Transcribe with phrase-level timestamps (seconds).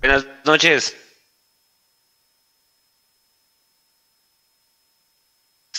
[0.00, 0.96] Buenas noches.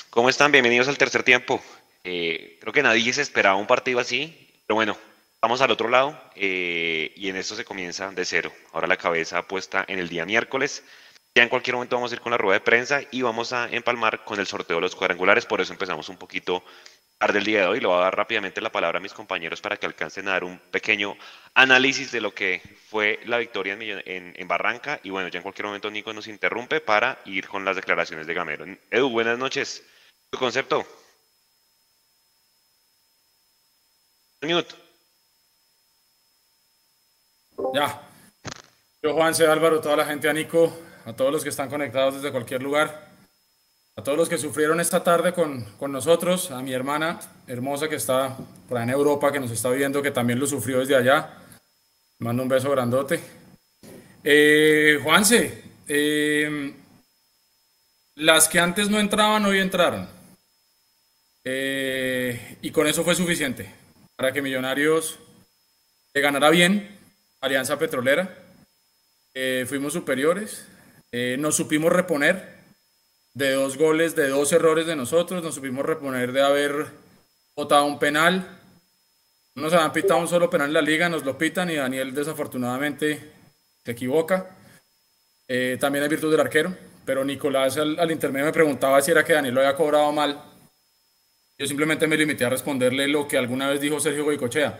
[0.10, 0.52] ¿Cómo están?
[0.52, 1.62] Bienvenidos al tercer tiempo.
[2.06, 4.98] Eh, creo que nadie se esperaba un partido así, pero bueno,
[5.42, 8.54] vamos al otro lado eh, y en esto se comienza de cero.
[8.72, 10.84] Ahora la cabeza puesta en el día miércoles.
[11.36, 13.68] Ya en cualquier momento vamos a ir con la rueda de prensa y vamos a
[13.70, 15.46] empalmar con el sorteo de los cuadrangulares.
[15.46, 16.64] Por eso empezamos un poquito
[17.24, 17.80] tarde el día de hoy.
[17.80, 20.44] Le voy a dar rápidamente la palabra a mis compañeros para que alcancen a dar
[20.44, 21.16] un pequeño
[21.54, 25.00] análisis de lo que fue la victoria en, en Barranca.
[25.04, 28.34] Y bueno, ya en cualquier momento Nico nos interrumpe para ir con las declaraciones de
[28.34, 28.66] Gamero.
[28.92, 29.84] Edu, buenas noches.
[30.32, 30.86] ¿Tu concepto?
[37.74, 38.02] Ya.
[39.02, 42.32] Yo, Juanse, Álvaro, toda la gente, a Nico, a todos los que están conectados desde
[42.32, 43.13] cualquier lugar,
[43.96, 47.96] a todos los que sufrieron esta tarde con, con nosotros, a mi hermana hermosa que
[47.96, 48.36] está
[48.68, 51.38] por ahí en Europa, que nos está viendo, que también lo sufrió desde allá.
[52.20, 53.20] Mando un beso grandote.
[54.24, 56.74] Eh, Juanse, eh,
[58.16, 60.08] las que antes no entraban, hoy entraron.
[61.44, 63.70] Eh, y con eso fue suficiente
[64.16, 65.20] para que Millonarios
[66.14, 66.98] le ganara bien
[67.42, 68.38] Alianza Petrolera.
[69.34, 70.66] Eh, fuimos superiores,
[71.12, 72.53] eh, nos supimos reponer
[73.34, 76.88] de dos goles, de dos errores de nosotros, nos supimos reponer de haber
[77.56, 78.60] votado un penal.
[79.56, 82.14] No nos habían pitado un solo penal en la liga, nos lo pitan y Daniel
[82.14, 83.32] desafortunadamente
[83.84, 84.56] se equivoca.
[85.48, 89.34] Eh, también hay virtud del arquero, pero Nicolás al, intermedio me preguntaba si era que
[89.34, 90.54] Daniel lo había cobrado mal
[91.58, 94.80] yo simplemente me limité a responderle lo que alguna vez dijo Sergio Goicochea.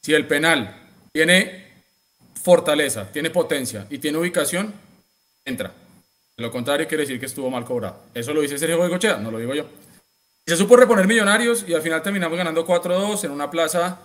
[0.00, 1.66] Si el penal tiene
[2.42, 4.72] fortaleza, tiene potencia y tiene ubicación,
[5.44, 5.72] entra.
[6.40, 8.04] Lo contrario, quiere decir que estuvo mal cobrado.
[8.14, 9.66] Eso lo dice Sergio Goicochea, no lo digo yo.
[10.46, 14.00] Se supo reponer millonarios y al final terminamos ganando 4-2 en una plaza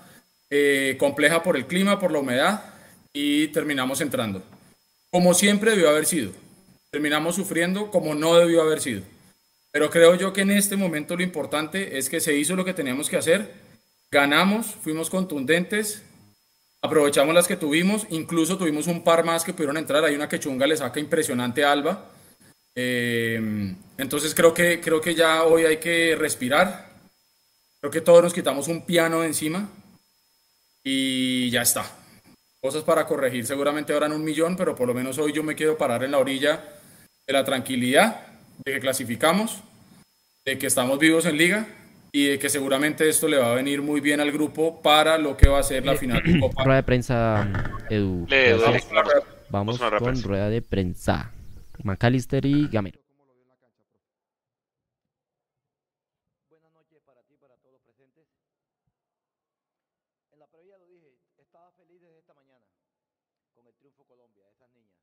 [0.49, 2.61] eh, compleja por el clima, por la humedad
[3.13, 4.43] y terminamos entrando.
[5.11, 6.33] Como siempre debió haber sido.
[6.91, 9.03] Terminamos sufriendo como no debió haber sido.
[9.71, 12.73] Pero creo yo que en este momento lo importante es que se hizo lo que
[12.73, 13.53] teníamos que hacer,
[14.11, 16.03] ganamos, fuimos contundentes,
[16.81, 20.39] aprovechamos las que tuvimos, incluso tuvimos un par más que pudieron entrar, hay una que
[20.39, 22.11] Chunga le saca impresionante a Alba.
[22.75, 26.89] Eh, entonces creo que, creo que ya hoy hay que respirar,
[27.79, 29.69] creo que todos nos quitamos un piano encima
[30.83, 31.85] y ya está.
[32.61, 35.77] Cosas para corregir, seguramente habrán un millón, pero por lo menos hoy yo me quiero
[35.77, 36.61] parar en la orilla
[37.27, 38.21] de la tranquilidad
[38.65, 39.59] de que clasificamos,
[40.45, 41.67] de que estamos vivos en liga
[42.11, 45.35] y de que seguramente esto le va a venir muy bien al grupo para lo
[45.37, 46.63] que va a ser la Eh, final de Copa.
[46.65, 47.47] Rueda de prensa,
[47.89, 48.25] Edu.
[48.29, 48.53] Le-
[49.49, 50.27] vamos, con prensa.
[50.27, 51.31] rueda de prensa.
[51.83, 52.99] McAllister y Gamero.
[56.49, 58.25] Buenas noches para ti y para todos los presentes.
[60.31, 62.65] En la previa lo dije, estaba feliz desde esta mañana
[63.53, 64.97] con el triunfo Colombia, esas niñas.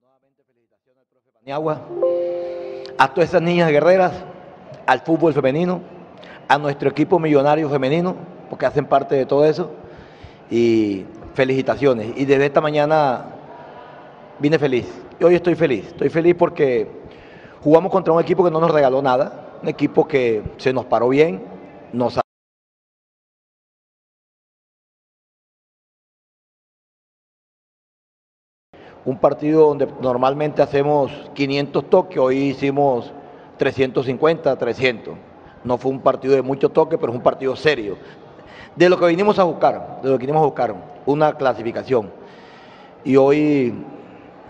[0.00, 1.80] Nuevamente felicitaciones al profe Paniagua,
[2.98, 4.12] a todas esas niñas guerreras,
[4.86, 5.80] al fútbol femenino,
[6.48, 8.16] a nuestro equipo millonario femenino,
[8.48, 9.72] porque hacen parte de todo eso.
[10.50, 12.16] Y felicitaciones.
[12.16, 13.26] Y desde esta mañana
[14.38, 15.05] vine feliz.
[15.18, 15.86] Y hoy estoy feliz.
[15.86, 16.86] Estoy feliz porque
[17.62, 21.08] jugamos contra un equipo que no nos regaló nada, un equipo que se nos paró
[21.08, 21.42] bien,
[21.92, 22.20] nos
[29.06, 33.12] un partido donde normalmente hacemos 500 toques, hoy hicimos
[33.56, 35.14] 350, 300.
[35.62, 37.96] No fue un partido de mucho toque, pero es un partido serio.
[38.74, 40.74] De lo que vinimos a buscar, de lo que vinimos a buscar,
[41.06, 42.10] una clasificación.
[43.04, 43.72] Y hoy,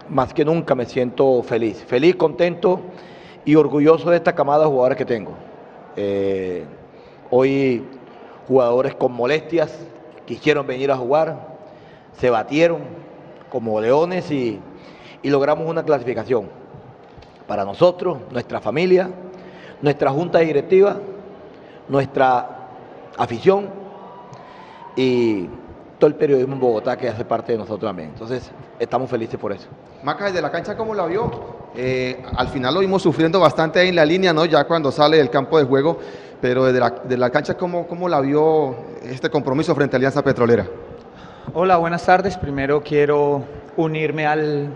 [0.08, 1.84] más que nunca, me siento feliz.
[1.84, 2.80] Feliz, contento
[3.44, 5.32] y orgulloso de esta camada de jugadores que tengo.
[5.96, 6.64] Eh,
[7.30, 7.84] hoy,
[8.46, 9.78] jugadores con molestias,
[10.24, 11.56] quisieron venir a jugar,
[12.12, 12.80] se batieron
[13.50, 14.60] como leones y,
[15.22, 16.48] y logramos una clasificación.
[17.46, 19.10] Para nosotros, nuestra familia,
[19.80, 20.96] nuestra junta directiva,
[21.88, 22.68] nuestra
[23.16, 23.68] afición
[24.96, 25.48] y
[25.98, 28.10] todo el periodismo en Bogotá que hace parte de nosotros también.
[28.10, 29.68] Entonces, estamos felices por eso.
[30.02, 31.30] Maca, desde la cancha, ¿cómo la vio?
[31.74, 34.44] Eh, al final lo vimos sufriendo bastante ahí en la línea, ¿no?
[34.44, 35.98] Ya cuando sale del campo de juego,
[36.40, 40.22] pero desde la, de la cancha, ¿cómo, ¿cómo la vio este compromiso frente a Alianza
[40.22, 40.66] Petrolera?
[41.54, 42.36] Hola, buenas tardes.
[42.36, 43.42] Primero quiero
[43.76, 44.68] unirme al,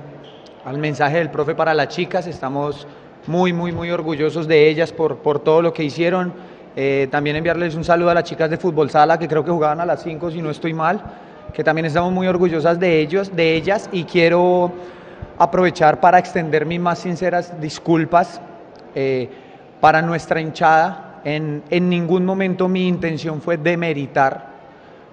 [0.64, 2.26] al mensaje del profe para las chicas.
[2.26, 2.86] Estamos
[3.26, 6.32] muy, muy, muy orgullosos de ellas por, por todo lo que hicieron.
[6.76, 9.80] Eh, también enviarles un saludo a las chicas de Fútbol Sala, que creo que jugaban
[9.80, 11.00] a las 5, si no estoy mal,
[11.52, 14.72] que también estamos muy orgullosas de ellos, de ellas, y quiero
[15.38, 18.40] aprovechar para extender mis más sinceras disculpas
[18.94, 19.28] eh,
[19.80, 21.20] para nuestra hinchada.
[21.24, 24.50] En, en ningún momento mi intención fue demeritar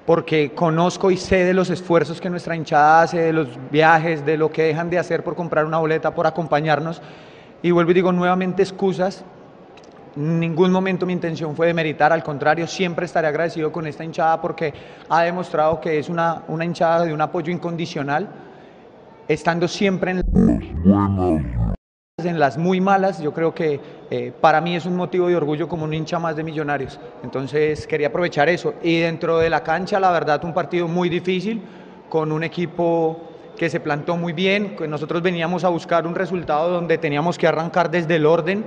[0.08, 4.38] porque conozco y sé de los esfuerzos que nuestra hinchada hace, de los viajes, de
[4.38, 7.02] lo que dejan de hacer por comprar una boleta, por acompañarnos.
[7.62, 9.26] Y vuelvo y digo nuevamente excusas.
[10.18, 14.42] En ningún momento mi intención fue demeritar, al contrario, siempre estaré agradecido con esta hinchada
[14.42, 14.74] porque
[15.10, 18.28] ha demostrado que es una, una hinchada de un apoyo incondicional,
[19.28, 20.24] estando siempre en
[22.18, 23.80] en las muy malas, yo creo que
[24.10, 27.00] eh, para mí es un motivo de orgullo como un hincha más de Millonarios.
[27.24, 28.74] Entonces quería aprovechar eso.
[28.82, 31.62] Y dentro de la cancha, la verdad, un partido muy difícil,
[32.10, 33.22] con un equipo
[33.56, 37.92] que se plantó muy bien, nosotros veníamos a buscar un resultado donde teníamos que arrancar
[37.92, 38.66] desde el orden,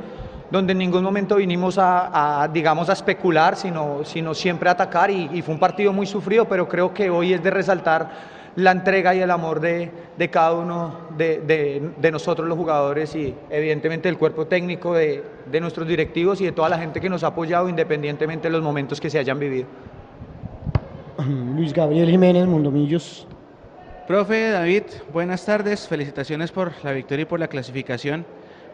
[0.51, 5.31] donde en ningún momento vinimos a, digamos, a especular, sino, sino siempre a atacar y,
[5.33, 9.15] y fue un partido muy sufrido, pero creo que hoy es de resaltar la entrega
[9.15, 14.09] y el amor de, de cada uno de, de, de, nosotros los jugadores y evidentemente
[14.09, 15.23] del cuerpo técnico, de,
[15.61, 19.01] nuestros directivos y de toda la gente que nos ha apoyado independientemente de los momentos
[19.01, 19.67] que se hayan vivido.
[21.57, 23.27] Luis Gabriel Jiménez, Mundomillos.
[24.07, 24.83] Profe David,
[25.13, 28.27] buenas tardes, felicitaciones por la victoria y por la clasificación.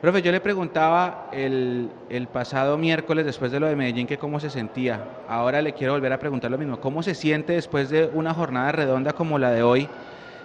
[0.07, 4.39] Profe, yo le preguntaba el, el, pasado miércoles después de lo de Medellín que cómo
[4.39, 5.03] se sentía.
[5.27, 6.79] Ahora le quiero volver a preguntar lo mismo.
[6.79, 9.89] ¿Cómo se siente después de una jornada redonda como la de hoy?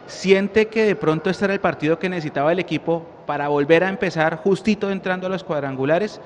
[0.08, 3.90] ¿Siente que de pronto este era el partido que necesitaba el equipo para volver a
[3.90, 6.20] empezar justito entrando a los cuadrangulares?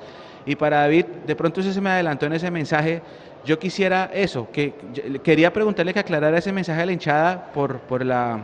[0.46, 3.02] Y para David, de pronto se me adelantó en ese mensaje.
[3.44, 4.72] Yo quisiera eso, que
[5.22, 8.40] quería preguntarle que aclarara ese mensaje de la hinchada por, por la,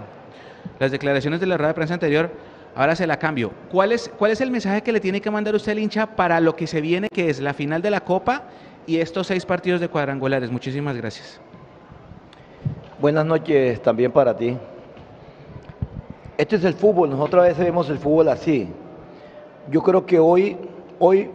[0.78, 3.52] las declaraciones de la rueda de prensa anterior Ahora se la cambio.
[3.70, 6.40] ¿Cuál es, ¿Cuál es el mensaje que le tiene que mandar usted al hincha para
[6.40, 8.44] lo que se viene, que es la final de la Copa
[8.86, 10.50] y estos seis partidos de cuadrangulares?
[10.50, 11.40] Muchísimas gracias.
[12.98, 14.56] Buenas noches también para ti.
[16.38, 18.69] Este es el fútbol, nosotros vemos el fútbol así.
[19.70, 20.56] Yo creo que hoy,
[20.98, 21.30] hoy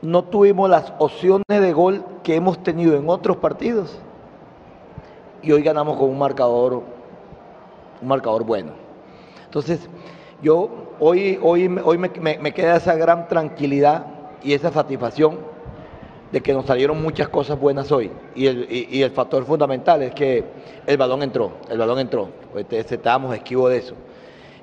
[0.00, 3.98] no tuvimos las opciones de gol que hemos tenido en otros partidos
[5.42, 6.82] y hoy ganamos con un marcador,
[8.00, 8.72] un marcador bueno.
[9.44, 9.88] Entonces,
[10.42, 10.68] yo
[10.98, 14.06] hoy, hoy, hoy me, me, queda esa gran tranquilidad
[14.42, 15.38] y esa satisfacción
[16.32, 18.10] de que nos salieron muchas cosas buenas hoy.
[18.34, 20.44] Y el, y, el factor fundamental es que
[20.86, 22.28] el balón entró, el balón entró.
[22.52, 23.94] Pues estábamos esquivo de eso.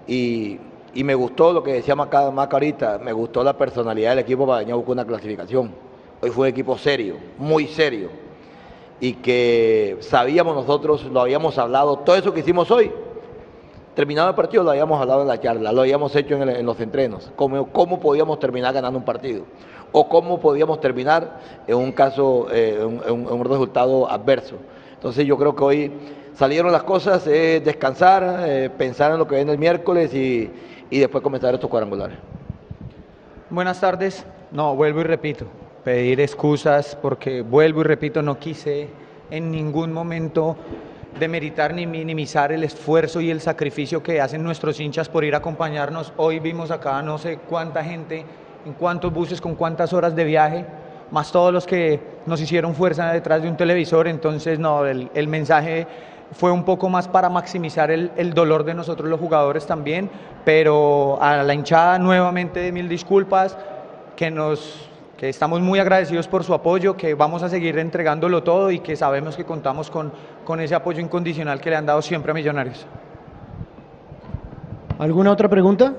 [0.05, 0.59] Y,
[0.93, 4.45] y, me gustó lo que decía Maca, Maca ahorita, me gustó la personalidad del equipo
[4.45, 5.71] para venir a buscar una clasificación.
[6.21, 8.09] Hoy fue un equipo serio, muy serio.
[8.99, 12.91] Y que sabíamos nosotros, lo habíamos hablado, todo eso que hicimos hoy,
[13.99, 17.29] terminado el partido lo habíamos hablado en la charla, lo habíamos hecho en, los entrenos,
[17.35, 19.43] cómo, cómo, podíamos terminar ganando un partido
[19.91, 24.55] o cómo podíamos terminar en un caso, eh, en, un resultado adverso.
[24.93, 25.91] Entonces yo creo que hoy
[26.33, 30.49] salieron las cosas, es descansar, eh, pensar en lo que viene el miércoles y,
[30.89, 32.17] y después comenzar estos cuadrangulares.
[33.49, 34.25] Buenas tardes.
[34.51, 35.43] No, vuelvo y repito,
[35.83, 38.87] pedir excusas porque vuelvo y repito, no quise
[39.29, 40.55] en ningún momento
[41.19, 45.39] demeritar ni minimizar el esfuerzo y el sacrificio que hacen nuestros hinchas por ir a
[45.39, 46.13] acompañarnos.
[46.18, 48.25] Hoy vimos acá no sé cuánta gente,
[48.66, 50.66] en cuántos buses, con cuántas horas de viaje,
[51.12, 54.07] más todos los que nos hicieron fuerza detrás de un televisor.
[54.07, 55.86] Entonces, no, el, el mensaje
[56.31, 60.10] fue un poco más para maximizar el, el, dolor de nosotros los jugadores también,
[60.45, 63.57] pero a la hinchada nuevamente mil disculpas,
[64.16, 64.88] que nos
[65.19, 68.95] que estamos muy agradecidos por su apoyo, que vamos a seguir entregándolo todo y que
[68.95, 70.13] sabemos que contamos con,
[70.45, 72.86] con ese apoyo incondicional que le han dado siempre a Millonarios.
[74.97, 75.94] ¿Alguna otra pregunta?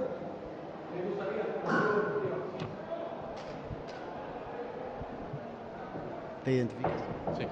[6.43, 6.93] ¿Te identificas?
[7.37, 7.45] Sí.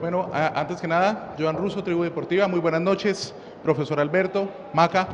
[0.00, 5.06] Bueno, a, antes que nada, Joan Russo, Tribu Deportiva, muy buenas noches, profesor Alberto, Maca.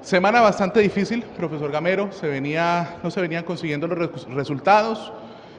[0.00, 5.12] Semana bastante difícil, profesor Gamero, se venía, no se venían consiguiendo los resultados,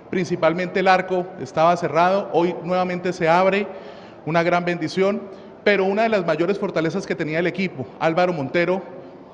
[0.10, 3.68] principalmente el arco estaba cerrado, hoy nuevamente se abre,
[4.26, 5.22] una gran bendición,
[5.66, 8.82] pero una de las mayores fortalezas que tenía el equipo, Álvaro Montero,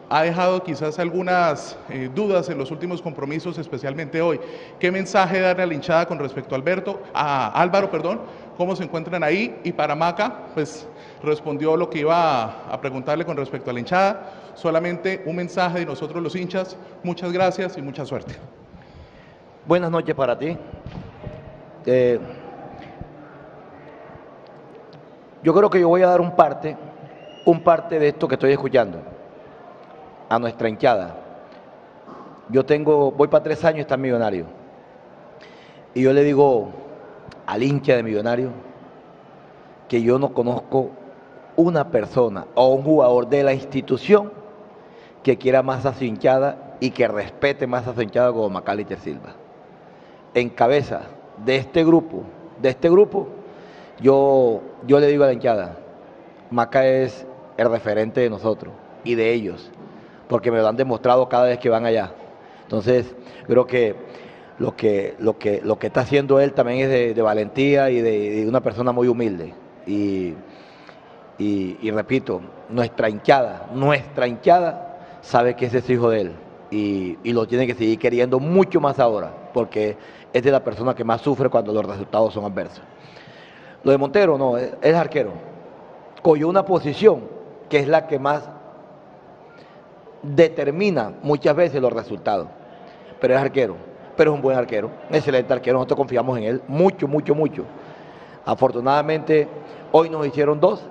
[0.09, 4.39] ha dejado quizás algunas eh, dudas en los últimos compromisos, especialmente hoy.
[4.79, 8.21] ¿Qué mensaje darle a la hinchada con respecto a Alberto, a Álvaro, perdón,
[8.57, 9.55] cómo se encuentran ahí?
[9.63, 10.87] Y para Maca, pues
[11.23, 14.31] respondió lo que iba a, preguntarle con respecto a la hinchada.
[14.55, 16.77] Solamente un mensaje de nosotros los hinchas.
[17.03, 18.35] Muchas gracias y mucha suerte.
[19.67, 20.57] Buenas noches para ti.
[21.85, 22.19] Eh,
[25.43, 26.75] yo creo que yo voy a dar un parte,
[27.45, 28.99] un parte de esto que estoy escuchando
[30.29, 31.15] a nuestra hinchada.
[32.49, 34.45] Yo tengo, voy para tres años, está millonario.
[35.93, 36.69] Y yo le digo
[37.45, 38.51] al hincha de millonario
[39.87, 40.91] que yo no conozco
[41.55, 44.31] una persona o un jugador de la institución
[45.25, 48.99] que quiera más a su hinchada y que respete más a su hinchada como Macalister
[48.99, 49.33] Silva.
[50.35, 51.01] En cabeza
[51.43, 52.21] de este grupo,
[52.61, 53.29] de este grupo,
[53.99, 55.79] yo, yo le digo a la hinchada,
[56.51, 57.25] Maca es
[57.57, 58.71] el referente de nosotros
[59.03, 59.71] y de ellos,
[60.29, 62.11] porque me lo han demostrado cada vez que van allá.
[62.61, 63.15] Entonces,
[63.47, 63.95] creo que
[64.59, 68.45] lo que, lo que, lo que está haciendo él también es de, valentía y de,
[68.47, 69.55] una persona muy humilde.
[69.87, 70.35] Y,
[71.39, 74.84] y, repito, nuestra hinchada, nuestra hinchada
[75.25, 76.31] sabe que ese es hijo de él
[76.71, 79.97] y, lo tiene que seguir queriendo mucho más ahora, porque
[80.31, 82.81] es de la persona que más sufre cuando los resultados son adversos.
[83.83, 85.31] Lo de Montero, no, es, arquero.
[86.21, 87.23] Cogió una posición
[87.69, 88.49] que es la que más
[90.21, 92.47] determina muchas veces los resultados,
[93.19, 93.75] pero es arquero
[94.15, 97.65] pero es un buen arquero, excelente arquero, nosotros confiamos en él mucho, mucho, mucho.
[98.45, 99.47] Afortunadamente,
[99.91, 100.81] hoy nos hicieron dos,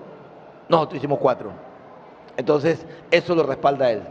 [0.69, 1.51] nosotros hicimos cuatro.
[2.37, 4.03] Entonces, eso lo respalda él,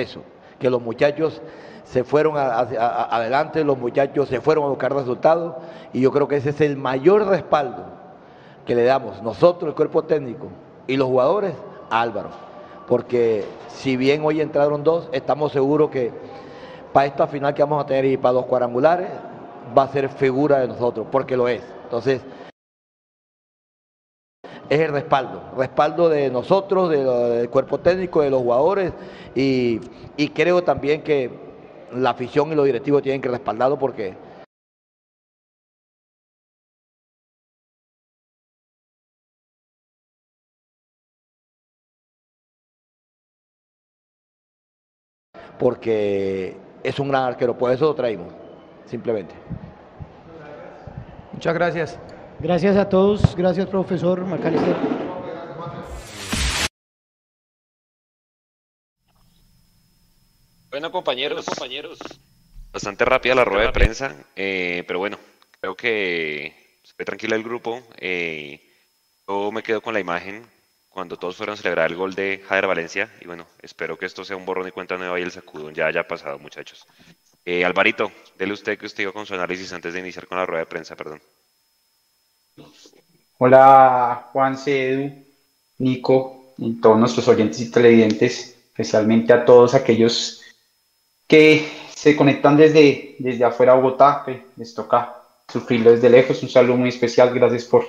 [0.00, 0.22] eso,
[0.58, 1.40] que los muchachos
[1.84, 5.54] se fueron adelante, los muchachos se fueron a buscar resultados,
[5.92, 7.84] y yo creo que ese es el mayor respaldo
[8.64, 10.48] que le damos nosotros, el cuerpo técnico,
[10.86, 11.54] y los jugadores
[11.90, 12.30] a Álvaro.
[12.88, 16.12] Porque si bien hoy entraron dos, estamos seguros que
[16.92, 19.08] para esta final que vamos a tener y para dos cuadrangulares,
[19.76, 21.62] va a ser figura de nosotros, porque lo es.
[21.84, 22.22] Entonces,
[24.68, 28.92] es el respaldo, respaldo de nosotros, del cuerpo técnico, de los jugadores,
[29.34, 29.80] y,
[30.16, 31.30] y creo también que
[31.92, 34.14] la afición y los directivos tienen que respaldarlo porque
[45.58, 48.32] porque es un gran arquero, por eso lo traímos,
[48.84, 49.34] simplemente.
[51.32, 51.98] Muchas gracias.
[52.38, 54.76] Gracias a todos, gracias profesor Macalister.
[60.70, 61.98] Bueno compañeros, compañeros,
[62.70, 65.18] bastante rápida la rueda de prensa, eh, pero bueno,
[65.58, 67.82] creo que se ve tranquila el grupo.
[67.96, 68.60] Eh,
[69.26, 70.46] yo me quedo con la imagen
[70.90, 73.10] cuando todos fueron a celebrar el gol de Jader Valencia.
[73.22, 75.86] Y bueno, espero que esto sea un borrón y cuenta nueva y el sacudón ya
[75.86, 76.86] haya pasado, muchachos.
[77.46, 80.44] Eh, Alvarito, dele usted que usted iba con su análisis antes de iniciar con la
[80.44, 81.22] rueda de prensa, perdón.
[83.38, 85.12] Hola, Juan Cedu,
[85.78, 90.42] Nico, y todos nuestros oyentes y televidentes, especialmente a todos aquellos
[91.26, 95.14] que se conectan desde, desde afuera de Bogotá, que les toca
[95.48, 96.42] sufrirlo desde lejos.
[96.42, 97.84] Un saludo muy especial, gracias por,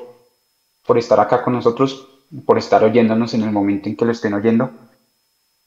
[0.85, 2.07] por estar acá con nosotros
[2.45, 4.69] por estar oyéndonos en el momento en que lo estén oyendo.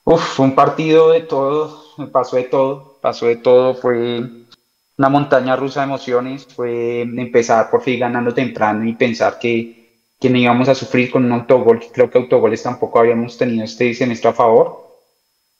[0.04, 1.82] Uf, fue un partido de todo,
[2.12, 4.39] pasó de todo, pasó de todo, fue
[5.00, 10.28] una montaña rusa de emociones, fue empezar por fin ganando temprano y pensar que, que
[10.28, 14.28] no íbamos a sufrir con un autogol, creo que autogoles tampoco habíamos tenido este semestre
[14.28, 14.98] a favor,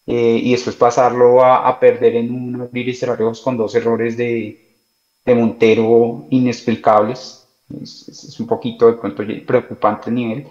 [0.07, 4.77] eh, y después pasarlo a, perder en un abrir y cerrar con dos errores de,
[5.25, 7.49] de Montero inexplicables,
[7.83, 10.49] es, es, un poquito de pronto preocupante el nivel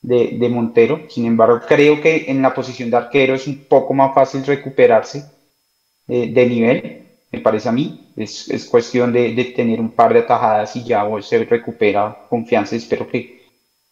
[0.00, 1.02] de, Montero.
[1.08, 5.30] Sin embargo, creo que en la posición de arquero es un poco más fácil recuperarse
[6.08, 7.01] eh, de nivel,
[7.32, 8.12] me parece a mí.
[8.16, 12.76] Es, es cuestión de, de, tener un par de atajadas y ya se recupera confianza.
[12.76, 13.42] Espero que,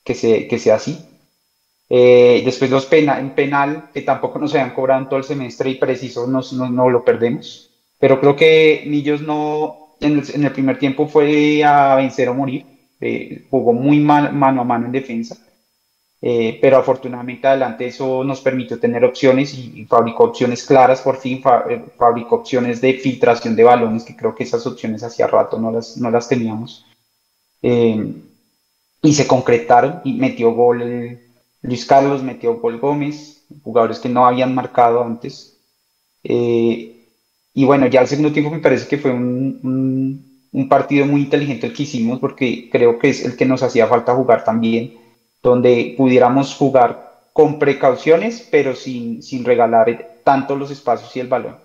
[0.05, 0.99] que, se, que sea así.
[1.89, 5.75] Eh, después los penal, penal, que tampoco nos habían cobrado en todo el semestre y
[5.75, 7.71] preciso no, no, lo perdemos.
[7.99, 12.35] Pero creo que Millos no, en el, en el primer tiempo fue a vencer o
[12.35, 12.67] morir.
[13.01, 15.37] Eh, jugó muy mal, mano a mano en defensa
[16.23, 21.43] eh, pero afortunadamente adelante eso nos permitió tener opciones y, fabricó opciones claras, por fin
[21.69, 25.71] eh, fabricó opciones de filtración de balones, que creo que esas opciones hacía rato no
[25.71, 26.85] las, no las teníamos.
[27.63, 28.15] Eh,
[29.03, 31.19] y se concretaron y metió gol
[31.63, 35.59] Luis Carlos, metió gol Gómez, jugadores que no habían marcado antes.
[36.23, 41.23] y bueno, ya el segundo tiempo me parece que fue un, un, un partido muy
[41.23, 45.00] inteligente el que hicimos porque creo que es el que nos hacía falta jugar también
[45.43, 51.57] donde pudiéramos jugar con precauciones, pero sin, sin regalar tanto los espacios y el balón.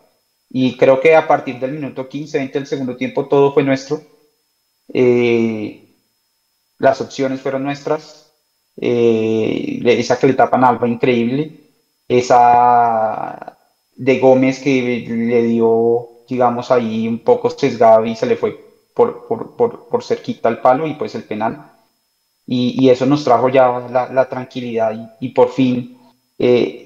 [0.50, 4.02] Y creo que a partir del minuto 15, 20 del segundo tiempo todo fue nuestro.
[4.94, 5.96] Eh,
[6.78, 8.34] las opciones fueron nuestras.
[8.78, 11.52] Eh, esa que le tapan a Alba, increíble.
[12.08, 13.58] Esa
[13.96, 18.58] de Gómez que le dio, digamos, ahí un poco sesgado y se le fue
[18.94, 21.75] por, por, por, por cerquita al palo y pues el penal
[22.48, 25.98] y, eso nos trajo ya la, tranquilidad y, por fin
[26.38, 26.86] eh,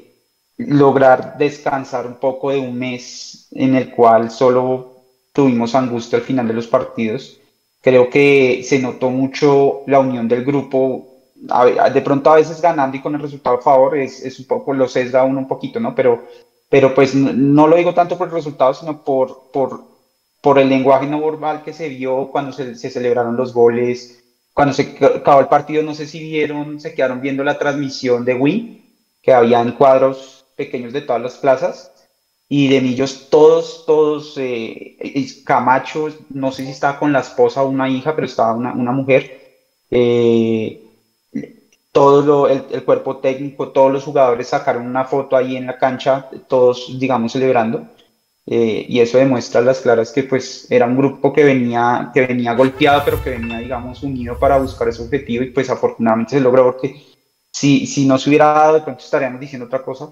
[0.58, 6.48] lograr descansar un poco de un mes en el cual solo tuvimos angustia al final
[6.48, 7.40] de los partidos.
[7.82, 13.02] Creo que se notó mucho la unión del grupo, de pronto a veces ganando y
[13.02, 15.96] con el resultado a favor, es, es un poco, lo sesga uno un poquito, ¿no?
[15.96, 16.24] Pero,
[16.70, 19.82] pero pues no, lo digo tanto por el resultado, sino por, por,
[20.42, 24.19] por el lenguaje no verbal que se vio cuando se, se celebraron los goles,
[24.60, 28.34] cuando se acabó el partido, no sé si vieron, se quedaron viendo la transmisión de
[28.34, 31.94] Win, que habían cuadros pequeños de todas las plazas,
[32.50, 34.98] y de Millos todos, todos, eh,
[35.46, 38.92] Camacho, no sé si estaba con la esposa o una hija, pero estaba una, una
[38.92, 39.62] mujer,
[39.92, 40.84] eh,
[41.94, 46.30] todo el, el, cuerpo técnico, todos los jugadores sacaron una foto ahí en la cancha,
[46.50, 47.88] todos, digamos, celebrando.
[48.52, 52.26] Eh, y eso demuestra a las claras que pues era un grupo que venía, que
[52.26, 56.42] venía golpeado, pero que venía, digamos, unido para buscar ese objetivo y pues afortunadamente se
[56.42, 56.96] logró porque
[57.52, 60.10] si, si no se hubiera dado, de pronto estaríamos diciendo otra cosa.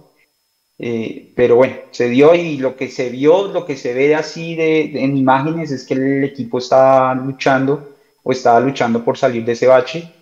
[0.77, 4.56] Eh, pero bueno, se dio y lo que se vio, lo que se ve así
[4.56, 9.53] de, en imágenes es que el equipo estaba luchando o estaba luchando por salir de
[9.53, 10.13] ese bache.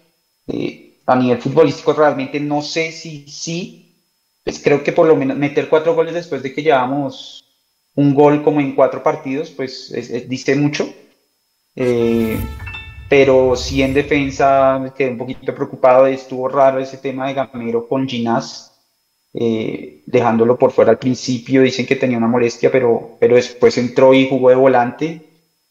[0.48, 3.94] Eh, a nivel futbolístico realmente no sé si sí,
[4.44, 7.45] pues creo que por lo menos meter cuatro goles después de que llevamos
[7.96, 9.94] un gol como en cuatro partidos, pues
[10.28, 10.88] dice mucho.
[11.76, 12.38] Eh,
[13.10, 16.08] pero sí en defensa quedé un poquito preocupado.
[16.08, 18.78] Estuvo raro ese tema de Gamero con Ginás,
[19.34, 21.62] eh, dejándolo por fuera al principio.
[21.62, 25.22] Dicen que tenía una molestia, pero, pero después entró y jugó de volante.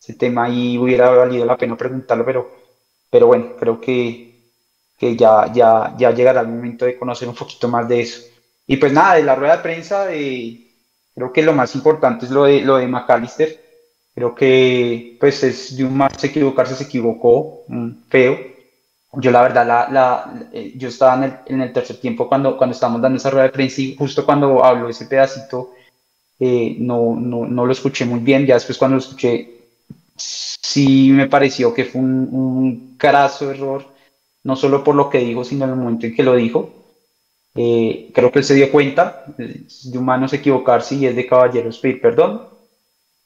[0.00, 2.50] Ese tema ahí hubiera valido la pena preguntarlo, pero,
[3.10, 4.50] pero bueno, creo que,
[4.98, 8.22] que ya, ya, ya llegará el momento de conocer un poquito más de eso.
[8.66, 10.63] Y pues nada, de la rueda de prensa de
[11.14, 13.60] Creo que lo más importante es lo de, lo de McAllister.
[14.14, 17.64] Creo que pues es de un más equivocarse, se equivocó,
[18.08, 18.38] feo.
[19.14, 22.56] Yo la verdad, la, la, eh, yo estaba en el, en el, tercer tiempo cuando,
[22.56, 25.70] cuando estábamos dando esa rueda de prensa y justo cuando habló ese pedacito
[26.40, 28.46] eh, no, no, no, lo escuché muy bien.
[28.46, 29.50] Ya después cuando lo escuché
[30.16, 33.86] sí me pareció que fue un, un carazo error,
[34.44, 36.83] no solo por lo que dijo, sino en el momento en que lo dijo.
[37.56, 41.78] Eh, creo que él se dio cuenta, es de humanos equivocarse y es de caballeros
[41.78, 42.48] pedir perdón.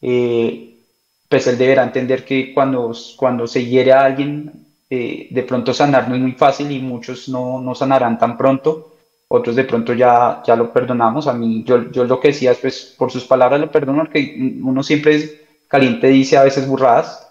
[0.02, 0.84] Eh,
[1.28, 6.08] pues él deberá entender que cuando, cuando se hiere a alguien, eh, de pronto sanar
[6.08, 8.94] no es muy fácil y muchos no, no, sanarán tan pronto.
[9.28, 11.26] Otros de pronto ya, ya lo perdonamos.
[11.26, 14.56] A mí, yo, yo lo que decía es, pues, por sus palabras lo perdono, porque
[14.62, 15.34] uno siempre es
[15.68, 17.26] caliente, dice a veces burradas.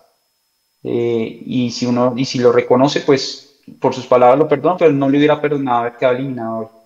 [0.84, 5.10] y, si uno, y si lo reconoce, pues por sus palabras lo perdono, pero no
[5.10, 6.77] le hubiera perdonado haber quedado eliminado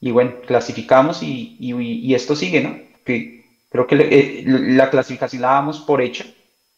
[0.00, 2.78] y bueno, clasificamos y, y, esto sigue, ¿no?
[3.04, 6.24] Que creo que eh, la clasificación la damos por hecha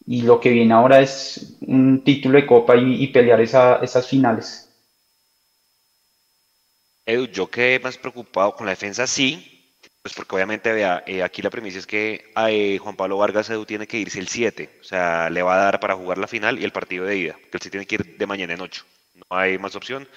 [0.07, 4.71] y lo que viene ahora es un título de copa y, pelear esa, esas finales.
[7.05, 11.43] Edu, yo quedé más preocupado con la defensa, sí, pues porque obviamente, vea, eh, aquí
[11.43, 14.85] la premisa es que eh, Juan Pablo Vargas Edu tiene que irse el 7, o
[14.85, 17.57] sea, le va a dar para jugar la final y el partido de ida, que
[17.59, 20.09] él sí tiene que ir de mañana en 8, no hay más opción.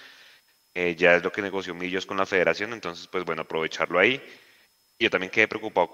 [0.74, 4.22] Eh, ya es lo que negoció Millos con la federación, entonces pues bueno, aprovecharlo ahí.
[5.02, 5.88] Yo también quedé preocupado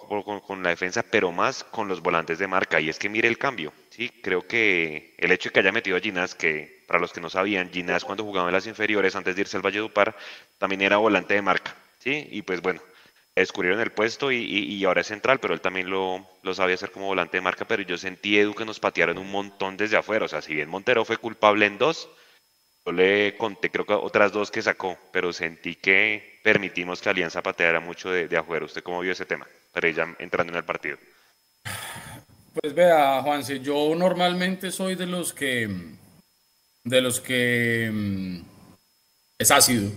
[0.46, 2.82] con, la defensa, pero más con los volantes de marca.
[2.82, 3.72] Y es que mire el cambio.
[3.90, 4.10] ¿sí?
[4.22, 7.30] Creo que el hecho de que haya metido a Ginás, que para los que no
[7.30, 10.18] sabían, Ginás cuando jugaba en las inferiores, antes de irse al Valle Dupar,
[10.58, 11.74] también era volante de marca.
[12.00, 12.28] ¿sí?
[12.32, 12.82] Y pues bueno,
[13.34, 16.92] descubrieron el puesto y, y, ahora es central, pero él también lo, lo, sabía hacer
[16.92, 17.66] como volante de marca.
[17.66, 20.26] Pero yo sentí, Edu, que nos patearon un montón desde afuera.
[20.26, 22.10] O sea, si bien Montero fue culpable en dos,
[22.88, 27.44] yo le conté, creo que otras dos que sacó, pero sentí que permitimos que Alianza
[27.44, 28.64] pateara mucho de, afuera.
[28.64, 29.46] ¿Usted cómo vio ese tema?
[29.74, 30.98] Pero ella entrando en el partido.
[32.54, 35.70] Pues vea, Juanse, yo normalmente soy de los que.
[36.86, 37.90] de los que.
[37.92, 38.38] Mm,
[39.38, 39.92] es ácido.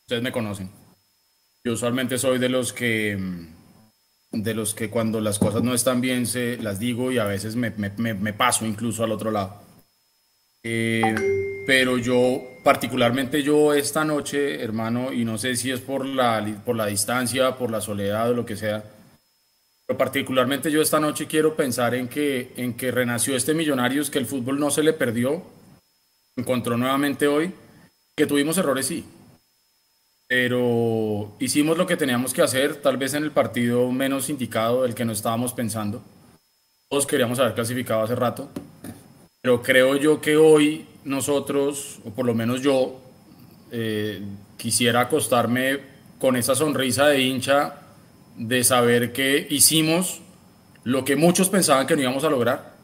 [0.00, 0.70] Ustedes me conocen.
[1.64, 3.14] Yo usualmente soy de los que.
[3.14, 3.46] Mm,
[4.32, 7.56] de los que cuando las cosas no están bien se las digo y a veces
[7.56, 9.65] me, me paso incluso al otro lado.
[10.68, 16.44] Eh, pero yo, particularmente yo esta noche, hermano, y no sé si es por la,
[16.64, 18.82] por la distancia, por la soledad o lo que sea,
[19.86, 24.18] pero particularmente yo esta noche quiero pensar en que, en que renació este Millonarios, que
[24.18, 25.44] el fútbol no se le perdió,
[26.34, 27.52] encontró nuevamente hoy,
[28.16, 29.04] que tuvimos errores sí,
[30.26, 34.96] pero hicimos lo que teníamos que hacer, tal vez en el partido menos indicado del
[34.96, 36.02] que no estábamos pensando.
[36.88, 38.50] Todos queríamos haber clasificado hace rato,
[39.46, 43.00] pero creo yo que hoy nosotros, o por lo menos yo,
[43.70, 44.20] eh,
[44.56, 45.78] quisiera acostarme
[46.18, 47.74] con esa sonrisa de hincha
[48.36, 50.20] de saber que hicimos
[50.82, 52.74] lo que muchos pensaban que no íbamos a lograr.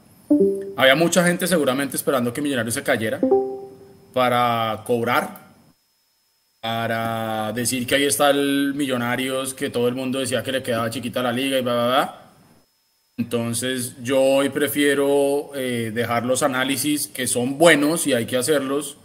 [0.77, 3.19] Había mucha gente seguramente esperando que Millonarios se cayera
[4.13, 5.49] para cobrar,
[6.61, 10.91] para decir que ahí está el Millonarios, que todo el mundo decía que le quedaba
[10.91, 12.22] chiquita la liga y bla, bla, bla.
[13.17, 18.97] Entonces yo hoy prefiero eh, dejar los análisis que son buenos y hay que hacerlos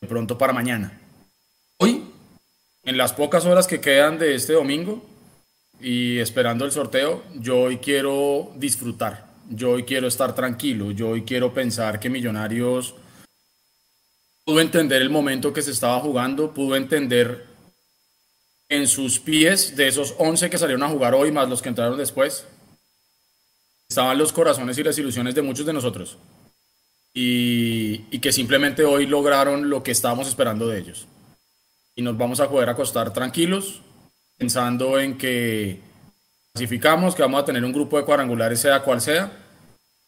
[0.00, 1.00] de pronto para mañana.
[1.78, 2.04] Hoy,
[2.84, 5.04] en las pocas horas que quedan de este domingo
[5.80, 11.22] y esperando el sorteo, yo hoy quiero disfrutar, yo hoy quiero estar tranquilo, yo hoy
[11.22, 12.94] quiero pensar que Millonarios
[14.44, 17.46] pudo entender el momento que se estaba jugando, pudo entender
[18.68, 21.98] en sus pies de esos 11 que salieron a jugar hoy, más los que entraron
[21.98, 22.46] después,
[23.88, 26.18] estaban los corazones y las ilusiones de muchos de nosotros.
[27.14, 31.06] Y, que simplemente hoy lograron lo que estábamos esperando de ellos.
[31.94, 33.80] Y nos vamos a poder acostar tranquilos,
[34.36, 35.80] pensando en que
[36.52, 39.32] clasificamos, que vamos a tener un grupo de cuadrangulares, sea cual sea,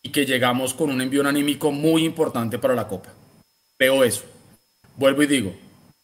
[0.02, 3.10] y que llegamos con un envío anímico muy importante para la Copa.
[3.78, 4.24] Veo eso.
[4.96, 5.54] Vuelvo y digo,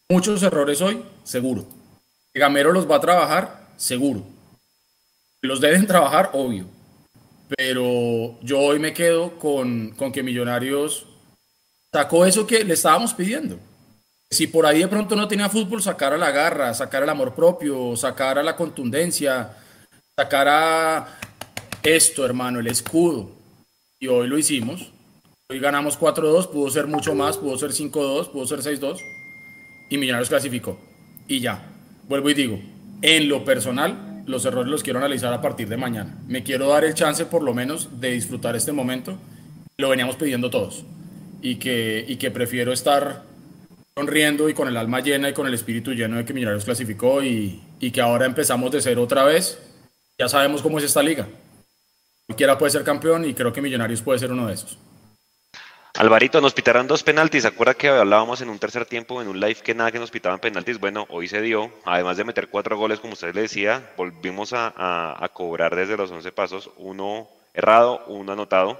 [0.09, 1.67] muchos errores hoy, seguro.
[2.33, 4.23] Gamero los va a trabajar, seguro.
[5.41, 6.76] Los deben trabajar, obvio.
[7.55, 11.05] Pero yo hoy me quedo con, con que Millonarios
[11.93, 13.57] sacó eso que le estábamos pidiendo.
[14.29, 17.33] Si por ahí de pronto no tenía fútbol, sacar a la garra, sacar el amor
[17.33, 19.55] propio, sacar a la contundencia,
[20.17, 21.19] sacar a
[21.81, 23.31] esto, hermano, el escudo.
[23.99, 24.91] Y hoy lo hicimos.
[25.49, 28.99] Hoy ganamos 4-2, pudo ser mucho más, pudo ser 5-2, pudo ser 6-2.
[29.89, 30.77] Y Millonarios clasificó.
[31.25, 31.63] Y ya.
[32.09, 32.59] Vuelvo y digo,
[33.01, 36.15] en lo personal, los errores los quiero analizar a partir de mañana.
[36.27, 39.17] Me quiero dar el chance, por lo menos, de disfrutar este momento.
[39.77, 40.83] Lo veníamos pidiendo todos.
[41.41, 43.23] Y que, y que prefiero estar
[43.95, 47.23] sonriendo y con el alma llena y con el espíritu lleno de que Millonarios clasificó
[47.23, 49.57] y, y que ahora empezamos de cero otra vez.
[50.19, 51.27] Ya sabemos cómo es esta liga.
[52.25, 54.77] Cualquiera puede ser campeón y creo que Millonarios puede ser uno de esos.
[55.97, 57.41] Alvarito, nos pitaron dos penaltis.
[57.41, 60.11] ¿Se acuerda que hablábamos en un tercer tiempo, en un live, que nada que nos
[60.11, 60.79] pitaban penaltis?
[60.79, 61.71] Bueno, hoy se dio.
[61.85, 66.11] Además de meter cuatro goles, como usted le decía, volvimos a, a, cobrar desde los
[66.11, 66.69] 11 pasos.
[66.77, 68.79] Uno errado, uno anotado.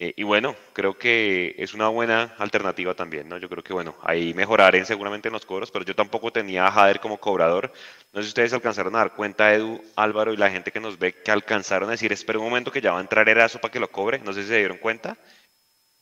[0.00, 3.38] Eh, y bueno, creo que es una buena alternativa también, ¿no?
[3.38, 6.72] Yo creo que, bueno, ahí mejoraré seguramente en los cobros, pero yo tampoco tenía a
[6.72, 7.72] Jader como cobrador.
[8.12, 10.98] No sé si ustedes alcanzaron a dar cuenta, Edu, Álvaro y la gente que nos
[10.98, 13.70] ve, que alcanzaron a decir, espera un momento que ya va a entrar Erazo para
[13.70, 14.18] que lo cobre.
[14.18, 15.16] No sé si se dieron cuenta.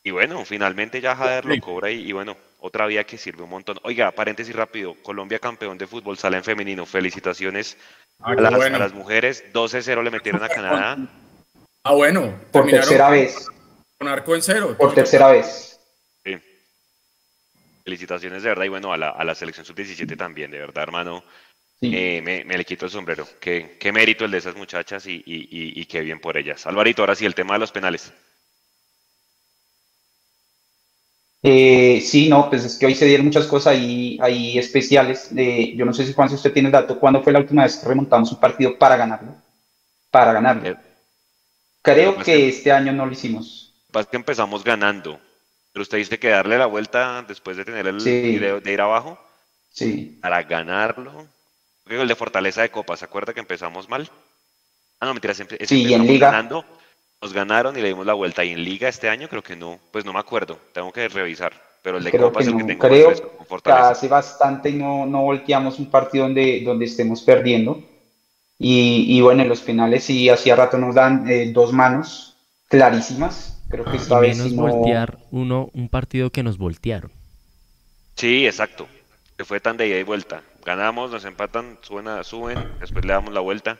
[0.04, 3.78] Y bueno, finalmente ya Jader lo cobra y, bueno, otra vía que sirve un montón.
[3.84, 6.86] Oiga, paréntesis rápido, Colombia campeón de fútbol sala en femenino.
[6.86, 7.76] Felicitaciones
[8.24, 8.76] Ah, a, las, bueno.
[8.76, 9.44] a las mujeres.
[9.52, 10.96] 12-0 le metieron a Canadá.
[11.84, 12.40] Ah, bueno.
[12.52, 13.48] Por tercera vez.
[13.98, 14.76] Con arco en cero.
[14.78, 15.80] Por tercera vez.
[16.24, 16.36] Sí.
[17.84, 21.24] Felicitaciones de verdad y bueno, a la, a la selección sub-17 también, de verdad, hermano.
[21.80, 21.92] Sí.
[21.96, 23.26] Eh, me, me le quito el sombrero.
[23.40, 26.64] Qué, qué mérito el de esas muchachas y, y, y, y qué bien por ellas.
[26.66, 28.12] Alvarito, ahora sí, el tema de los penales.
[31.44, 35.35] Eh, sí, no, pues es que hoy se dieron muchas cosas ahí, ahí especiales.
[35.35, 37.64] De, yo no sé si Juan, si usted tiene el dato, ¿cuándo fue la última
[37.64, 39.35] vez que remontamos un partido para ganarlo?
[40.11, 40.62] Para ganarlo.
[40.68, 40.76] Eh,
[41.83, 43.74] Creo pues que que- este año no lo hicimos.
[43.92, 45.20] Pasa que empezamos ganando,
[45.72, 48.38] pero usted dice que darle la vuelta después de tener el Sí.
[48.38, 49.18] de, de ir abajo
[49.70, 51.26] Sí, para ganarlo.
[51.87, 54.09] El de Fortaleza de Copa, ¿se acuerda que empezamos mal?
[55.00, 56.31] Ah, no, mentira, siempre Sí, en Liga.
[56.31, 56.64] ganando,
[57.22, 58.44] nos ganaron y le dimos la vuelta.
[58.44, 61.52] Y en Liga este año creo que no, pues no me acuerdo, tengo que revisar.
[61.82, 62.58] Pero el de creo Copa que es el no.
[62.58, 63.90] que tengo más Creo fresco, con que Fortaleza.
[63.90, 67.82] hace bastante no, no volteamos un partido donde, donde estemos perdiendo.
[68.58, 72.37] Y, y bueno, en los penales sí, hacía rato nos dan eh, dos manos
[72.68, 73.61] clarísimas.
[73.68, 74.62] Creo que esta Y vez menos no.
[74.62, 77.11] voltear uno, un partido que nos voltearon.
[78.16, 78.87] Sí, exacto.
[79.37, 80.42] Que fue tan de ida y vuelta.
[80.64, 83.78] Ganamos, nos empatan, suben, a- suben, después le damos la vuelta.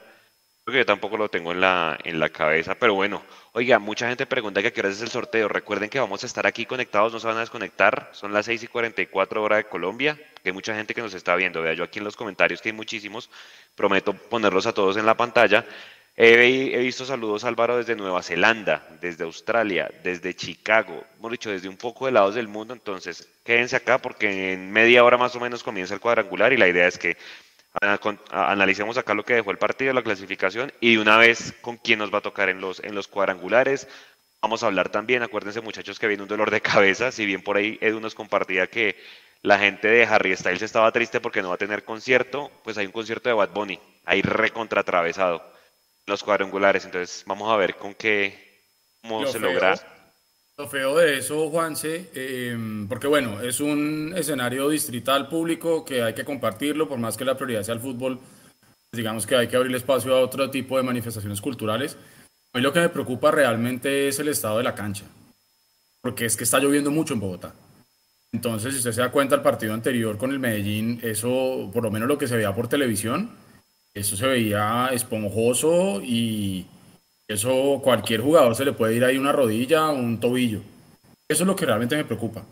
[0.65, 3.21] Creo que yo tampoco lo tengo en la, en la cabeza, pero bueno.
[3.51, 5.49] Oiga, mucha gente pregunta que a qué hora es el sorteo.
[5.49, 8.09] Recuerden que vamos a estar aquí conectados, no se van a desconectar.
[8.13, 11.35] Son las 6 y 44 horas de Colombia, que hay mucha gente que nos está
[11.35, 11.61] viendo.
[11.61, 13.29] Vea yo aquí en los comentarios que hay muchísimos.
[13.75, 15.65] Prometo ponerlos a todos en la pantalla.
[16.15, 21.67] He, he visto saludos, Álvaro, desde Nueva Zelanda, desde Australia, desde Chicago, hemos dicho, desde
[21.67, 22.73] un poco de lados del mundo.
[22.73, 26.69] Entonces, quédense acá porque en media hora más o menos comienza el cuadrangular y la
[26.69, 27.17] idea es que
[28.29, 31.99] analicemos acá lo que dejó el partido, la clasificación y de una vez con quién
[31.99, 33.87] nos va a tocar en los, en los cuadrangulares.
[34.41, 37.57] Vamos a hablar también, acuérdense muchachos que viene un dolor de cabeza, si bien por
[37.57, 38.97] ahí Edu nos compartía que
[39.41, 42.85] la gente de Harry Styles estaba triste porque no va a tener concierto, pues hay
[42.85, 45.43] un concierto de Bad Bunny, ahí recontra atravesado
[46.05, 48.37] los cuadrangulares, entonces vamos a ver con qué,
[49.01, 49.75] cómo se feo- logra.
[50.55, 56.13] Lo feo de eso, Juanse, eh, porque bueno, es un escenario distrital público que hay
[56.13, 59.55] que compartirlo, por más que la prioridad sea el fútbol, pues digamos que hay que
[59.55, 61.97] abrir espacio a otro tipo de manifestaciones culturales.
[62.53, 65.05] A mí lo que me preocupa realmente es el estado de la cancha,
[66.01, 67.55] porque es que está lloviendo mucho en Bogotá.
[68.31, 71.89] Entonces, si usted se da cuenta, el partido anterior con el Medellín, eso, por lo
[71.89, 73.31] menos lo que se veía por televisión,
[73.91, 76.67] eso se veía esponjoso y
[77.33, 80.61] eso cualquier jugador se le puede ir ahí una rodilla, un tobillo.
[81.29, 82.43] Eso es lo que realmente me preocupa.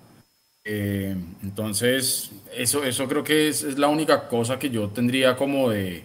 [0.64, 5.70] Eh, entonces, eso, eso creo que es, es la única cosa que yo tendría como
[5.70, 6.04] de,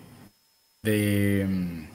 [0.83, 1.87] de, mm,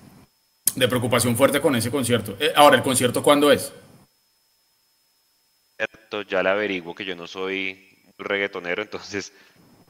[0.76, 2.38] de preocupación fuerte con ese concierto.
[2.40, 3.74] Eh, ahora, ¿el concierto cuándo es?
[5.78, 7.78] Cierto, ya le averiguo que yo no soy
[8.18, 9.34] reggaetonero, entonces...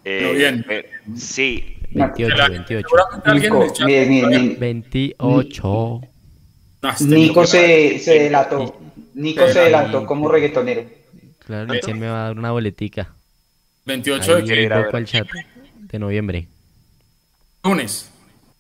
[0.04, 0.66] Pero bien.
[0.68, 2.88] eh, sí, 28, La- 28.
[2.88, 4.56] seguramente alguien en el Nico, chat- mire, mire, mire.
[4.60, 6.02] 28.
[6.82, 8.80] No, este Nico se, se delató.
[9.14, 10.84] Nico se delató como reggaetonero.
[11.46, 13.14] Claro, ¿y quién me va a dar una boletica?
[13.86, 15.28] 28 Ahí de poco al chat
[15.76, 16.48] de noviembre.
[17.64, 18.08] lunes.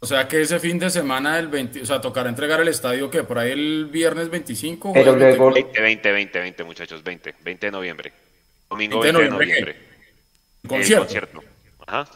[0.03, 3.11] O sea que ese fin de semana del 20, o sea, tocará entregar el estadio
[3.11, 4.93] que por ahí el viernes 25.
[4.93, 8.11] Pero luego- 20, 20, 20, 20, muchachos, 20, 20 de noviembre.
[8.67, 9.87] Domingo 20 20 de noviembre, noviembre.
[10.63, 11.03] el concierto.
[11.03, 11.43] El concierto.
[11.85, 12.07] Ajá.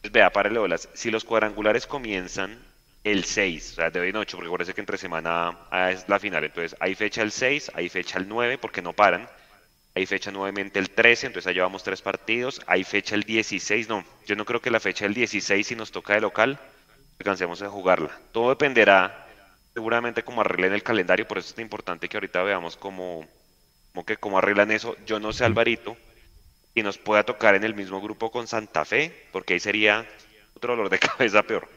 [0.00, 0.88] Pues vea, párele bolas.
[0.94, 2.58] Si los cuadrangulares comienzan
[3.04, 6.08] el 6, o sea, de hoy en 8, porque parece que entre semana ah, es
[6.08, 6.44] la final.
[6.44, 9.28] Entonces, hay fecha el 6, hay fecha el 9, porque no paran.
[9.94, 12.62] Hay fecha nuevamente el 13, entonces allá vamos tres partidos.
[12.66, 14.04] Hay fecha el 16, no.
[14.26, 16.58] Yo no creo que la fecha del 16, si nos toca de local,
[17.18, 18.18] alcancemos a jugarla.
[18.32, 19.26] Todo dependerá,
[19.74, 21.28] seguramente, cómo arreglen el calendario.
[21.28, 23.26] Por eso es importante que ahorita veamos cómo,
[23.92, 24.96] cómo que cómo arreglan eso.
[25.04, 25.96] Yo no sé, Alvarito,
[26.74, 30.06] y nos pueda tocar en el mismo grupo con Santa Fe, porque ahí sería
[30.54, 31.68] otro dolor de cabeza peor.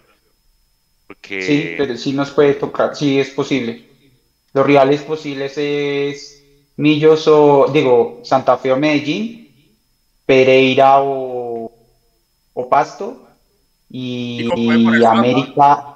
[1.08, 3.86] Porque Sí, pero sí nos puede tocar, sí es posible.
[4.54, 6.44] Los rivales posibles es
[6.78, 9.50] Millos o, digo, Santa Fe o Medellín,
[10.26, 11.72] Pereira o,
[12.54, 13.28] o Pasto
[13.90, 15.88] y, Nico, ¿puede poner su América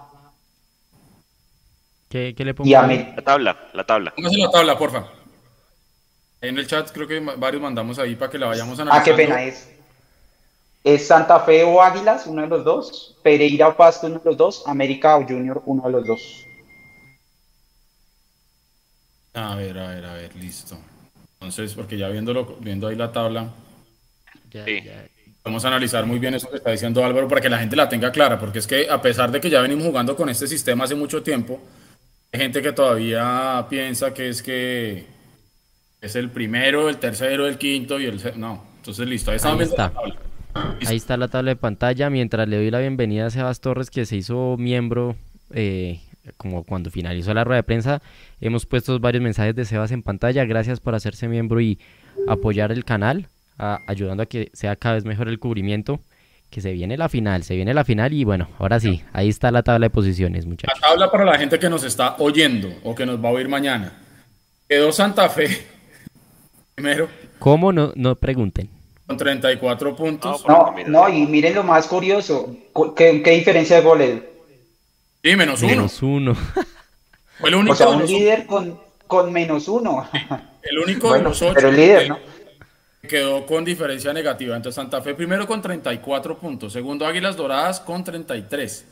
[2.10, 2.68] ¿Qué, qué le pongo?
[2.68, 2.74] y?
[2.74, 3.14] América.
[3.16, 4.14] la tabla, la tabla.
[4.16, 5.08] Póngase la tabla, porfa.
[6.42, 9.04] En el chat creo que varios mandamos ahí para que la vayamos Ah, analizando.
[9.04, 9.70] qué pena es.
[10.84, 14.38] Es Santa Fe o Águilas, uno de los dos, Pereira o Pasto, uno de los
[14.38, 16.46] dos, América o Junior, uno de los dos.
[19.34, 20.78] A ver, a ver, a ver, listo.
[21.34, 23.50] Entonces, porque ya viéndolo, viendo ahí la tabla,
[24.52, 24.84] Sí.
[25.44, 27.88] vamos a analizar muy bien eso que está diciendo Álvaro para que la gente la
[27.88, 30.86] tenga clara, porque es que a pesar de que ya venimos jugando con este sistema
[30.86, 31.60] hace mucho tiempo,
[32.32, 35.06] hay gente que todavía piensa que es que
[36.02, 38.40] es el primero, el tercero, el quinto y el...
[38.40, 39.90] No, entonces listo, ahí estamos Ahí la está.
[39.92, 40.16] tabla.
[40.88, 42.10] Ahí está la tabla de pantalla.
[42.10, 45.16] Mientras le doy la bienvenida a Sebas Torres, que se hizo miembro
[45.54, 46.00] eh,
[46.38, 48.02] como cuando finalizó la rueda de prensa.
[48.42, 50.46] Hemos puesto varios mensajes de Sebas en pantalla.
[50.46, 51.80] Gracias por hacerse miembro y
[52.28, 56.00] apoyar el canal, a- ayudando a que sea cada vez mejor el cubrimiento.
[56.50, 59.52] Que se viene la final, se viene la final y bueno, ahora sí, ahí está
[59.52, 60.80] la tabla de posiciones, La muchachos.
[60.82, 63.94] tabla para la gente que nos está oyendo o que nos va a oír mañana.
[64.68, 65.48] Quedó Santa Fe
[66.74, 67.72] primero ¿Cómo?
[67.72, 68.68] No, no pregunten.
[69.10, 70.46] Con 34 puntos.
[70.48, 74.22] No, no, y miren lo más curioso, cu- ¿qué, qué diferencia de goles?
[75.24, 75.72] Sí, menos uno.
[75.72, 76.36] Menos uno.
[77.40, 80.08] Fue el único, O sea, un líder con, con menos uno.
[80.62, 82.20] el único de los ocho pero el líder, que ¿no?
[83.10, 84.56] quedó con diferencia negativa.
[84.56, 88.86] Entonces Santa Fe primero con 34 puntos, segundo Águilas Doradas con 33.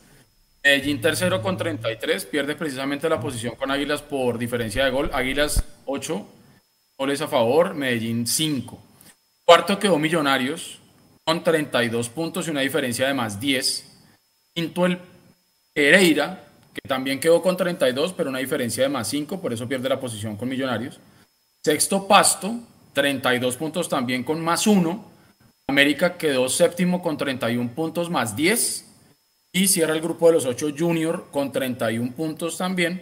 [0.64, 5.12] Medellín tercero con 33, pierde precisamente la posición con Águilas por diferencia de gol.
[5.14, 6.26] Águilas 8
[6.98, 8.84] goles a favor, Medellín 5.
[9.48, 10.78] Cuarto quedó Millonarios
[11.24, 13.86] con 32 puntos y una diferencia de más 10.
[14.54, 15.00] Quinto el
[15.74, 19.88] Pereira, que también quedó con 32, pero una diferencia de más 5, por eso pierde
[19.88, 21.00] la posición con Millonarios.
[21.64, 22.60] Sexto Pasto,
[22.92, 25.12] 32 puntos también con más 1.
[25.70, 28.86] América quedó séptimo con 31 puntos más 10.
[29.54, 33.02] Y cierra el grupo de los 8 Junior con 31 puntos también.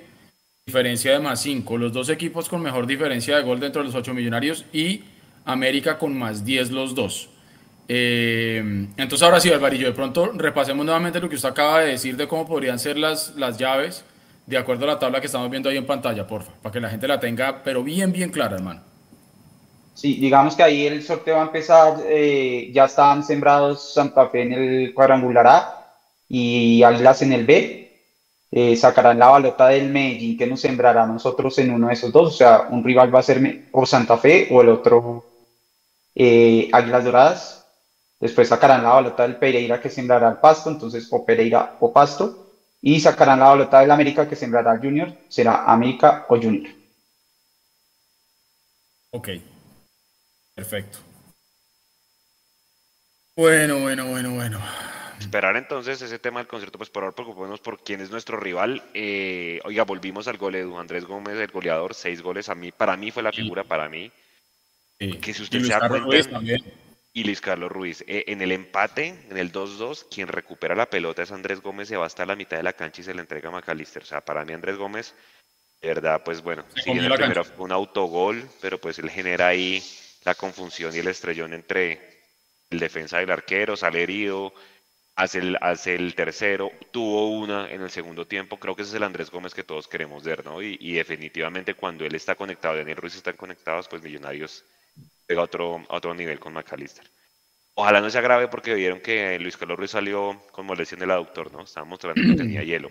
[0.63, 1.75] Diferencia de más 5.
[1.79, 5.05] Los dos equipos con mejor diferencia de gol dentro de los 8 millonarios y
[5.45, 7.29] América con más 10 los dos.
[7.87, 12.17] Eh, entonces ahora sí, Alvarillo, de pronto repasemos nuevamente lo que usted acaba de decir
[12.17, 14.03] de cómo podrían ser las, las llaves
[14.45, 16.89] de acuerdo a la tabla que estamos viendo ahí en pantalla, porfa, para que la
[16.89, 18.81] gente la tenga, pero bien, bien clara, hermano.
[19.93, 24.41] Sí, digamos que ahí el sorteo va a empezar, eh, ya están sembrados Santa Fe
[24.41, 25.87] en el cuadrangular A
[26.27, 27.81] y Águilas en el B.
[28.51, 32.35] Eh, sacarán la balota del Medellín que nos sembrará nosotros en uno de esos dos,
[32.35, 35.25] o sea, un rival va a ser o Santa Fe o el otro
[36.15, 37.67] eh, Águilas Doradas.
[38.19, 42.53] Después sacarán la balota del Pereira que sembrará al Pasto, entonces o Pereira o Pasto.
[42.81, 46.73] Y sacarán la balota del América que sembrará al Junior, será América o Junior.
[49.11, 49.29] Ok.
[50.53, 50.99] Perfecto.
[53.35, 54.59] Bueno, bueno, bueno, bueno.
[55.19, 58.83] Esperar entonces ese tema del concierto, pues por ahora preocupémonos por quién es nuestro rival.
[58.93, 62.47] Eh, oiga, volvimos al gol Edu Andrés Gómez, el goleador, seis goles.
[62.49, 64.11] A mí, para mí fue la figura, para mí.
[64.99, 65.17] Sí.
[65.19, 66.63] Que si Y usted Luis se da Carlos cuenta, Ruiz
[67.15, 68.03] y Luis Carlos Ruiz.
[68.07, 71.95] Eh, en el empate, en el 2-2, quien recupera la pelota es Andrés Gómez, se
[71.95, 74.03] va hasta la mitad de la cancha y se le entrega a McAllister.
[74.03, 75.15] O sea, para mí Andrés Gómez,
[75.81, 79.47] de verdad, pues bueno, sí, el la primero fue un autogol, pero pues él genera
[79.47, 79.81] ahí
[80.25, 82.19] la confusión y el estrellón entre
[82.69, 84.53] el defensa del arquero, sale herido,
[85.15, 88.95] hace el, hace el tercero, tuvo una en el segundo tiempo, creo que ese es
[88.95, 90.61] el Andrés Gómez que todos queremos ver, ¿no?
[90.61, 94.65] Y, y definitivamente cuando él está conectado, Daniel Ruiz están conectados, pues Millonarios
[95.27, 97.05] llega a otro, otro nivel con McAllister.
[97.75, 101.11] Ojalá no sea grave porque vieron que Luis Carlos Ruiz salió con molestia en el
[101.11, 101.63] aductor, ¿no?
[101.63, 102.89] Estaba mostrando que tenía hielo.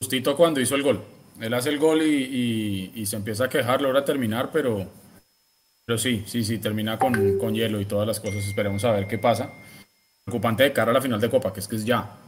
[0.00, 1.04] Justito cuando hizo el gol.
[1.38, 4.90] Él hace el gol y, se empieza a quejar, logra terminar, pero,
[5.86, 8.44] pero sí, sí, sí, termina con, con hielo y todas las cosas.
[8.46, 9.52] Esperemos a ver qué pasa.
[10.24, 12.18] Preocupante de cara a la final de Copa, que es que es ya.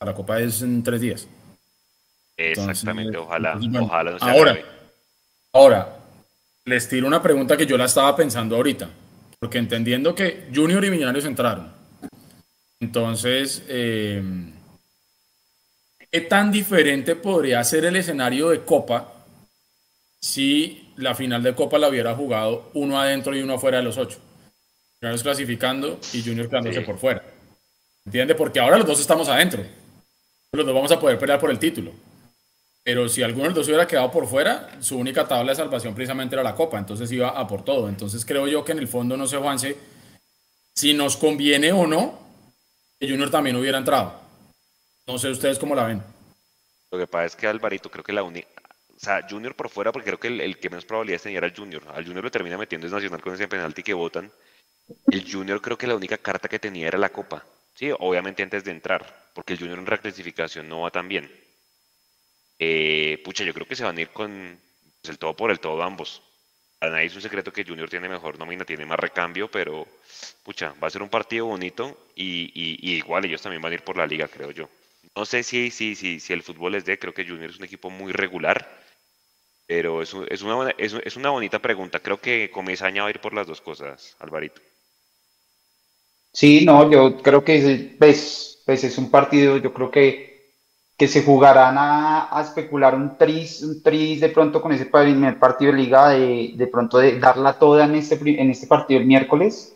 [0.00, 1.28] La Copa es en tres días.
[2.36, 4.58] Exactamente, ojalá, ojalá no sea ahora,
[5.52, 5.96] ahora,
[6.64, 8.88] les tiro una pregunta que yo la estaba pensando ahorita,
[9.38, 11.72] porque entendiendo que Junior y Millonarios entraron,
[12.80, 14.22] entonces, eh,
[16.10, 19.12] ¿qué tan diferente podría ser el escenario de Copa
[20.20, 23.96] si la final de Copa la hubiera jugado uno adentro y uno afuera de los
[23.96, 24.18] ocho?
[25.00, 27.22] Millonarios clasificando y Junior quedándose por fuera.
[28.04, 28.34] ¿Entiende?
[28.34, 29.64] Porque ahora los dos estamos adentro.
[30.52, 31.92] Los dos vamos a poder pelear por el título.
[32.84, 35.94] Pero si alguno de los dos hubiera quedado por fuera, su única tabla de salvación
[35.94, 37.88] precisamente era la Copa, entonces iba a por todo.
[37.88, 39.76] Entonces creo yo que en el fondo, no sé, Juanse,
[40.74, 42.18] si nos conviene o no
[43.00, 44.20] que Junior también hubiera entrado.
[45.06, 46.02] No sé ustedes cómo la ven.
[46.90, 48.48] Lo que pasa es que Alvarito, creo que la única.
[48.94, 51.56] O sea, Junior por fuera, porque creo que el, que menos probabilidades tenía era el
[51.56, 51.82] Junior.
[51.94, 54.30] Al Junior lo termina metiendo es Nacional con ese penalti que votan.
[55.10, 57.44] El Junior creo que la única carta que tenía era la Copa.
[57.74, 61.43] Sí, obviamente antes de entrar, porque el Junior en reclasificación no va tan bien.
[62.58, 64.58] Eh, pucha, yo creo que se van a ir con
[65.02, 66.22] pues, el todo por el todo ambos.
[66.78, 69.86] Para nadie es un secreto que Junior tiene mejor nómina, tiene más recambio, pero
[70.42, 72.50] pucha, va a ser un partido bonito y,
[72.96, 74.68] igual ellos también van a ir por la liga, creo yo.
[75.16, 77.64] No sé si, si, si, si el fútbol es de, creo que Junior es un
[77.64, 78.82] equipo muy regular,
[79.66, 82.00] pero es, es, una, es, es una bonita pregunta.
[82.00, 84.60] Creo que Comesaña va a ir por las dos cosas, Alvarito.
[86.34, 87.96] Sí, no, yo creo que
[88.66, 90.33] es un partido, yo creo que
[90.96, 95.72] que se jugarán a, especular un tris, un tris de pronto con ese primer partido
[95.72, 99.74] de liga, de, de pronto de darla toda en este, en este partido el miércoles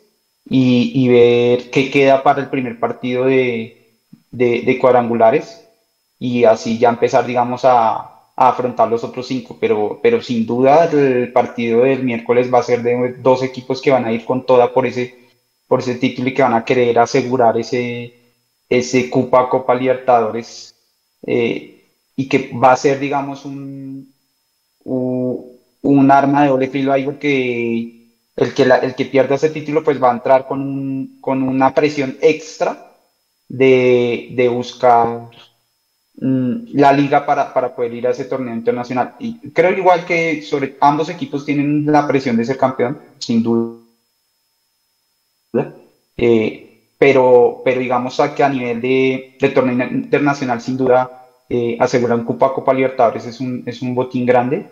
[0.48, 3.98] y, y ver qué queda para el primer partido de,
[4.30, 5.64] de, cuadrangulares
[6.20, 9.56] y así ya empezar, digamos, a, a, afrontar los otros cinco.
[9.60, 13.90] Pero, pero sin duda el partido del miércoles va a ser de dos equipos que
[13.90, 15.16] van a ir con toda por ese,
[15.66, 18.14] por ese título y que van a querer asegurar ese,
[18.68, 20.77] ese Copa Copa Libertadores
[21.26, 24.12] eh, y que va a ser, digamos, un,
[24.84, 30.02] un, arma de doble filo ahí porque el que, el que pierda ese título pues
[30.02, 32.92] va a entrar con, un, con una presión extra
[33.48, 35.30] de, de buscar
[36.16, 39.14] mm, la liga para, para, poder ir a ese torneo internacional.
[39.18, 43.78] Y creo igual que sobre ambos equipos tienen la presión de ser campeón, sin duda.
[46.16, 46.67] Eh,
[46.98, 51.08] pero, pero digamos que a nivel de, de torneo internacional, sin duda,
[51.48, 54.66] eh, asegurar un Copa Copa Libertadores es un, es un botín grande.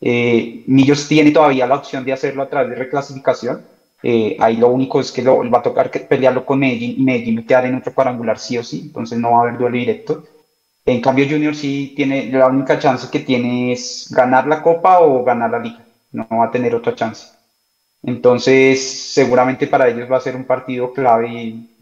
[0.00, 3.66] Eh, Millos tiene todavía la opción de hacerlo a través de reclasificación.
[4.02, 7.02] Eh, ahí lo único es que lo, va a tocar que pelearlo con Medellín y
[7.02, 10.24] Medellín quedar en otro cuadrangular sí o sí, entonces no va a haber duelo directo.
[10.86, 15.24] En cambio, Junior sí tiene, la única chance que tiene es ganar la Copa o
[15.24, 17.35] ganar la Liga, no va a tener otra chance.
[18.06, 21.28] Entonces, seguramente para ellos va a ser un partido clave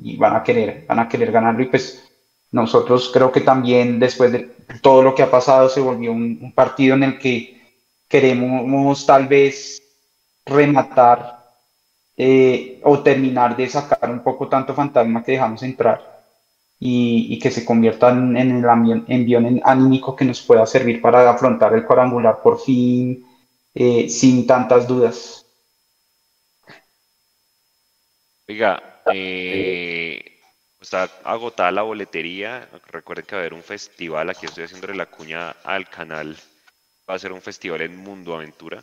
[0.00, 1.62] y, van a querer, van a querer ganarlo.
[1.62, 2.02] Y pues
[2.50, 6.94] nosotros creo que también después de todo lo que ha pasado se volvió un, partido
[6.94, 7.60] en el que
[8.08, 9.82] queremos tal vez
[10.46, 11.44] rematar
[12.16, 16.00] eh, o terminar de sacar un poco tanto fantasma que dejamos entrar
[16.80, 18.64] y, que se convierta en, el
[19.08, 23.26] envión anímico que nos pueda servir para afrontar el cuadrangular por fin
[23.74, 25.43] eh, sin tantas dudas.
[28.46, 30.38] Oiga, eh,
[30.80, 32.68] está agotada la boletería.
[32.88, 34.28] Recuerden que va a haber un festival.
[34.30, 36.36] Aquí estoy haciendo la cuña al canal.
[37.08, 38.82] Va a ser un festival en Mundo Aventura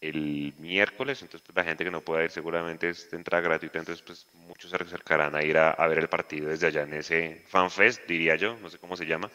[0.00, 1.22] el miércoles.
[1.22, 3.78] Entonces, pues, la gente que no pueda ir seguramente es de entrada gratuita.
[3.78, 7.42] Entonces, pues muchos se acercarán a ir a, ver el partido desde allá en ese
[7.48, 8.56] FanFest, diría yo.
[8.58, 9.30] No sé cómo se llama.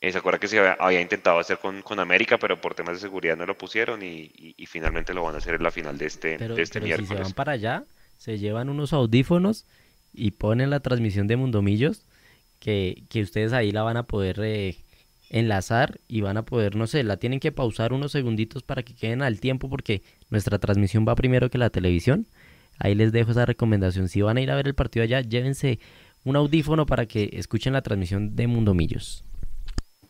[0.00, 3.00] Eh, se acuerda que se había, intentado hacer con, con, América, pero por temas de
[3.00, 6.38] seguridad no lo pusieron y, finalmente lo van a hacer en la final de este,
[6.38, 7.08] de este miércoles.
[7.08, 7.84] Si se van para allá,
[8.20, 9.64] se llevan unos audífonos
[10.12, 12.02] y ponen la transmisión de Mundomillos,
[12.58, 14.76] que, que ustedes ahí la van a poder eh,
[15.30, 18.94] enlazar y van a poder, no sé, la tienen que pausar unos segunditos para que
[18.94, 22.26] queden al tiempo porque nuestra transmisión va primero que la televisión.
[22.78, 24.10] Ahí les dejo esa recomendación.
[24.10, 25.78] Si van a ir a ver el partido allá, llévense
[26.22, 29.24] un audífono para que escuchen la transmisión de Mundomillos.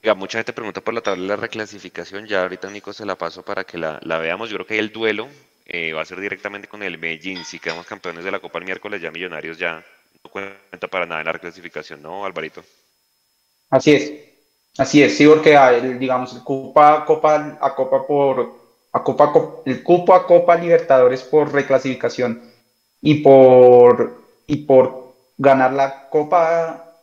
[0.02, 2.26] Oiga, mucha gente pregunta por la tabla de la reclasificación.
[2.26, 4.50] Ya ahorita Nico se la paso para que la, la veamos.
[4.50, 5.28] Yo creo que el duelo
[5.72, 7.44] eh, va a ser directamente con el Medellín.
[7.44, 9.84] Si quedamos campeones de la Copa el miércoles, ya Millonarios ya
[10.24, 12.64] no cuenta para nada en la reclasificación, ¿no, Alvarito?
[13.70, 14.12] Así es,
[14.78, 15.56] así es, sí, porque
[15.98, 18.54] digamos, Copa, Copa a Copa por,
[18.92, 19.32] a Copa,
[19.64, 22.42] el cupo a Copa Libertadores por reclasificación
[23.00, 26.96] y por, y por ganar la Copa,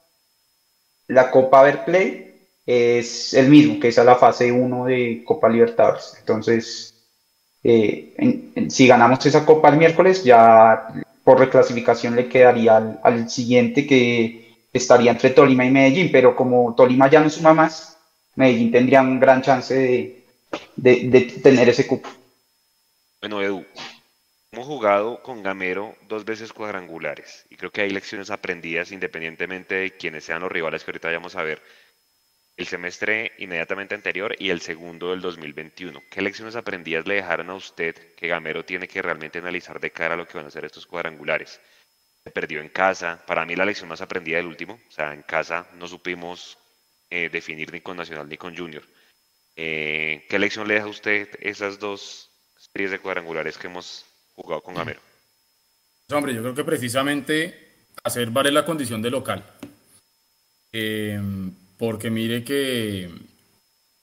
[1.08, 6.18] la Copa Verplay es el mismo, que es a la fase 1 de Copa Libertadores.
[6.20, 6.97] Entonces,
[7.64, 10.88] eh, si ganamos esa Copa el miércoles, ya
[11.24, 16.74] por reclasificación le quedaría al, al siguiente que estaría entre Tolima y Medellín, pero como
[16.76, 17.98] Tolima ya no suma más,
[18.36, 20.26] Medellín tendría un gran chance de,
[20.76, 22.10] de, tener ese cupo.
[23.20, 23.66] Bueno, Edu,
[24.52, 29.92] hemos jugado con Gamero dos veces cuadrangulares y creo que hay lecciones aprendidas independientemente de
[29.92, 31.62] quiénes sean los rivales que ahorita vamos a ver.
[32.58, 36.02] El semestre inmediatamente anterior y el segundo del 2021.
[36.10, 40.16] ¿Qué lecciones aprendidas le dejaron a usted que Gamero tiene que realmente analizar de cara
[40.16, 41.62] a lo que van a ser estos cuadrangulares?
[42.24, 43.24] Se perdió en casa.
[43.28, 44.80] Para mí la lección más aprendida del último.
[44.90, 46.58] O sea, en casa no supimos
[47.12, 48.84] eh, definir ni con Nacional ni con Junior.
[49.56, 52.32] Eh, ¿Qué lección le deja a usted esas dos
[52.74, 54.04] series de cuadrangulares que hemos
[54.34, 55.00] jugado con Gamero?
[56.08, 59.46] Pues, hombre, yo creo que precisamente hacer valer la condición de local.
[60.74, 61.22] Eh,
[61.78, 63.10] porque mire que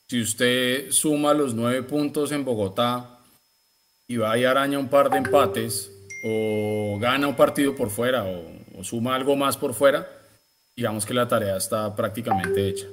[0.07, 3.19] si usted suma los nueve puntos en Bogotá
[4.07, 5.91] y va y araña un par de empates
[6.23, 10.07] o gana un partido por fuera o suma algo más por fuera,
[10.75, 12.87] digamos que la tarea está prácticamente hecha.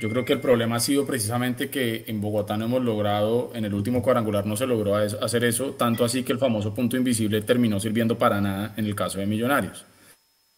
[0.00, 3.64] Yo creo que el problema ha sido precisamente que en Bogotá no hemos logrado, en
[3.64, 7.42] el último cuadrangular no se logró hacer eso, tanto así que el famoso punto invisible
[7.42, 9.84] terminó sirviendo para nada en el caso de Millonarios.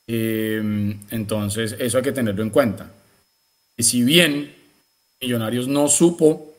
[0.07, 2.91] Eh, entonces, eso hay que tenerlo en cuenta.
[3.81, 4.55] Y si bien
[5.23, 6.55] Millonarios no supo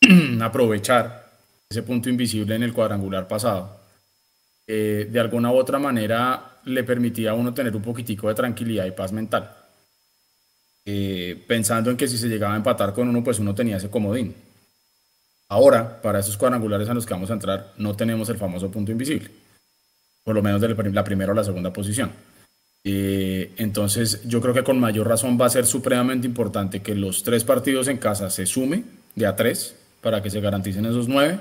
[0.42, 1.30] aprovechar
[1.70, 3.78] ese punto invisible en el cuadrangular pasado,
[4.66, 8.86] eh, de alguna u otra manera le permitía a uno tener un poquitico de tranquilidad
[8.86, 9.54] y paz mental.
[10.84, 13.88] Eh, pensando en que si se llegaba a empatar con uno, pues uno tenía ese
[13.88, 14.34] comodín.
[15.50, 18.90] Ahora, para esos cuadrangulares en los que vamos a entrar, no tenemos el famoso punto
[18.90, 19.30] invisible,
[20.24, 22.10] por lo menos de la primera o la segunda posición.
[22.84, 27.22] Eh, entonces, yo creo que con mayor razón va a ser supremamente importante que los
[27.22, 31.40] tres partidos en casa se sume de a tres para que se garanticen esos nueve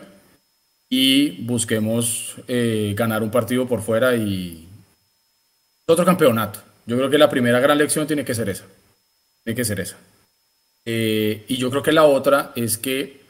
[0.89, 4.67] y busquemos eh, ganar un partido por fuera y
[5.85, 6.59] otro campeonato.
[6.85, 8.65] Yo creo que la primera gran lección tiene que ser esa.
[9.43, 9.97] Tiene que ser esa.
[10.85, 13.21] Eh, y yo creo que la otra es que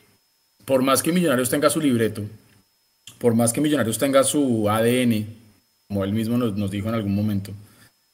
[0.66, 2.24] por más que Millonarios tenga su libreto,
[3.18, 5.26] por más que Millonarios tenga su ADN,
[5.88, 7.54] como él mismo nos, nos dijo en algún momento,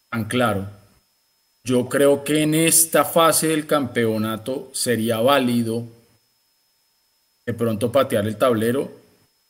[0.10, 0.68] tan claro,
[1.64, 5.86] yo creo que en esta fase del campeonato sería válido
[7.45, 8.91] de pronto patear el tablero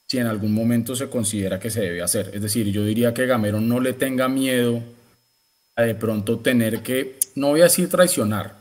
[0.07, 2.31] si en algún momento se considera que se debe hacer.
[2.33, 4.81] Es decir, yo diría que Gamero no le tenga miedo
[5.75, 8.55] a de pronto tener que no voy a decir traicionar,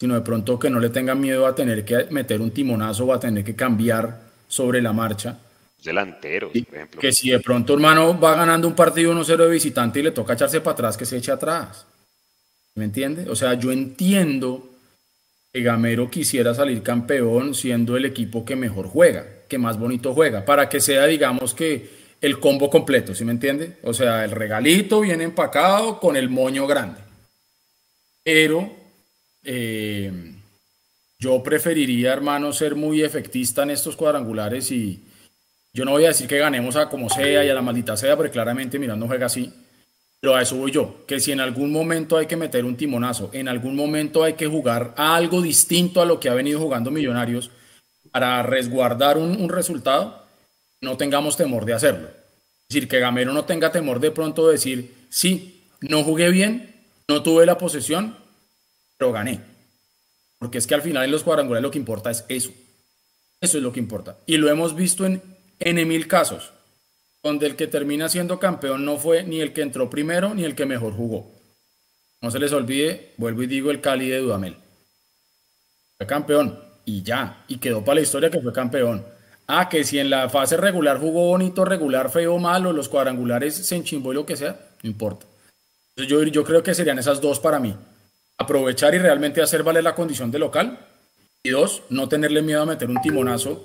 [0.00, 3.12] sino de pronto que no le tenga miedo a tener que meter un timonazo o
[3.12, 5.38] a tener que cambiar sobre la marcha.
[5.86, 7.00] Delantero, por ejemplo.
[7.00, 10.34] Que si de pronto, hermano, va ganando un partido 1-0 de visitante y le toca
[10.34, 11.86] echarse para atrás, que se eche atrás.
[12.74, 13.30] ¿Me entiende?
[13.30, 14.68] O sea, yo entiendo
[15.50, 20.44] que Gamero quisiera salir campeón siendo el equipo que mejor juega, que más bonito juega,
[20.44, 21.88] para que sea, digamos que
[22.20, 23.78] el combo completo, ¿sí me entiende?
[23.82, 27.06] O sea, el regalito bien empacado con el moño grande
[28.26, 28.68] pero
[29.44, 30.10] eh,
[31.16, 35.00] yo preferiría, hermano, ser muy efectista en estos cuadrangulares y
[35.76, 38.16] yo no voy a decir que ganemos a como sea y a la maldita sea,
[38.16, 39.52] porque claramente Miranda no juega así.
[40.18, 43.28] Pero a eso voy yo, que si en algún momento hay que meter un timonazo,
[43.34, 46.90] en algún momento hay que jugar a algo distinto a lo que ha venido jugando
[46.90, 47.50] Millonarios
[48.10, 50.24] para resguardar un, un resultado,
[50.80, 52.08] no tengamos temor de hacerlo.
[52.08, 56.74] Es decir, que Gamero no tenga temor de pronto de decir, sí, no jugué bien,
[57.06, 58.16] no tuve la posesión,
[58.96, 59.42] pero gané.
[60.38, 62.50] Porque es que al final en los cuadrangulares lo que importa es eso.
[63.42, 64.16] Eso es lo que importa.
[64.24, 66.52] Y lo hemos visto en N mil casos,
[67.22, 70.54] donde el que termina siendo campeón no fue ni el que entró primero ni el
[70.54, 71.32] que mejor jugó.
[72.20, 74.56] No se les olvide, vuelvo y digo, el Cali de Dudamel.
[75.96, 79.04] Fue campeón y ya, y quedó para la historia que fue campeón.
[79.46, 83.76] Ah, que si en la fase regular jugó bonito, regular, feo, malo, los cuadrangulares se
[83.76, 85.26] enchimbó y lo que sea, no importa.
[85.96, 87.74] Yo, yo creo que serían esas dos para mí.
[88.38, 90.78] Aprovechar y realmente hacer valer la condición de local.
[91.42, 93.64] Y dos, no tenerle miedo a meter un timonazo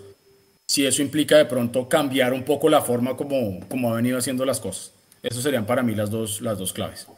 [0.72, 4.46] si eso implica de pronto cambiar un poco la forma como, como ha venido haciendo
[4.46, 4.94] las cosas.
[5.22, 7.10] Esas serían para mí las dos, las dos claves.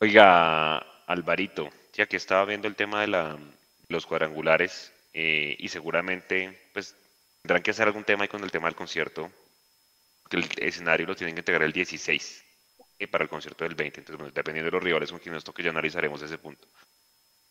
[0.00, 3.36] Oiga, Alvarito, ya que estaba viendo el tema de la,
[3.88, 6.94] los cuadrangulares eh, y seguramente pues
[7.42, 9.30] tendrán que hacer algún tema ahí con el tema del concierto,
[10.22, 12.44] porque el escenario lo tienen que integrar el 16
[13.10, 14.00] para el concierto del 20.
[14.00, 16.66] Entonces, dependiendo de los rivales con quienes nos toque, ya analizaremos ese punto.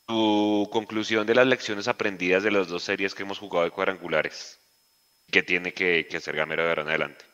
[0.07, 4.59] Tu conclusión de las lecciones aprendidas de las dos series que hemos jugado de cuadrangulares.
[5.31, 7.25] qué tiene que, hacer Gamero de ahora en adelante.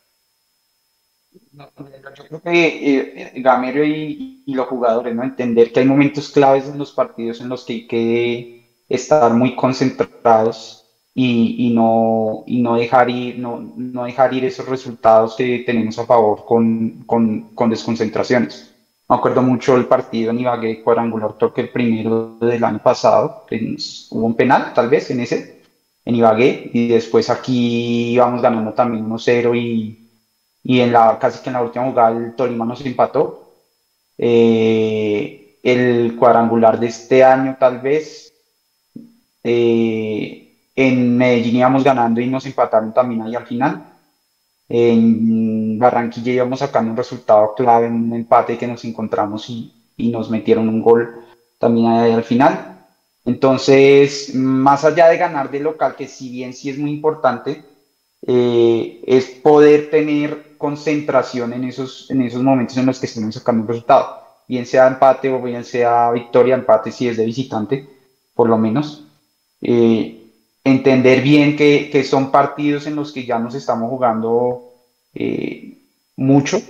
[1.31, 5.23] Yo creo que eh, Gamero y, los jugadores, ¿no?
[5.23, 9.55] Entender que hay momentos claves en los partidos en los que hay que estar muy
[9.55, 16.05] concentrados y, no, y no, dejar ir, no, no, dejar esos resultados que tenemos a
[16.05, 18.70] favor con desconcentraciones.
[19.11, 23.43] Me acuerdo mucho el partido en Ibagué cuadrangular, creo que el primero del año pasado,
[24.09, 25.63] hubo un penal tal vez en ese,
[26.05, 30.09] en Ibagué, y después aquí íbamos ganando también 1-0 y,
[30.63, 33.51] y en la, casi que en la última jugada el Tolima nos empató.
[34.17, 38.33] Eh, el cuadrangular de este año tal vez,
[39.43, 43.83] eh, en Medellín íbamos ganando y nos empataron también ahí al final.
[44.69, 50.31] En Barranquilla íbamos sacando un resultado clave en un empate que nos encontramos y, nos
[50.31, 51.13] metieron un gol
[51.59, 52.85] también al final.
[53.23, 57.63] Entonces, más allá de ganar de local, que si bien sí es muy importante,
[58.25, 63.61] eh, es poder tener concentración en esos, en esos momentos en los que estemos sacando
[63.63, 64.21] un resultado.
[64.47, 67.87] Bien sea empate o bien sea victoria, empate si es de visitante,
[68.33, 69.05] por lo menos.
[69.61, 70.31] Eh,
[70.63, 74.70] entender bien que, que, son partidos en los que ya nos estamos jugando
[75.13, 75.77] eh,
[76.15, 76.61] mucho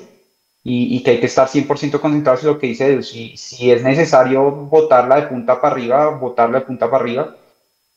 [0.63, 3.07] y, que hay que estar 100% concentrados en lo que dice Dios.
[3.09, 7.35] Si, es necesario botarla de punta para arriba, botarla de punta para arriba,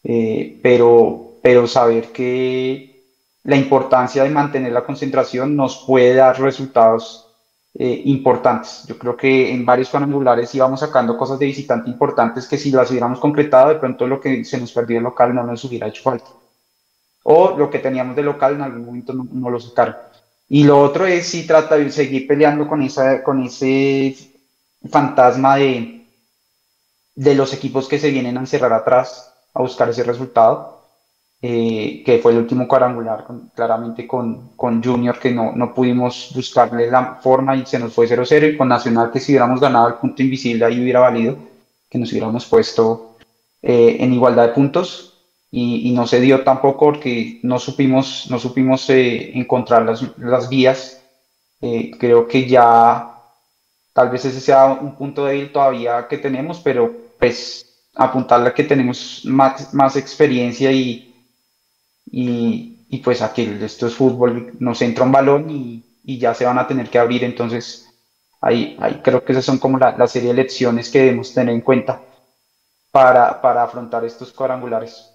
[0.02, 3.04] eh, pero, saber que
[3.44, 7.26] la importancia de mantener la concentración nos puede dar resultados
[7.74, 8.84] eh, importantes.
[8.86, 12.90] Yo creo que en varios cuadrangulares íbamos sacando cosas de visitante importantes que si las
[12.90, 16.02] hubiéramos concretado, de pronto lo que se nos perdió el local no nos hubiera hecho
[16.02, 16.30] falta.
[17.24, 19.96] O lo que teníamos de local en algún momento no, lo sacaron.
[20.48, 24.16] Y lo otro es si trata de seguir peleando con, esa, con ese
[24.90, 26.06] fantasma de,
[27.14, 30.74] de los equipos que se vienen a encerrar atrás a buscar ese resultado
[31.46, 36.90] eh, que fue el último cuadrangular, claramente con, con Junior, que no, no pudimos buscarle
[36.90, 39.94] la forma y se nos fue 0-0, y con Nacional, que si hubiéramos ganado el
[39.96, 41.36] punto invisible ahí hubiera valido,
[41.90, 43.16] que nos hubiéramos puesto
[43.60, 45.13] eh, en igualdad de puntos,
[45.54, 50.48] y, y, no se dio tampoco porque no supimos, no supimos eh, encontrar las, las
[50.48, 51.00] vías.
[52.00, 53.14] creo que ya
[53.92, 58.64] tal vez ese sea un punto débil todavía que tenemos, pero pues apuntarle a que
[58.64, 61.14] tenemos más, más experiencia y,
[62.10, 66.44] y, y pues aquí esto es fútbol, nos entra un balón y, y, ya se
[66.44, 67.88] van a tener que abrir, entonces
[68.40, 71.54] ahí, ahí creo que esas son como la, la serie de lecciones que debemos tener
[71.54, 72.02] en cuenta
[72.90, 75.13] para, para afrontar estos cuadrangulares.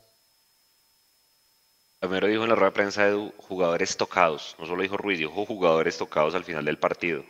[2.00, 5.46] Primero dijo en la rueda de prensa de jugadores tocados, no solo dijo Ruiz, dijo
[5.46, 7.26] jugadores tocados al final del partido.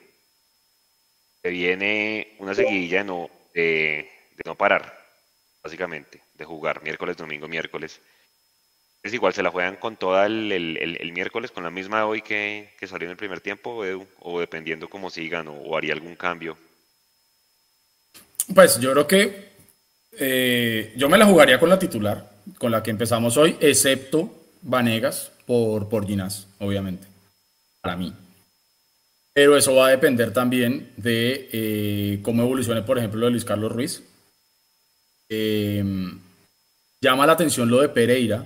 [1.41, 4.09] Que viene una seguidilla de no, de
[4.45, 5.07] no parar,
[5.63, 7.99] básicamente, de jugar miércoles, domingo, miércoles
[9.01, 12.73] es igual, se la juegan con toda el, miércoles, con la misma de hoy que,
[12.77, 16.57] que, salió en el primer tiempo, Edu, o dependiendo cómo sigan, o, haría algún cambio.
[18.53, 19.49] Pues yo creo que
[20.17, 25.31] eh, yo me la jugaría con la titular, con la que empezamos hoy, excepto Vanegas
[25.45, 27.07] por, por Ginás, obviamente,
[27.81, 28.13] para mí.
[29.33, 33.45] Pero eso va a depender también de eh, cómo evolucione, por ejemplo, lo de Luis
[33.45, 34.03] Carlos Ruiz.
[35.29, 35.83] Eh,
[37.01, 38.45] llama la atención lo de Pereira,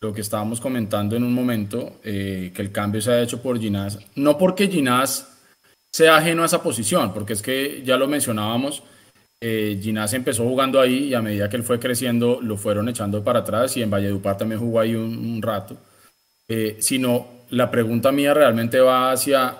[0.00, 3.58] lo que estábamos comentando en un momento, eh, que el cambio se ha hecho por
[3.58, 5.28] Ginás, no porque Ginás
[5.92, 8.82] sea ajeno a esa posición, porque es que ya lo mencionábamos,
[9.40, 13.22] eh, Ginás empezó jugando ahí y a medida que él fue creciendo lo fueron echando
[13.22, 15.76] para atrás y en Valledupar también jugó ahí un, rato,
[16.48, 19.58] eh, sino la pregunta mía realmente va hacia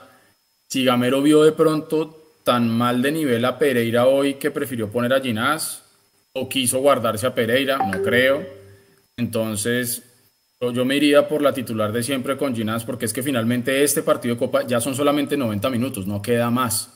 [0.68, 5.12] si Gamero vio de pronto tan mal de nivel a Pereira hoy que prefirió poner
[5.12, 5.82] a Ginás
[6.32, 8.44] o quiso guardarse a Pereira, no creo.
[9.16, 10.02] Entonces,
[10.60, 14.02] yo me iría por la titular de siempre con Ginás, porque es que finalmente este
[14.02, 16.95] partido de Copa ya son solamente 90 minutos, no queda más.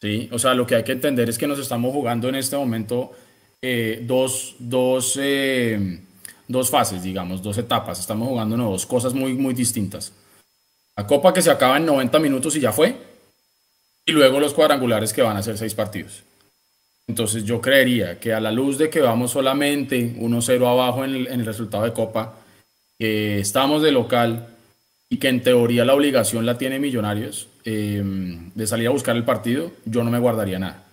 [0.00, 0.28] ¿Sí?
[0.32, 3.12] O sea, lo que hay que entender es que nos estamos jugando en este momento
[3.62, 6.00] eh, dos, dos, eh,
[6.48, 8.00] dos fases, digamos, dos etapas.
[8.00, 10.12] Estamos jugando dos cosas muy, muy distintas.
[10.96, 12.96] La Copa que se acaba en 90 minutos y ya fue.
[14.06, 16.22] Y luego los cuadrangulares que van a ser seis partidos.
[17.06, 21.44] Entonces yo creería que a la luz de que vamos solamente 1-0 abajo en el
[21.44, 22.36] resultado de Copa,
[22.98, 24.48] que estamos de local
[25.08, 28.02] y que en teoría la obligación la tiene Millonarios eh,
[28.54, 30.84] de salir a buscar el partido, yo no me guardaría nada.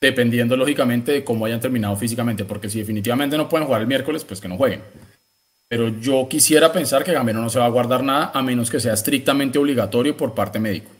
[0.00, 4.24] Dependiendo lógicamente de cómo hayan terminado físicamente, porque si definitivamente no pueden jugar el miércoles,
[4.24, 4.82] pues que no jueguen.
[5.68, 8.80] Pero yo quisiera pensar que Gamero no se va a guardar nada a menos que
[8.80, 10.90] sea estrictamente obligatorio por parte médico.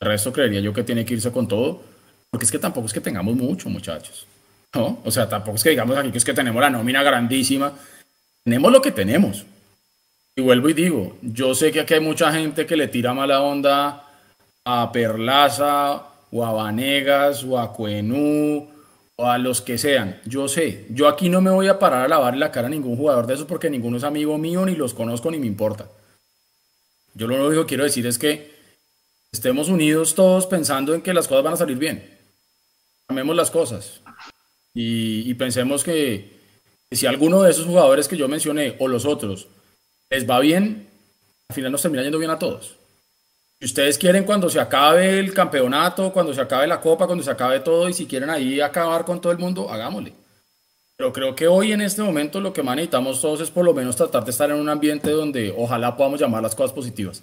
[0.00, 1.82] El resto creería yo que tiene que irse con todo,
[2.30, 4.26] porque es que tampoco es que tengamos mucho, muchachos.
[4.74, 5.00] ¿no?
[5.04, 7.72] O sea, tampoco es que digamos aquí que es que tenemos la nómina grandísima.
[8.44, 9.46] Tenemos lo que tenemos.
[10.34, 13.40] Y vuelvo y digo, yo sé que aquí hay mucha gente que le tira mala
[13.42, 14.05] onda
[14.66, 16.02] a Perlaza
[16.32, 18.68] o a Vanegas o a Cuenú
[19.14, 20.20] o a los que sean.
[20.26, 22.96] Yo sé, yo aquí no me voy a parar a lavarle la cara a ningún
[22.96, 25.88] jugador de esos porque ninguno es amigo mío, ni los conozco, ni me importa.
[27.14, 28.54] Yo lo único que quiero decir es que
[29.32, 32.18] estemos unidos todos pensando en que las cosas van a salir bien.
[33.08, 34.00] Amemos las cosas.
[34.74, 36.38] Y, pensemos que,
[36.90, 39.46] si alguno de esos jugadores que yo mencioné o los otros
[40.10, 40.90] les va bien,
[41.48, 42.75] al final nos termina yendo bien a todos.
[43.58, 47.30] Si ustedes quieren cuando se acabe el campeonato, cuando se acabe la copa, cuando se
[47.30, 50.12] acabe todo y si quieren ahí acabar con todo el mundo, hagámosle.
[50.96, 53.72] Pero creo que hoy en este momento lo que más necesitamos todos es por lo
[53.72, 57.22] menos tratar de estar en un ambiente donde ojalá podamos llamar las cosas positivas.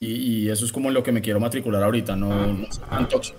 [0.00, 3.38] Y, eso es como lo que me quiero matricular ahorita, no, no tan tóxico.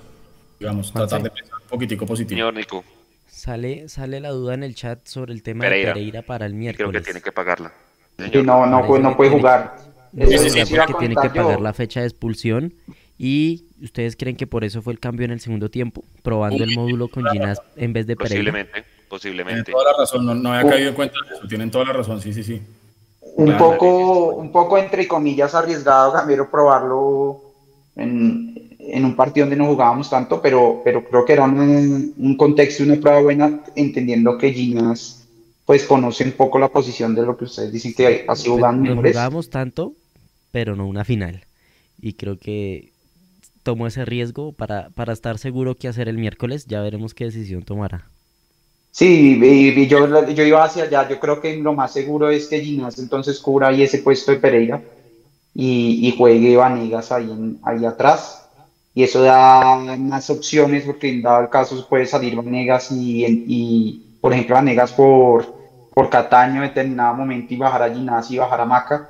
[0.58, 2.38] Digamos, tratar de pensar un poquitico positivo.
[2.38, 2.86] Señor Nico.
[3.28, 6.90] Sale, sale la duda en el chat sobre el tema de Pereira para el miércoles.
[6.90, 7.74] Creo que tiene que pagarla.
[8.18, 9.76] Sí, no, no, puede, no puede jugar.
[10.16, 12.74] Sí, sí, sí, porque tiene que pagar la fecha de expulsión
[13.18, 16.76] y ustedes creen que por eso fue el cambio en el segundo tiempo, probando el
[16.76, 18.52] módulo con Ginás en vez de Pereira.
[18.52, 19.64] Posiblemente, posiblemente.
[19.64, 22.22] Tienen toda la razón, no, había caído en cuenta de eso, tienen toda la razón,
[22.22, 22.62] sí, sí, sí.
[23.36, 27.42] Un poco, un poco entre comillas arriesgado, Gamero, probarlo
[27.96, 32.38] en, en, un partido donde no jugábamos tanto, pero, pero creo que era un, un
[32.38, 35.28] contexto y una prueba buena, entendiendo que Ginás
[35.66, 38.96] pues conoce un poco la posición de lo que ustedes dicen que así jugando.
[38.96, 39.94] No jugábamos tanto,
[40.54, 41.46] pero no una final.
[42.00, 42.94] Y creo que
[43.64, 46.68] tomó ese riesgo para, para estar seguro que hacer el miércoles.
[46.68, 48.08] Ya veremos qué decisión tomará.
[48.92, 51.10] Sí, yo, yo iba hacia allá.
[51.10, 54.38] Yo creo que lo más seguro es que Ginás entonces cubra ahí ese puesto de
[54.38, 54.80] Pereira
[55.56, 58.48] y, y juegue Vanegas ahí, ahí atrás.
[58.94, 64.18] Y eso da más opciones porque en dado el caso puede salir Vanegas y, y
[64.22, 65.52] por ejemplo, Vanegas por,
[65.96, 69.10] por Cataño en determinado momento y bajar a Ginás y bajar a Maca.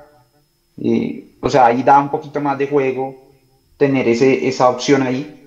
[1.44, 3.14] O sea, ahí da un poquito más de juego
[3.76, 5.40] tener ese, esa opción ahí.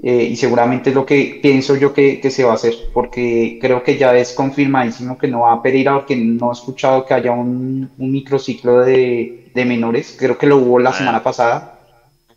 [0.00, 3.58] Eh, y seguramente es lo que pienso yo que, que, se va a hacer, porque
[3.60, 7.14] creo que ya es confirmadísimo que no va a Pereira, porque no he escuchado que
[7.14, 11.80] haya un, un microciclo de, de, menores, creo que lo hubo la semana pasada,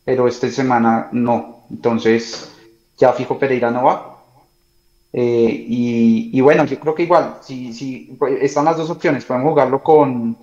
[0.04, 2.52] pero esta semana no, entonces
[2.98, 4.18] ya fijo Pereira no va.
[5.14, 9.24] Eh, y, y, bueno, yo creo que igual, si, si pues, están las dos opciones,
[9.24, 10.36] pueden jugarlo con,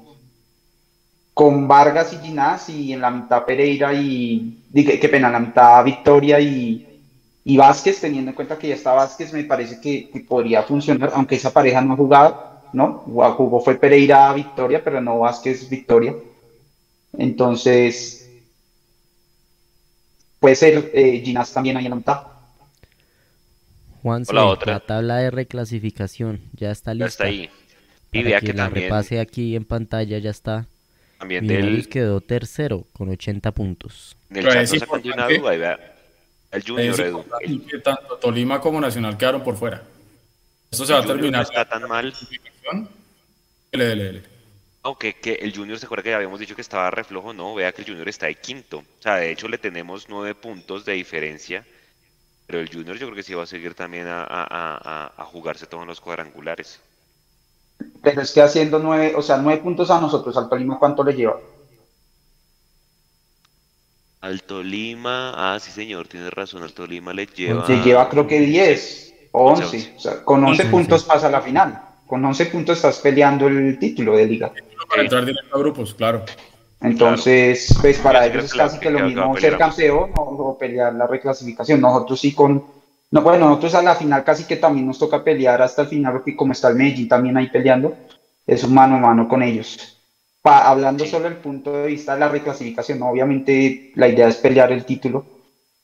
[1.38, 5.84] con Vargas y Ginás y en la mitad Pereira y, qué pena, en la mitad
[5.84, 7.00] Victoria y,
[7.44, 11.36] y Vázquez, teniendo en cuenta que ya está Vázquez, me parece que, podría funcionar, aunque
[11.36, 13.04] esa pareja no ha jugado, ¿no?
[13.36, 16.12] Jugó fue Pereira Victoria, pero no Vázquez Victoria.
[17.16, 18.28] Entonces,
[20.40, 22.22] puede ser eh, Ginás también ahí en la mitad.
[24.02, 24.72] Juan, la, otra.
[24.72, 27.04] la tabla de reclasificación ya está lista.
[27.04, 27.50] Ya está ahí.
[28.10, 30.66] Y vea que, la repase aquí en pantalla, ya está.
[31.18, 31.88] También del...
[31.88, 34.16] quedó tercero con 80 puntos.
[34.30, 35.94] En el chat no una duda, y vea,
[36.50, 37.24] el Junior Edu.
[37.68, 39.82] Que tanto Tolima como Nacional quedaron por fuera.
[40.70, 41.42] Esto se va a terminar.
[41.42, 42.14] No está tan mal.
[44.82, 47.82] Aunque que el Junior se acuerda que habíamos dicho que estaba reflojo, no, vea que
[47.82, 48.78] el Junior está de quinto.
[48.78, 51.64] O sea, de hecho le tenemos nueve puntos de diferencia.
[52.46, 55.66] Pero el Junior yo creo que sí va a seguir también a, a, a, jugarse
[55.66, 56.80] todos los cuadrangulares.
[58.02, 61.14] Pero es que haciendo nueve, o sea, nueve puntos a nosotros, al Tolima, ¿cuánto le
[61.14, 61.38] lleva?
[64.20, 67.66] Alto Lima, ah, sí señor, tiene razón, Alto Lima le lleva...
[67.68, 71.40] Le lleva creo que 10 o 11, o sea, con 11 puntos pasa a la
[71.40, 74.52] final, con 11 puntos estás peleando el título de liga.
[74.88, 76.24] Para entrar directo a grupos, claro.
[76.80, 81.80] Entonces, pues para ellos es casi que lo mismo ser campeón o, pelear la reclasificación.
[81.80, 82.77] Nosotros sí con...
[83.10, 86.12] No, bueno, nosotros a la final casi que también nos toca pelear hasta el final,
[86.12, 87.96] porque como está el Medellín también ahí peleando,
[88.46, 89.98] es un mano a mano con ellos
[90.48, 94.84] hablando solo del punto de vista de la reclasificación, obviamente la idea es pelear el
[94.84, 95.24] título,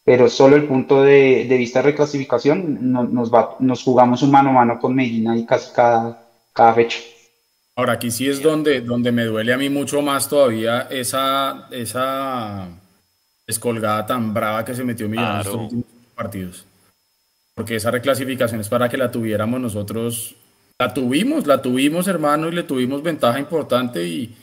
[0.05, 4.53] pero solo el punto de, vista de reclasificación nos, va, nos jugamos un mano a
[4.53, 6.99] mano con Medina y casi cada, cada fecha.
[7.77, 12.69] Ahora, aquí sí es donde, donde me duele a mí mucho más todavía esa, esa
[13.47, 16.67] descolgada tan brava que se metió Millonarios en estos últimos partidos.
[17.55, 20.35] Porque esa reclasificación es para que la tuviéramos nosotros.
[20.79, 24.35] La tuvimos, la tuvimos, hermano, y le tuvimos ventaja importante y,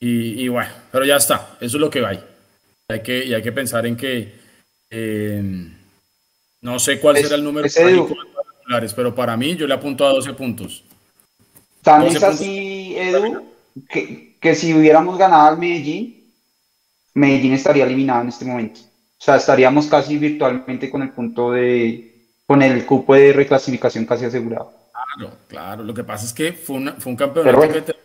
[0.00, 2.22] y, bueno, pero ya está, eso es lo que hay.
[2.88, 4.34] Hay que, y hay que pensar en que
[4.90, 5.42] eh,
[6.62, 10.32] no sé cuál será el número de pero para mí yo le apunto a 12
[10.32, 10.82] puntos.
[11.82, 13.44] También es así, Edu,
[13.88, 16.32] que, que, si hubiéramos ganado al Medellín,
[17.14, 18.80] Medellín estaría eliminado en este momento.
[18.80, 22.15] O sea, estaríamos casi virtualmente con el punto de,
[22.46, 24.72] con el cupo de reclasificación casi asegurado.
[24.92, 25.84] Claro, claro.
[25.84, 27.96] Lo que pasa es que fue, fue un campeonato que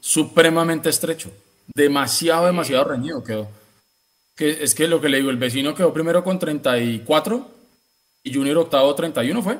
[0.00, 1.30] supremamente estrecho.
[1.74, 3.48] Demasiado, demasiado reñido quedó.
[4.36, 7.50] Que, es que lo que le digo, el vecino quedó primero con 34
[8.22, 9.58] y Junior octavo 31 fue.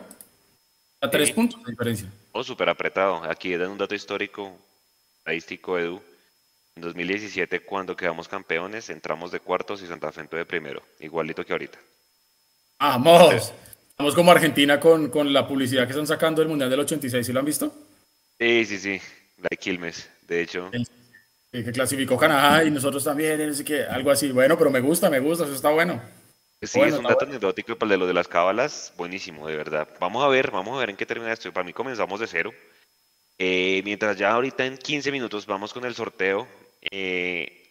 [1.01, 2.11] A tres puntos de diferencia.
[2.33, 3.23] Oh, súper apretado.
[3.25, 4.53] Aquí dan un dato histórico,
[5.19, 6.01] estadístico, Edu.
[6.77, 10.83] En 2017, cuando quedamos campeones, entramos de cuartos y Santa Fe entró de primero.
[10.99, 11.79] Igualito que ahorita.
[12.81, 13.53] ¡Vamos!
[14.05, 17.27] Estamos como Argentina con, con la publicidad que están sacando del Mundial del 86.
[17.27, 17.73] ¿Sí lo han visto?
[18.39, 19.01] Sí, sí, sí.
[19.39, 20.71] La de Quilmes, de hecho.
[21.51, 24.31] que clasificó Canadá y nosotros también, sé qué, algo así.
[24.31, 26.03] Bueno, pero me gusta, me gusta, eso está bueno.
[26.61, 29.89] Sí, es un dato anecdótico para lo de las cábalas, buenísimo, de verdad.
[29.99, 31.51] Vamos a ver, vamos a ver en qué termina esto.
[31.51, 32.53] Para mí comenzamos de cero.
[33.39, 36.47] Eh, mientras ya ahorita en 15 minutos vamos con el sorteo.
[36.91, 37.64] Eh,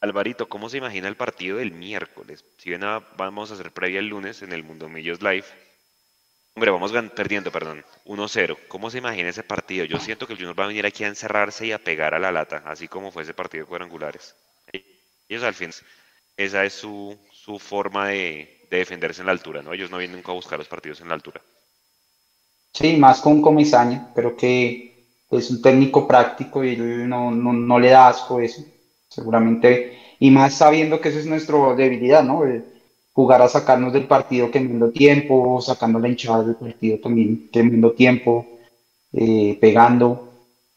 [0.00, 2.44] Alvarito, ¿cómo se imagina el partido del miércoles?
[2.58, 2.82] Si bien
[3.16, 5.44] vamos a hacer previa el lunes en el Mundo Millos Live.
[6.54, 8.56] Hombre, vamos perdiendo, perdón, 1-0.
[8.68, 9.84] ¿Cómo se imagina ese partido?
[9.84, 12.20] Yo siento que el Junior va a venir aquí a encerrarse y a pegar a
[12.20, 14.36] la lata, así como fue ese partido de cuadrangulares.
[15.28, 15.70] Ellos al fin,
[16.36, 19.72] esa es su, su forma de, defenderse en la altura, ¿no?
[19.72, 21.40] Ellos no vienen a buscar los partidos en la altura.
[22.72, 27.90] Sí, más con Comisaña, pero que es un técnico práctico y no, no, no le
[27.90, 28.62] da asco eso
[29.08, 32.42] seguramente, y más sabiendo que esa es nuestra debilidad, ¿no?
[33.18, 38.46] jugar a sacarnos del partido quemando tiempo, sacando la hinchada del partido también quemando tiempo,
[39.12, 40.28] eh, pegando,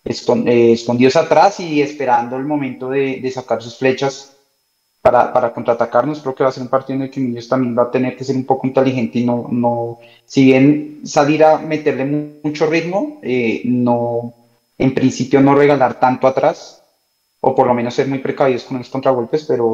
[0.04, 4.36] eh, escondidos atrás y esperando el momento de, sacar sus flechas
[5.04, 6.22] para, para, contraatacarnos.
[6.22, 8.18] Creo que va a ser un partido en el que Millos también va a tener
[8.18, 13.20] que ser un poco inteligente y no, no si bien salir a meterle mucho ritmo,
[13.22, 14.34] eh, no,
[14.80, 16.81] en principio no regalar tanto atrás,
[17.42, 19.74] o por lo menos ser muy precavidos con los contragolpes, pero,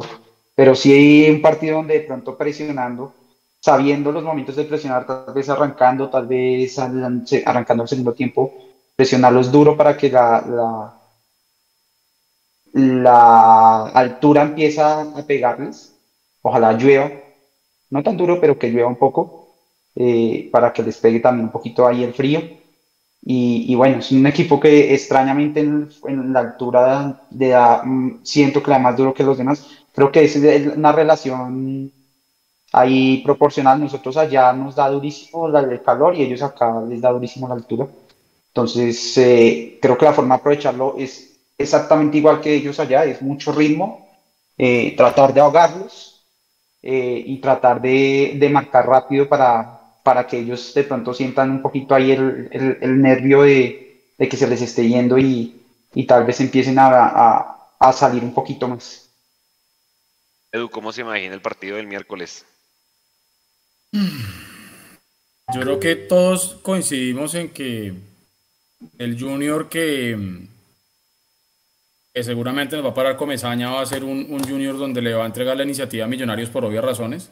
[0.56, 3.14] pero sí hay un partido donde de pronto presionando,
[3.60, 8.52] sabiendo los momentos de presionar, tal vez arrancando, tal vez arrancando el segundo tiempo,
[8.96, 10.94] presionarlos duro para que la, la,
[12.74, 15.96] la altura empieza a pegarles,
[16.42, 17.12] ojalá llueva,
[17.90, 19.50] no tan duro, pero que llueva un poco,
[19.96, 22.42] eh, para que les pegue también un poquito ahí el frío
[23.30, 25.90] y, bueno, es un equipo que extrañamente en,
[26.32, 29.68] la altura de da, mm, siento que la más duro que los demás.
[29.94, 31.92] Creo que es una relación
[32.72, 33.82] ahí proporcional.
[33.82, 37.88] Nosotros allá nos da durísimo el calor y ellos acá les da durísimo la altura.
[38.48, 43.22] Entonces, eh, creo que la forma de aprovecharlo es exactamente igual que ellos allá, es
[43.22, 44.08] mucho ritmo,
[44.58, 46.24] eh, tratar de ahogarlos
[46.82, 49.77] eh, y tratar de, de marcar rápido para,
[50.08, 52.48] para que ellos de pronto sientan un poquito ahí el,
[52.80, 56.88] el, nervio de, de, que se les esté yendo y, y tal vez empiecen a,
[56.88, 59.12] a, a, salir un poquito más.
[60.50, 62.46] Edu, ¿cómo se imagina el partido del miércoles?
[63.92, 67.94] Yo creo que todos coincidimos en que
[68.98, 70.48] el junior que,
[72.14, 75.14] que seguramente nos va a parar Comesaña va a ser un, un junior donde le
[75.14, 77.30] va a entregar la iniciativa a Millonarios por obvias razones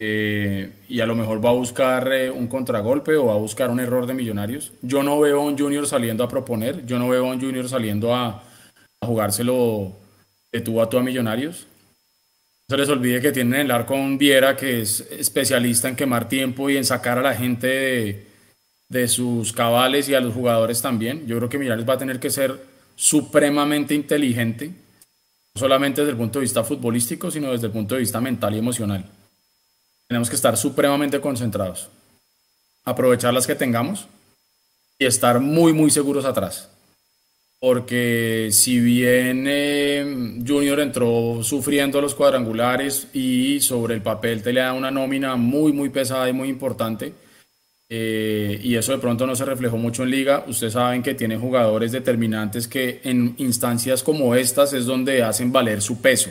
[0.00, 3.70] eh, y a lo mejor va a buscar eh, un contragolpe o va a buscar
[3.70, 4.72] un error de Millonarios.
[4.82, 7.68] Yo no veo a un Junior saliendo a proponer, yo no veo a un Junior
[7.68, 8.44] saliendo a,
[9.04, 9.92] jugárselo
[10.52, 11.66] de tú a tú a Millonarios.
[12.68, 16.28] No se les olvide que tienen el arco un Viera que es especialista en quemar
[16.28, 18.26] tiempo y en sacar a la gente de,
[18.88, 21.26] de sus cabales y a los jugadores también.
[21.26, 22.60] Yo creo que Millonarios va a tener que ser
[22.94, 28.00] supremamente inteligente, no solamente desde el punto de vista futbolístico, sino desde el punto de
[28.00, 29.17] vista mental y emocional.
[30.08, 31.90] Tenemos que estar supremamente concentrados,
[32.84, 34.08] aprovechar las que tengamos
[34.98, 36.70] y estar muy, muy seguros atrás.
[37.60, 44.60] Porque si bien eh, Junior entró sufriendo los cuadrangulares y sobre el papel te le
[44.60, 47.12] da una nómina muy, muy pesada y muy importante,
[47.90, 51.36] eh, y eso de pronto no se reflejó mucho en liga, ustedes saben que tiene
[51.36, 56.30] jugadores determinantes que en instancias como estas es donde hacen valer su peso.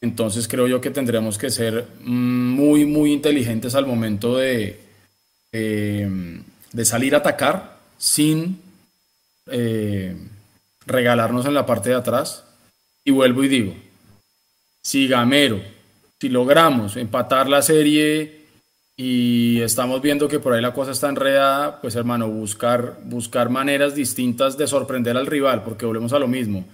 [0.00, 4.80] Entonces creo yo que tendremos que ser muy, muy inteligentes al momento de,
[5.50, 8.60] de salir a atacar sin
[9.46, 10.16] eh,
[10.86, 12.44] regalarnos en la parte de atrás.
[13.04, 13.74] Y vuelvo y digo,
[14.80, 15.60] si Gamero,
[16.20, 18.46] si logramos empatar la serie
[18.96, 23.94] y estamos viendo que por ahí la cosa está enredada, pues hermano, buscar, buscar maneras
[23.94, 26.64] distintas de sorprender al rival, porque volvemos a lo mismo.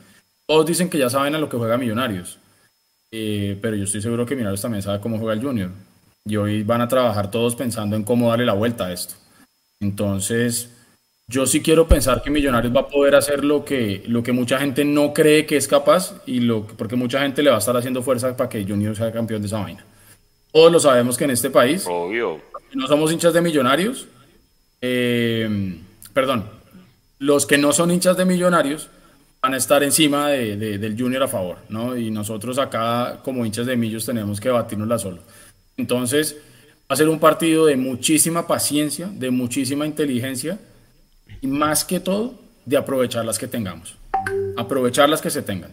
[0.47, 2.39] Todos dicen que ya saben a lo que juega Millonarios
[3.17, 5.71] eh, pero yo estoy seguro que Millonarios también sabe cómo juega el Junior.
[6.27, 9.15] Y hoy van a trabajar todos pensando en cómo darle la vuelta a esto.
[9.81, 10.71] Entonces,
[11.29, 14.59] yo sí quiero pensar que Millonarios va a poder hacer lo que, lo que mucha
[14.59, 17.77] gente no cree que es capaz, y lo, porque mucha gente le va a estar
[17.77, 19.85] haciendo fuerza para que Junior sea campeón de esa vaina.
[20.51, 22.41] Todos lo sabemos que en este país, Obvio.
[22.73, 24.09] no somos hinchas de Millonarios,
[24.81, 25.79] eh,
[26.13, 26.47] perdón,
[27.21, 28.91] los que no son hinchas de millonarios
[29.45, 31.99] van a estar encima de, del Junior a favor, ¿no?
[31.99, 35.19] Y nosotros acá, como hinchas de Millos, tenemos que la solo.
[35.77, 36.35] Entonces,
[36.91, 40.59] va a ser un partido de muchísima paciencia, de muchísima inteligencia
[41.43, 43.97] y más que todo, de aprovechar las que tengamos.
[44.57, 45.73] Aprovechar las que se tengan.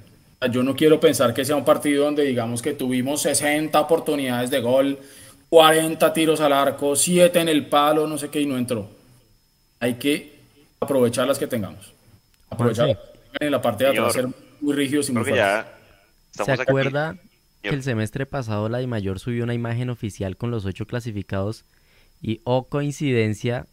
[0.51, 4.59] Yo no quiero pensar que sea un partido donde digamos que tuvimos 60 oportunidades de
[4.59, 4.99] gol,
[5.47, 8.89] 40 tiros al arco, 7 en el palo, no sé qué, y no entró.
[9.79, 10.39] Hay que
[10.81, 11.93] aprovechar las que tengamos.
[12.49, 14.27] Aprovechar en la parte de atrás, ser
[14.59, 15.25] muy rígidos y muy.
[15.25, 17.17] ¿Se acuerda
[17.61, 21.65] que el semestre pasado la Mayor subió una imagen oficial con los ocho clasificados
[22.21, 23.67] y, oh coincidencia,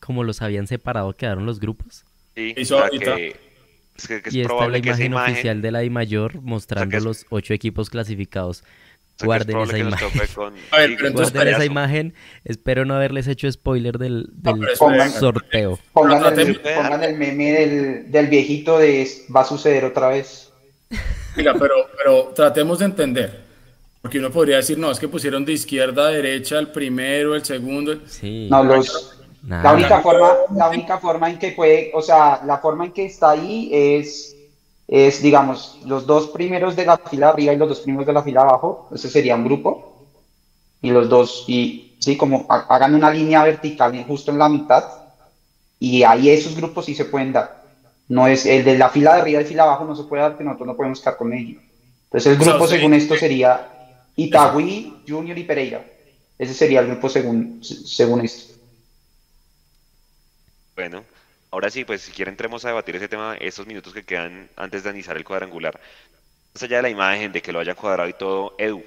[0.00, 2.04] como los habían separado, quedaron los grupos?
[2.34, 2.62] Sí, y
[4.40, 8.64] esta es la imagen, oficial de la I mayor mostrando los ocho equipos clasificados.
[9.22, 10.08] Guarden esa imagen.
[11.12, 12.14] Guarden esa imagen.
[12.44, 14.30] Espero no haberles hecho spoiler del,
[15.18, 15.78] sorteo.
[15.92, 17.52] Pongan el, meme
[18.08, 20.52] del, viejito de va a suceder otra vez.
[21.36, 23.44] Mira, pero, pero tratemos de entender.
[24.02, 27.44] Porque uno podría decir, no, es que pusieron de izquierda a derecha el primero, el
[27.44, 28.00] segundo.
[28.06, 28.48] Sí.
[28.50, 32.86] No, los, la única forma, la única forma en que puede, o sea, la forma
[32.86, 34.33] en que está ahí es,
[34.86, 38.22] es, digamos, los dos primeros de la fila arriba y los dos primeros de la
[38.22, 40.06] fila abajo, ese sería un grupo,
[40.82, 44.84] y los dos, y sí, como hagan una línea vertical justo en la mitad,
[45.78, 47.64] y ahí esos grupos sí se pueden dar.
[48.08, 50.36] No es el de la fila de arriba y fila abajo no se puede dar,
[50.36, 51.62] que nosotros no podemos estar con ellos.
[52.04, 53.68] Entonces el grupo según esto sería
[54.16, 55.84] Itagüí, Junior y Pereira.
[56.38, 58.54] Ese sería el grupo según, según esto.
[60.76, 61.02] Bueno,
[61.54, 64.82] ahora sí, pues si quieren entremos a debatir ese tema, estos minutos que quedan antes
[64.82, 65.80] de analizar el cuadrangular.
[66.52, 68.84] Más allá de la imagen, de que lo hayan cuadrado y todo, Edu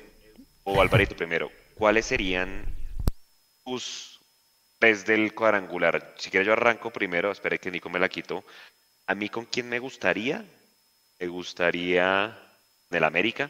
[0.65, 2.65] o Alvarito primero, ¿cuáles serían
[3.63, 4.19] tus
[4.79, 6.13] tres del cuadrangular?
[6.17, 8.43] Si quieres yo arranco primero, espere que Nico me la quito.
[9.05, 10.43] A mí con quién me gustaría,
[11.21, 12.37] me gustaría
[12.89, 13.49] en el América.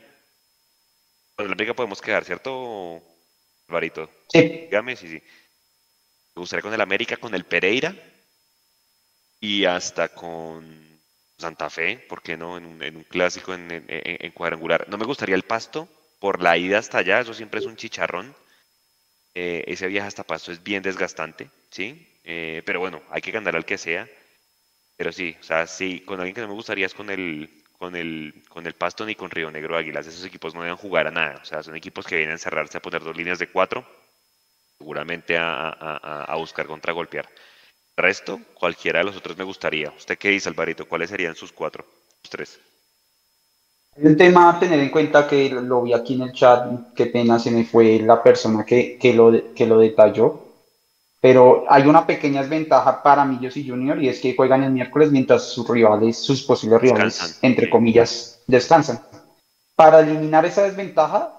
[1.35, 3.01] Con el América podemos quedar, ¿cierto,
[3.67, 4.11] Alvarito?
[4.31, 4.41] Sí.
[4.41, 5.23] Dígame, sí, sí.
[6.35, 7.95] Me gustaría con el América, con el Pereira
[9.39, 10.99] y hasta con
[11.37, 12.57] Santa Fe, ¿por qué no?
[12.57, 14.87] En un, clásico en, cuadrangular.
[14.89, 15.87] No me gustaría el pasto
[16.19, 18.35] por la ida hasta allá, eso siempre es un chicharrón.
[19.35, 22.19] Eh, ese viaje hasta pasto es bien desgastante, ¿sí?
[22.23, 24.09] Eh, pero bueno, hay que ganar al que sea.
[24.95, 27.95] Pero sí, o sea, sí, con alguien que no me gustaría es con el, con
[27.95, 30.07] el, con el Pasto ni con Río Negro Águilas.
[30.07, 31.39] Esos equipos no deben jugar a nada.
[31.39, 33.87] O sea, son equipos que vienen a encerrarse a poner dos líneas de cuatro,
[34.79, 37.29] seguramente a, a buscar contragolpear
[37.97, 39.91] resto, cualquiera de los otros me gustaría.
[39.97, 40.87] ¿Usted qué dice, Alvarito?
[40.87, 41.83] ¿Cuáles serían sus cuatro?
[42.23, 42.59] Los tres.
[43.97, 47.39] El tema a tener en cuenta que lo vi aquí en el chat, qué pena
[47.39, 50.47] se me fue la persona que, que, lo, que lo detalló,
[51.19, 55.11] pero hay una pequeña desventaja para Millos y Junior y es que juegan el miércoles
[55.11, 59.01] mientras sus rivales, sus posibles rivales, entre comillas, descansan.
[59.75, 61.33] Para eliminar esa desventaja,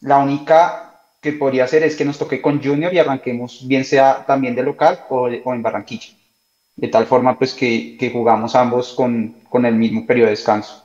[0.00, 0.89] la única
[1.20, 4.62] que podría ser es que nos toque con Junior y arranquemos bien sea también de
[4.62, 6.08] local o, en Barranquilla.
[6.76, 10.82] De tal forma pues que, jugamos ambos con, con, el mismo periodo de descanso.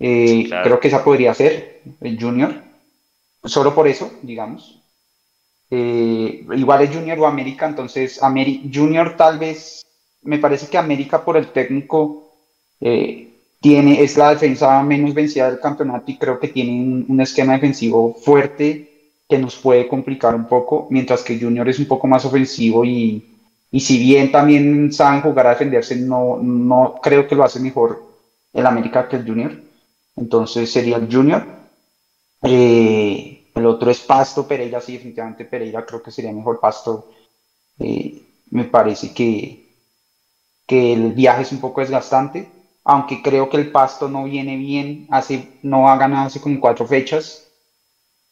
[0.00, 2.52] Eh, creo que esa podría ser el Junior.
[3.44, 4.82] Solo por eso, digamos.
[5.70, 8.20] Eh, igual es Junior o América, entonces
[8.72, 9.86] Junior tal vez,
[10.22, 12.32] me parece que América por el técnico
[12.80, 13.28] eh,
[13.60, 18.14] tiene, es la defensa menos vencida del campeonato y creo que tiene un esquema defensivo
[18.14, 18.93] fuerte
[19.28, 23.24] que nos puede complicar un poco, mientras que Junior es un poco más ofensivo y,
[23.70, 28.02] y si bien también saben jugar a defenderse, no, no creo que lo hace mejor
[28.52, 29.52] el América que el Junior.
[30.16, 31.44] Entonces sería el Junior.
[32.42, 37.06] Eh, el otro es Pasto, Pereira, sí, definitivamente Pereira creo que sería mejor Pasto.
[37.78, 39.64] Eh, me parece que,
[40.66, 42.48] que el viaje es un poco desgastante,
[42.84, 46.86] aunque creo que el Pasto no viene bien, hace, no ha ganado hace como cuatro
[46.86, 47.43] fechas,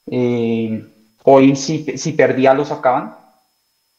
[0.07, 0.84] eh,
[1.24, 3.16] hoy si, si perdía lo sacaban.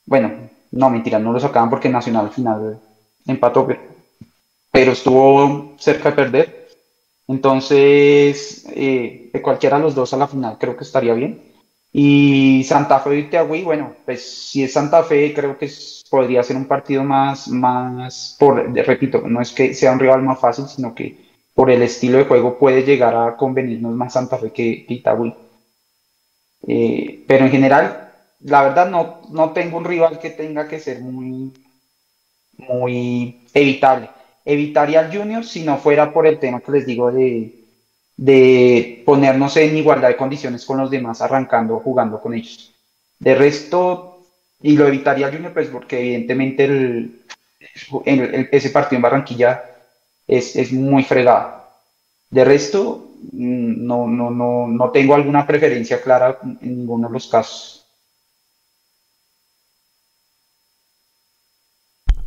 [0.05, 0.31] Bueno,
[0.71, 2.79] no, mentira, no lo sacaban porque Nacional al final
[3.25, 3.67] empató,
[4.71, 6.67] pero estuvo cerca de perder.
[7.27, 11.41] Entonces, eh, de cualquiera de los dos a la final creo que estaría bien.
[11.91, 15.69] Y Santa Fe y Teagüí, bueno, pues si es Santa Fe, creo que
[16.09, 20.39] podría ser un partido más, más, por, repito, no es que sea un rival más
[20.39, 21.17] fácil, sino que
[21.53, 25.33] por el estilo de juego puede llegar a convenirnos más Santa Fe que, que Itagüí.
[26.67, 28.11] Eh, pero en general,
[28.41, 31.51] la verdad no, no tengo un rival que tenga que ser muy,
[32.57, 34.09] muy evitable.
[34.45, 37.53] Evitaría al Junior si no fuera por el tema que les digo de,
[38.17, 42.73] de ponernos en igualdad de condiciones con los demás, arrancando, jugando con ellos.
[43.19, 44.25] De resto,
[44.61, 47.21] y lo evitaría al Junior, pues porque evidentemente el,
[48.51, 49.63] ese partido en Barranquilla
[50.27, 51.63] es, es muy fregado.
[52.29, 57.83] De resto, no, no, no, no tengo alguna preferencia clara en ninguno de los casos.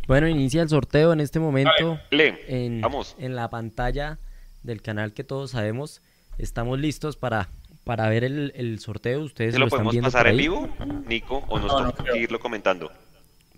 [0.07, 3.17] Bueno, inicia el sorteo en este momento en, vamos.
[3.19, 4.19] en la pantalla
[4.63, 6.01] del canal que todos sabemos.
[6.39, 7.49] Estamos listos para,
[7.83, 9.23] para ver el, sorteo.
[9.23, 10.69] Ustedes ¿Se lo, podemos pasar en vivo,
[11.09, 12.93] Nico, o nos no, que irlo comentando?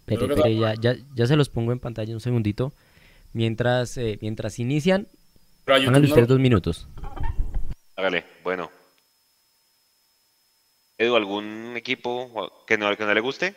[0.06, 2.72] Pero, ya, ya, ya, se los pongo en pantalla un segundito.
[3.34, 5.06] Mientras, eh, mientras inician,
[5.68, 6.88] pónganle ustedes dos minutos.
[7.96, 8.70] Hágale, bueno.
[10.96, 13.54] Edu, ¿algún equipo que no, que no le guste?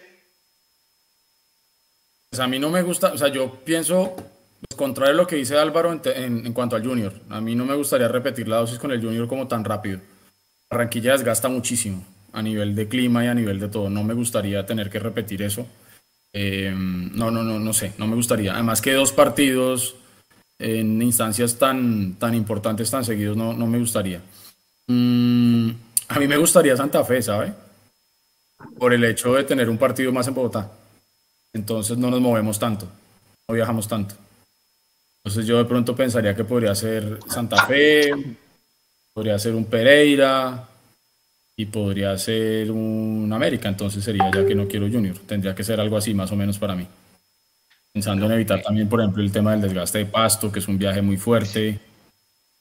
[2.29, 5.35] Pues a mí no me gusta, o sea, yo pienso, pues, contrario a lo que
[5.35, 7.13] dice Álvaro en, cuanto al Junior.
[7.29, 9.99] A mí no me gustaría repetir la dosis con el Junior como tan rápido.
[10.69, 13.89] Barranquilla desgasta muchísimo a nivel de clima y a nivel de todo.
[13.89, 15.67] No me gustaría tener que repetir eso.
[16.31, 18.53] Eh, no, no, no, no sé, no me gustaría.
[18.53, 19.95] Además que dos partidos
[20.61, 24.21] en instancias tan, tan importantes, tan seguidos, no, no me gustaría.
[24.87, 25.71] Mm,
[26.07, 27.53] a mí me gustaría Santa Fe, ¿sabe?
[28.77, 30.71] Por el hecho de tener un partido más en Bogotá.
[31.53, 32.87] Entonces no nos movemos tanto,
[33.47, 34.15] no viajamos tanto.
[35.23, 38.11] Entonces yo de pronto pensaría que podría ser Santa Fe,
[39.13, 40.67] podría ser un Pereira
[41.55, 43.69] y podría ser un América.
[43.69, 45.17] Entonces sería ya que no quiero Junior.
[45.27, 46.87] Tendría que ser algo así más o menos para mí.
[47.93, 50.77] Pensando en evitar también, por ejemplo, el tema del desgaste de pasto, que es un
[50.77, 51.79] viaje muy fuerte.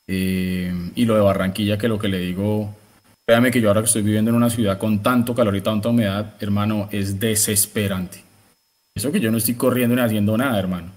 [0.07, 2.75] Eh, y lo de Barranquilla, que lo que le digo,
[3.25, 5.89] créame que yo ahora que estoy viviendo en una ciudad con tanto calor y tanta
[5.89, 8.25] humedad, hermano, es desesperante.
[8.93, 10.91] Eso que yo no estoy corriendo ni haciendo nada, hermano.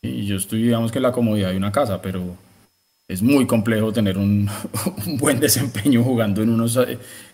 [0.00, 2.36] Y yo estoy, digamos que en la comodidad de una casa, pero
[3.08, 4.48] es muy complejo tener un,
[5.18, 6.78] buen desempeño jugando en, unos,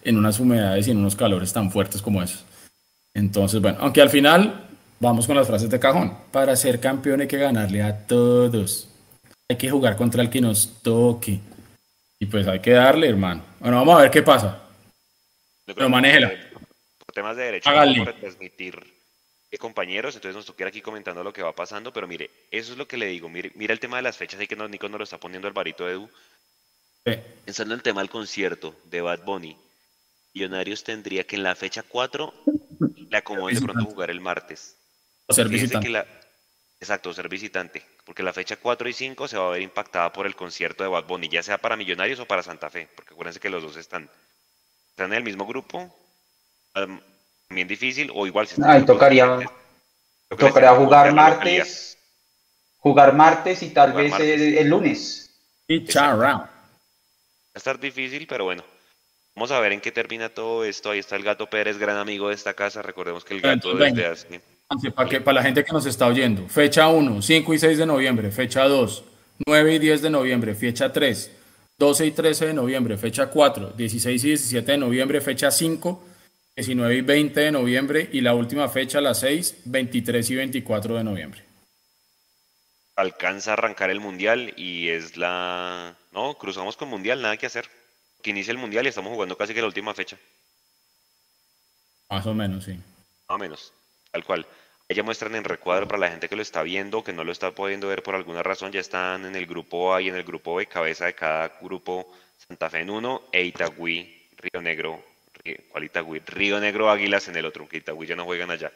[0.03, 2.45] en unas humedades y en unos calores tan fuertes como esos.
[3.13, 4.69] Entonces, bueno, aunque al final
[5.03, 6.17] vamos con las frases de cajón.
[6.31, 8.89] Para ser campeón hay que ganarle a todos.
[9.51, 11.41] Hay que jugar contra el que nos toque.
[12.21, 13.43] Y pues hay que darle, hermano.
[13.59, 14.63] Bueno, vamos a ver qué pasa.
[15.67, 16.31] Pero manéjela.
[17.05, 18.93] Por temas de derecho, vamos a transmitir
[19.59, 22.89] compañeros, entonces nos toca aquí comentando lo que va pasando, pero mire, eso es lo
[22.89, 24.99] que le digo, mire, mira el tema de las fechas, ahí que no, Nico nos
[24.99, 26.09] lo está poniendo el barito Edu.
[27.45, 29.57] Pensando en el tema del concierto de Bad Bunny,
[30.33, 32.33] Millonarios tendría que en la fecha 4
[33.11, 34.79] le acomoden de pronto jugar el martes.
[35.33, 36.05] O ser visitante.
[36.79, 40.27] exacto, ser visitante, porque la fecha 4 y 5 se va a ver impactada por
[40.27, 43.41] el concierto de Bad Bunny, ya sea para Millonarios o para Santa Fe, porque acuérdense
[43.41, 44.11] que los dos están,
[44.91, 45.95] están en el mismo grupo,
[47.49, 49.27] bien difícil, o igual si Ahí tocaría,
[50.29, 51.97] tocaría jugar martes,
[52.79, 55.31] jugar martes y tal vez el, lunes.
[55.67, 58.65] Y Va a estar difícil, pero bueno.
[59.35, 60.91] Vamos a ver en qué termina todo esto.
[60.91, 62.83] Ahí está el gato Pérez, gran amigo de esta casa.
[62.83, 64.43] Recordemos que el gato desde hace...
[64.95, 66.49] Para, que, para la gente que nos está oyendo.
[66.49, 68.31] Fecha 1, 5 y 6 de noviembre.
[68.31, 69.05] Fecha 2,
[69.47, 70.55] 9 y 10 de noviembre.
[70.55, 71.31] Fecha 3,
[71.79, 72.97] 12 y 13 de noviembre.
[72.97, 75.21] Fecha 4, 16 y 17 de noviembre.
[75.21, 76.05] Fecha 5,
[76.57, 81.05] 19 y 20 de noviembre y la última fecha, las 6, 23 y 24 de
[81.05, 81.43] noviembre.
[82.95, 85.97] Alcanza a arrancar el mundial y es la.
[86.13, 87.69] No, cruzamos con mundial, nada que hacer.
[88.23, 90.19] Que inicia el mundial y estamos jugando casi que la última fecha.
[92.11, 92.73] Más o menos, sí.
[92.73, 93.73] Más o menos,
[94.11, 94.47] tal cual.
[94.93, 97.51] Ella muestran en recuadro para la gente que lo está viendo, que no lo está
[97.53, 100.57] pudiendo ver por alguna razón, ya están en el grupo A y en el grupo
[100.57, 105.03] B, cabeza de cada grupo Santa Fe en uno e Itagüí, Río Negro
[105.71, 106.21] ¿Cuál Itagüí?
[106.27, 108.71] Río Negro Águilas en el otro, que Itagüí ya no juegan allá.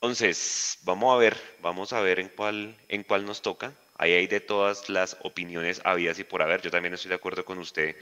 [0.00, 3.72] Entonces, vamos a ver, vamos a ver en cuál, en cuál nos toca.
[3.98, 6.60] Ahí hay de todas las opiniones habidas y por haber.
[6.60, 7.94] Yo también estoy de acuerdo con usted,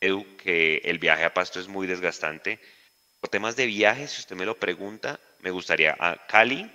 [0.00, 2.58] Edu, que el viaje a Pasto es muy desgastante.
[3.20, 6.70] Por temas de viaje, si usted me lo pregunta, me gustaría a Cali, me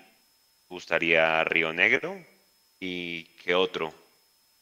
[0.70, 2.24] gustaría Río Negro
[2.80, 3.94] y qué otro.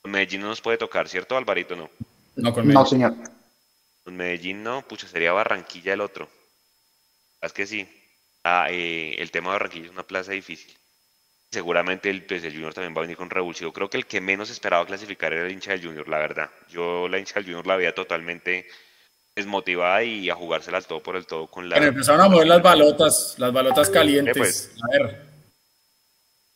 [0.03, 1.75] Medellín no nos puede tocar, ¿cierto, Alvarito?
[1.75, 1.89] No.
[2.35, 3.15] No, con no señor.
[4.05, 6.29] Medellín no, pucha, sería Barranquilla el otro.
[7.41, 7.87] Es que sí.
[8.43, 10.71] Ah, eh, el tema de Barranquilla es una plaza difícil.
[11.49, 13.73] Seguramente el, pues, el Junior también va a venir con revulsivo.
[13.73, 16.51] Creo que el que menos esperaba clasificar era el hincha del Junior, la verdad.
[16.69, 18.67] Yo la hincha del Junior la veía totalmente
[19.35, 21.75] desmotivada y a jugársela al todo por el todo con la.
[21.75, 24.35] Pero empezaron a mover las balotas, las balotas calientes.
[24.37, 24.71] Pues.
[24.81, 25.25] a ver.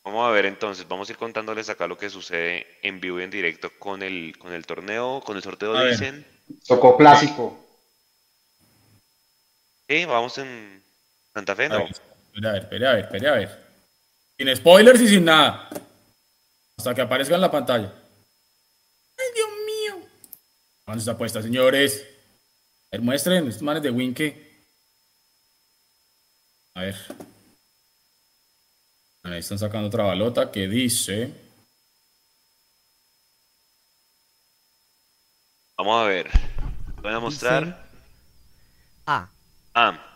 [0.02, 3.24] Vamos a ver entonces, vamos a ir contándoles acá lo que sucede en vivo y
[3.24, 6.26] en directo con el, con el torneo, con el sorteo, dicen.
[6.66, 7.58] Tocó clásico.
[9.86, 10.82] Sí, vamos en
[11.34, 11.80] Santa Fe, ¿no?
[11.80, 13.64] Espera a ver, espera a ver, espera a ver.
[14.38, 15.68] Sin spoilers y sin nada.
[16.78, 17.92] Hasta que aparezca en la pantalla.
[19.18, 20.08] ¡Ay, Dios mío!
[20.86, 22.06] ¿Dónde está puesta, señores?
[22.92, 24.50] A ver, muestren estos manes de Winke.
[26.74, 26.96] A ver.
[29.22, 31.32] Ahí están sacando otra balota que dice.
[35.78, 36.30] Vamos a ver.
[37.00, 37.88] Voy a mostrar.
[39.06, 39.28] A.
[39.74, 40.06] A.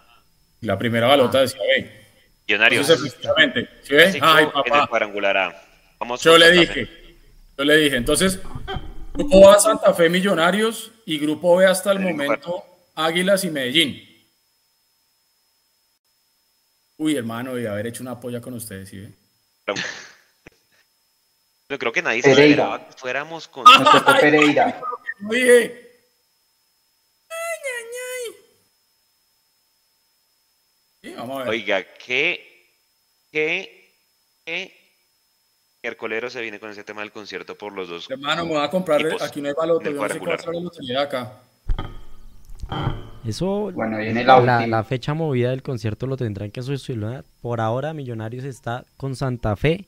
[0.60, 2.06] La primera balota decía B.
[2.48, 2.88] Millonarios.
[2.90, 4.86] Entonces, efectivamente, ¿sí Ay, en el papá.
[4.88, 5.62] cuadrangular A.
[6.00, 6.88] Vamos Yo le dije.
[7.56, 7.96] Yo le dije.
[7.96, 8.40] Entonces,
[9.14, 10.90] Grupo A, Santa Fe, Millonarios.
[11.06, 12.64] Y Grupo B, hasta el momento,
[12.96, 14.10] Águilas y Medellín.
[16.96, 19.12] Uy, hermano, de haber hecho una polla con ustedes, ¿sí ve?
[21.68, 22.64] Yo creo que nadie se Pereira.
[22.64, 23.64] esperaba que fuéramos con.
[24.20, 24.82] Pereira.
[25.30, 25.40] Ay,
[27.30, 28.36] ay, ay.
[31.02, 31.48] Sí, vamos a ver.
[31.48, 32.76] Oiga, ¿qué,
[33.32, 33.96] qué,
[34.44, 34.83] qué
[35.88, 38.10] miércolero se viene con ese tema del concierto por los dos?
[38.10, 39.02] Hermano, me voy a comprar.
[39.02, 39.84] equipos Aquí no hay balota.
[39.84, 41.32] del Yo no sé traer la lotería de acá.
[43.26, 47.24] Eso, Bueno, viene la la, la fecha movida del concierto lo tendrán que solucionar.
[47.42, 49.84] Por ahora, Millonarios está con Santa Fe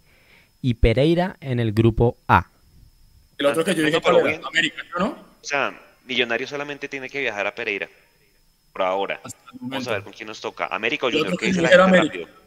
[0.60, 2.46] y Pereira en el grupo A.
[3.38, 4.40] El otro que yo dije, ¿cuál bien.
[4.44, 5.06] América, ¿yo no?
[5.08, 7.88] O sea, Millonario solamente tiene que viajar a Pereira.
[8.72, 9.18] Por ahora.
[9.60, 10.66] Vamos a ver con quién nos toca.
[10.66, 12.04] América o Yo Junior, creo ¿qué que dice la gente América.
[12.18, 12.45] rápido?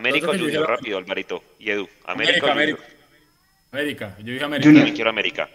[0.00, 1.42] América o yo Junior, rápido, Alvarito.
[1.58, 1.88] Y Edu.
[2.04, 2.52] América América.
[2.52, 2.84] América.
[3.72, 4.64] América, yo dije América.
[4.66, 4.80] Junior.
[4.80, 5.48] También quiero América.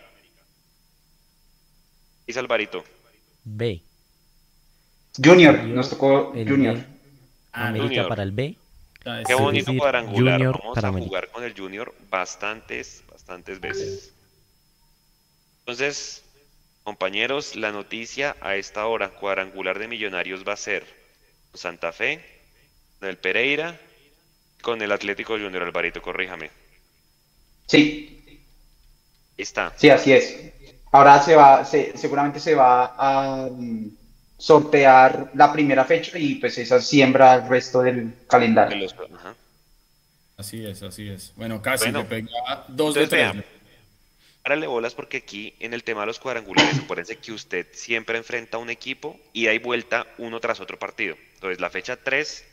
[2.28, 2.84] Dice Alvarito.
[3.44, 3.82] B.
[5.24, 6.76] Junior, nos tocó El Junior.
[6.76, 6.86] B.
[7.52, 8.08] Ah, América Junior.
[8.10, 8.56] para el B.
[9.06, 9.42] Ah, Qué sí.
[9.42, 10.34] bonito decir, cuadrangular.
[10.40, 11.08] Junior Vamos para a América.
[11.08, 14.14] jugar con el Junior bastantes, bastantes veces.
[15.60, 16.24] Entonces,
[16.84, 20.86] compañeros, la noticia a esta hora cuadrangular de Millonarios va a ser
[21.54, 22.24] Santa Fe,
[23.02, 23.80] el Pereira,
[24.66, 26.50] con el Atlético Junior Alvarito, corríjame.
[27.68, 28.20] Sí,
[29.38, 29.72] Ahí está.
[29.78, 30.40] sí, así es.
[30.92, 33.90] Ahora se va, se- seguramente se va a mm,
[34.40, 38.78] sortear la primera fecha y pues esa siembra el resto del de calendario.
[38.78, 39.36] los- ajá.
[40.38, 41.32] Así es, así es.
[41.36, 43.12] Bueno, casi Bueno, le pega dos de tres.
[43.12, 43.46] vean.
[44.42, 48.58] Párale bolas porque aquí en el tema de los cuadrangulares, acuérdense que usted siempre enfrenta
[48.58, 51.16] a un equipo y hay vuelta uno tras otro partido.
[51.36, 52.44] Entonces la fecha 3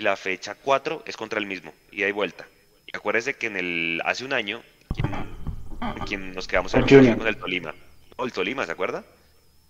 [0.00, 2.48] y la fecha 4 es contra el mismo y hay vuelta.
[2.86, 4.62] Y acuérdese que en el hace un año,
[4.94, 5.12] quien,
[6.06, 7.74] quien nos quedamos en El con el Tolima.
[8.16, 9.04] O el Tolima, ¿se acuerda?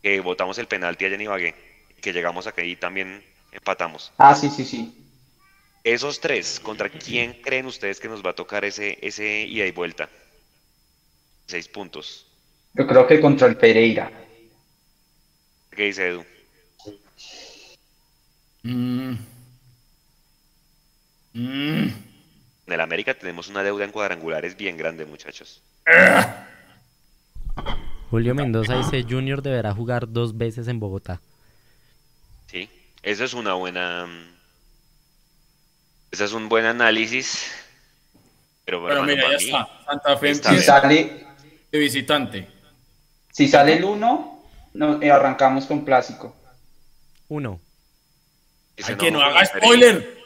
[0.00, 1.54] Que votamos el penalti allá en Ibagué,
[2.00, 4.12] que llegamos acá y también empatamos.
[4.18, 4.94] Ah, sí, sí, sí.
[5.82, 9.72] Esos tres, ¿contra quién creen ustedes que nos va a tocar ese, ese ida y
[9.72, 10.08] vuelta?
[11.46, 12.28] Seis puntos.
[12.74, 14.12] Yo creo que contra el Pereira.
[15.72, 16.24] ¿Qué dice Edu?
[18.62, 19.39] Mm.
[21.32, 21.88] Mm.
[22.66, 25.62] En el América tenemos una deuda en cuadrangulares bien grande, muchachos.
[28.10, 31.20] Julio Mendoza dice Junior deberá jugar dos veces en Bogotá.
[32.46, 32.68] Sí,
[33.02, 34.06] eso es una buena.
[34.06, 34.34] mm,
[36.12, 37.50] Ese es un buen análisis.
[38.64, 39.68] Pero, Pero hermano, mira, ya mí, está.
[39.86, 41.26] Santa Fe está Si sale,
[41.72, 42.48] de visitante.
[43.32, 44.42] si sale el 1,
[44.74, 46.34] no, eh, arrancamos con clásico.
[47.28, 47.60] Uno.
[48.98, 50.19] que no haga spoiler.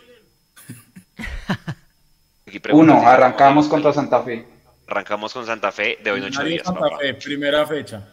[2.55, 4.47] Aquí preguntan 1, si arrancamos contra Santa Fe.
[4.87, 6.99] Arrancamos con Santa Fe de hoy en ocho días, Santa papá.
[6.99, 8.09] Fe, primera fecha.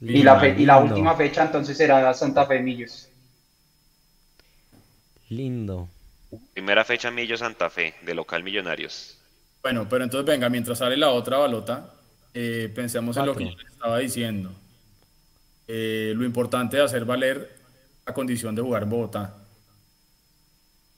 [0.00, 3.08] Y la, fe- y la Lindo, última fecha entonces será Santa Fe Millos.
[5.28, 5.88] Lindo.
[6.52, 9.18] Primera fecha Millo Santa Fe, de local Millonarios.
[9.60, 11.90] Bueno, pero entonces venga, mientras sale la otra balota,
[12.32, 14.52] eh, pensemos en lo que yo les estaba diciendo.
[15.66, 17.56] Eh, lo importante de hacer valer
[18.06, 19.34] la condición de jugar en Bogotá.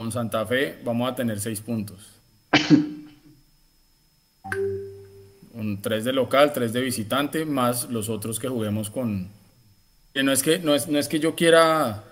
[0.04, 1.96] Con Santa Fe vamos a tener seis puntos.
[5.54, 9.30] Un tres de local, tres de visitante, más los otros que juguemos con.
[10.12, 12.04] que no es que no es, no es que yo quiera.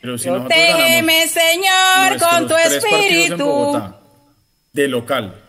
[0.00, 3.44] Pero si nosotros ganamos Protégeme, Señor, con tu partidos en espíritu.
[3.44, 4.00] Bogotá,
[4.72, 5.40] de local.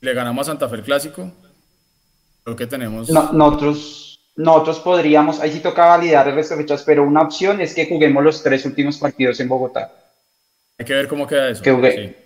[0.00, 1.30] Le ganamos a Santa Fe el clásico.
[2.42, 3.10] Creo que tenemos.
[3.10, 4.07] No- nosotros,
[4.38, 7.86] nosotros podríamos, ahí sí toca validar el resto de fechas, pero una opción es que
[7.86, 9.92] juguemos los tres últimos partidos en Bogotá.
[10.78, 11.62] Hay que ver cómo queda eso.
[11.62, 11.92] Que jugué.
[11.92, 12.16] Sí.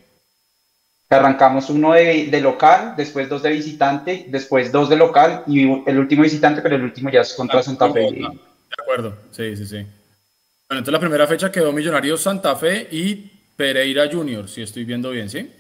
[1.09, 5.98] Arrancamos uno de, de local, después dos de visitante, después dos de local y el
[5.98, 8.10] último visitante, pero el último ya es contra Ah, Santa Fe.
[8.12, 9.76] De acuerdo, sí, sí, sí.
[9.76, 13.14] Bueno, entonces la primera fecha quedó Millonarios Santa Fe y
[13.56, 15.51] Pereira Junior, si estoy viendo bien, ¿sí?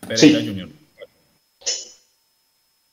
[0.00, 0.46] Pereira Sí.
[0.46, 0.68] Junior.
[0.68, 0.80] Bueno,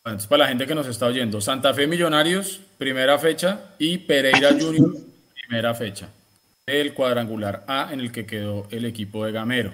[0.06, 4.52] entonces para la gente que nos está oyendo, Santa Fe Millonarios, primera fecha, y Pereira
[4.58, 4.96] Junior,
[5.34, 6.10] primera fecha.
[6.66, 9.74] El cuadrangular A en el que quedó el equipo de Gamero.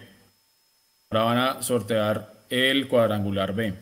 [1.11, 3.73] Ahora van a sortear el cuadrangular B.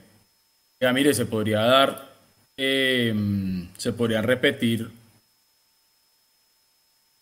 [0.82, 2.10] Ya mire, se podría dar,
[2.58, 3.14] eh,
[3.78, 4.92] se podrían repetir.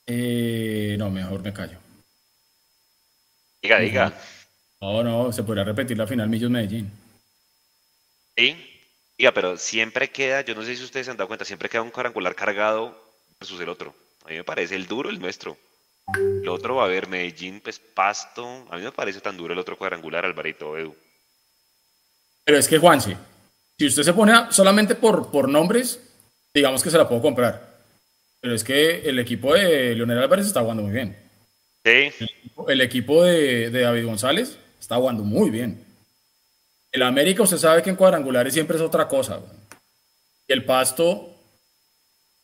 [0.08, 1.78] eh, no, mejor me callo.
[3.62, 4.14] Diga, diga.
[4.82, 6.92] No, no, se podría repetir la final Millos Medellín.
[8.36, 8.81] Sí.
[9.22, 11.84] Diga, pero siempre queda, yo no sé si ustedes se han dado cuenta, siempre queda
[11.84, 13.00] un cuadrangular cargado
[13.40, 13.94] versus el otro.
[14.26, 15.60] A mí me parece el duro el nuestro.
[16.18, 18.66] El otro va a haber Medellín, pues Pasto.
[18.72, 20.96] A mí me parece tan duro el otro cuadrangular, Alvarito Edu.
[22.44, 23.16] Pero es que, Juanse,
[23.78, 26.02] si usted se pone a- solamente por, por nombres,
[26.52, 27.78] digamos que se la puedo comprar.
[28.40, 31.16] Pero es que el equipo de Leonel Álvarez está jugando muy bien.
[31.86, 32.12] Sí.
[32.68, 35.91] El equipo de, de David González está jugando muy bien.
[36.92, 39.38] El América, usted sabe que en cuadrangulares siempre es otra cosa.
[39.38, 39.52] güey.
[40.48, 41.34] Y el Pasto,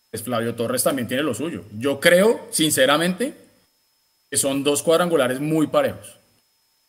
[0.09, 1.65] pues Flavio Torres también tiene lo suyo.
[1.73, 3.33] Yo creo, sinceramente,
[4.29, 6.17] que son dos cuadrangulares muy parejos.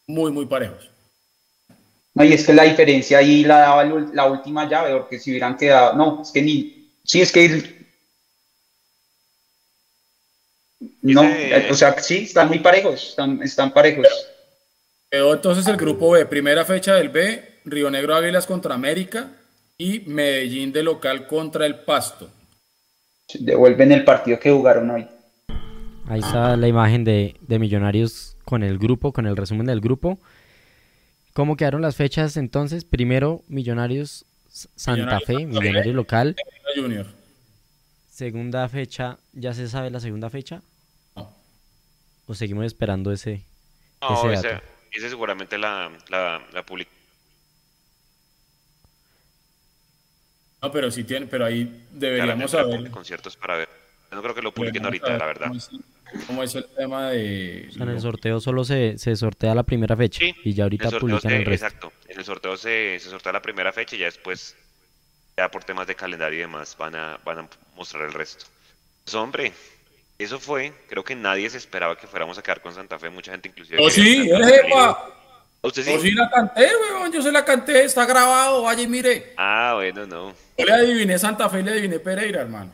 [0.06, 0.88] Muy, muy parejos.
[2.14, 5.56] No, y es que la diferencia ahí la daba la última llave, porque si hubieran
[5.56, 7.86] quedado, no, es que ni, sí, es que,
[11.02, 11.22] no,
[11.70, 14.06] o sea, sí, están muy parejos, están, están parejos.
[15.10, 19.30] Quedó entonces el grupo B, primera fecha del B, Río Negro Águilas contra América
[19.78, 22.28] y Medellín de local contra el Pasto.
[23.38, 25.08] Devuelven el partido que jugaron hoy.
[26.08, 30.18] Ahí está la imagen de, de Millonarios con el grupo, con el resumen del grupo.
[31.32, 32.84] ¿Cómo quedaron las fechas entonces?
[32.84, 35.60] Primero, Millonarios Santa Millonarios Fe, Santa Fe.
[35.60, 36.36] Millonario local.
[36.74, 37.06] Junior.
[38.10, 40.60] Segunda fecha, ¿ya se sabe la segunda fecha?
[41.16, 41.32] No.
[42.26, 43.44] ¿O seguimos esperando ese,
[44.02, 44.48] No, ese, dato?
[44.48, 46.88] ese seguramente la, la, la public-
[50.60, 52.90] No, pero sí tiene, pero ahí deberíamos saber.
[52.90, 53.68] conciertos para ver.
[54.10, 55.46] Yo no creo que lo publiquen ahorita, saber la verdad.
[55.48, 55.70] Cómo es,
[56.26, 57.66] cómo es el tema de.
[57.68, 60.64] O sea, en el sorteo solo se, se sortea la primera fecha Sí, y ya
[60.64, 61.66] ahorita el publican se- el resto.
[61.66, 61.92] Exacto.
[62.08, 64.56] En el sorteo se, se sortea la primera fecha y ya después,
[65.36, 68.46] ya por temas de calendario y demás, van a, van a mostrar el resto.
[69.04, 69.52] Pues hombre,
[70.18, 70.72] eso fue.
[70.88, 73.08] Creo que nadie se esperaba que fuéramos a quedar con Santa Fe.
[73.08, 73.78] Mucha gente inclusive.
[73.80, 74.24] ¡Oh, sí!
[74.24, 75.14] que Santa ¡Eh, Fe epa!
[75.62, 76.08] ¿Usted Yo sí?
[76.08, 77.12] sí la canté, weón.
[77.12, 77.84] Yo se la canté.
[77.84, 78.62] Está grabado.
[78.62, 79.34] Vaya y mire.
[79.36, 80.34] Ah, bueno, no.
[80.58, 82.72] Yo le adiviné Santa Fe y le adiviné Pereira, hermano.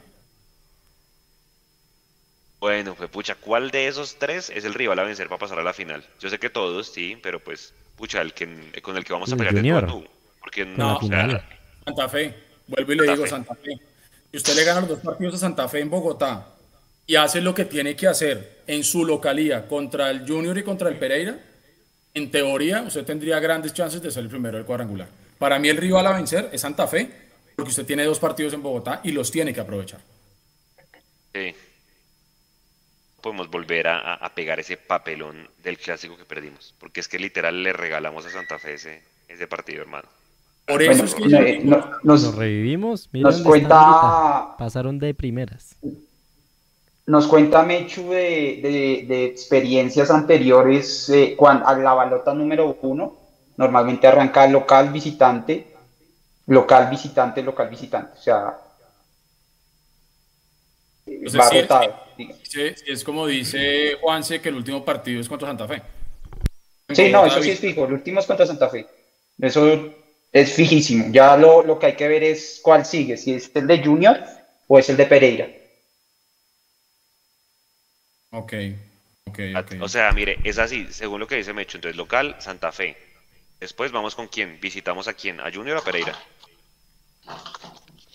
[2.61, 5.63] Bueno, pues pucha, ¿cuál de esos tres es el rival a vencer para pasar a
[5.63, 6.03] la final?
[6.19, 8.49] Yo sé que todos, sí, pero pues, pucha, el que,
[8.81, 10.07] con el que vamos a El pelear de tú.
[10.41, 11.47] Porque no, o sea.
[11.85, 12.35] Santa Fe.
[12.69, 13.31] Vuelvo y le Santa digo Fe.
[13.31, 13.71] Santa Fe.
[14.31, 16.54] Si usted le gana los dos partidos a Santa Fe en Bogotá
[17.07, 20.89] y hace lo que tiene que hacer en su localía contra el Junior y contra
[20.89, 21.39] el Pereira,
[22.15, 25.09] en teoría usted tendría grandes chances de ser el primero del cuadrangular.
[25.39, 27.11] Para mí el rival a vencer es Santa Fe,
[27.57, 30.01] porque usted tiene dos partidos en Bogotá y los tiene que aprovechar.
[31.35, 31.55] sí.
[33.21, 36.75] podemos volver a, pegar ese papelón del clásico que perdimos.
[36.79, 40.09] Porque es que literal le regalamos a Santa Fe ese, ese partido, hermano.
[40.67, 43.09] Por Bueno, eso es que no, eh, no, nos, revivimos.
[43.13, 44.57] Nos cuenta-.
[44.59, 45.77] Pasaron de primeras.
[47.07, 53.19] Nos cuenta Mechu de, de- de experiencias anteriores eh, cuando, a la balota número uno.
[53.57, 55.67] Normalmente arranca local, visitante,
[56.47, 58.19] local, visitante, local, visitante.
[58.19, 58.59] O sea,
[61.07, 61.95] Entonces, va sí, rotado.
[62.17, 65.83] sí, sí, es como dice Juanse que el último partido es contra Santa Fe.
[66.95, 67.85] Sí, no, eso sí es fijo.
[67.85, 68.87] El último es contra Santa Fe.
[69.39, 69.95] Eso
[70.33, 71.07] es fijísimo.
[71.11, 74.19] Ya lo, lo que hay que ver es cuál sigue, si es el de Junior
[74.67, 75.49] o es el de Pereira.
[78.35, 78.53] Ok,
[79.29, 79.73] ok, ok.
[79.81, 81.79] O sea, mire, es así, según lo que dice Mecho.
[81.79, 82.97] Entonces, local, Santa Fe.
[83.61, 84.59] Después vamos con quién?
[84.61, 85.41] Visitamos a quién?
[85.41, 86.13] ¿A Junior o a Pereira?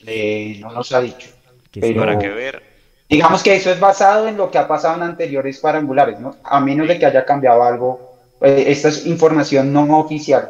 [0.06, 1.30] Eh, no nos ha dicho.
[1.72, 2.64] Que Pero- Habrá que ver.
[3.10, 6.36] Digamos que eso es basado en lo que ha pasado en anteriores cuadrangulares, ¿no?
[6.44, 8.08] A menos de que haya cambiado algo.
[8.42, 10.50] eh, esta es información no oficial.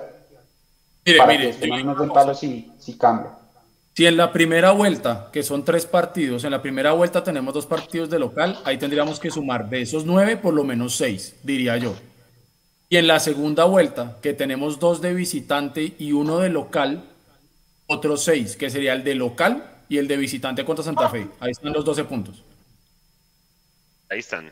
[1.05, 2.25] Mire, para mire, que yo no digo nos den una cosa.
[2.25, 3.31] palo si, si cambia.
[3.99, 7.65] Si en la primera vuelta, que son tres partidos, en la primera vuelta tenemos dos
[7.65, 11.75] partidos de local, ahí tendríamos que sumar de esos nueve por lo menos seis, diría
[11.75, 11.93] yo.
[12.87, 17.09] Y en la segunda vuelta, que tenemos dos de visitante y uno de local,
[17.87, 21.27] otros seis, que sería el de local y el de visitante contra Santa Fe.
[21.41, 22.41] Ahí están los 12 puntos.
[24.09, 24.49] Ahí están.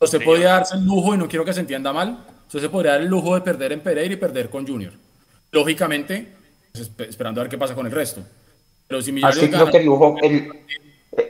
[0.00, 0.24] Usted Señor.
[0.24, 3.02] podría darse el lujo, y no quiero que se entienda mal, usted se podría dar
[3.02, 4.94] el lujo de perder en Pereira y perder con Junior.
[5.52, 6.35] Lógicamente,
[6.80, 8.22] esperando a ver qué pasa con el resto.
[8.88, 10.48] Pero si Millonarios Así creo gana- que el lujo, el,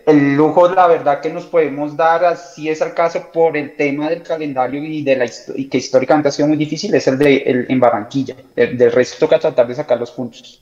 [0.07, 4.11] el lujo, la verdad que nos podemos dar, así es el caso por el tema
[4.11, 7.37] del calendario y de la y que históricamente ha sido muy difícil, es el de
[7.39, 8.37] el, en Barranquilla.
[8.55, 10.61] El, del resto toca tratar de sacar los puntos.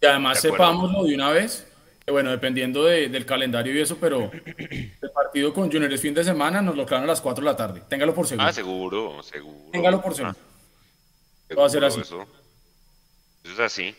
[0.00, 1.66] Y además sepámoslo de una vez,
[2.04, 6.14] que bueno, dependiendo de- del calendario y eso, pero el partido con Junior es fin
[6.14, 7.82] de semana, nos lo clavan a las 4 de la tarde.
[7.88, 8.46] Téngalo por seguro.
[8.46, 9.70] Ah, seguro, seguro.
[9.72, 10.36] Téngalo por seguro.
[11.50, 12.00] Ah, Va a ser así.
[12.00, 12.22] Eso,
[13.42, 13.94] eso es así.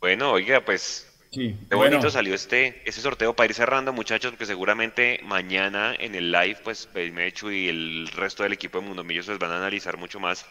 [0.00, 1.96] Bueno, oiga, pues Sí, Qué bueno.
[1.96, 6.58] bonito salió este, este sorteo para ir cerrando, muchachos, porque seguramente mañana en el live,
[6.64, 10.20] pues Mechu y el resto del equipo de Mundo Millos les van a analizar mucho
[10.20, 10.46] más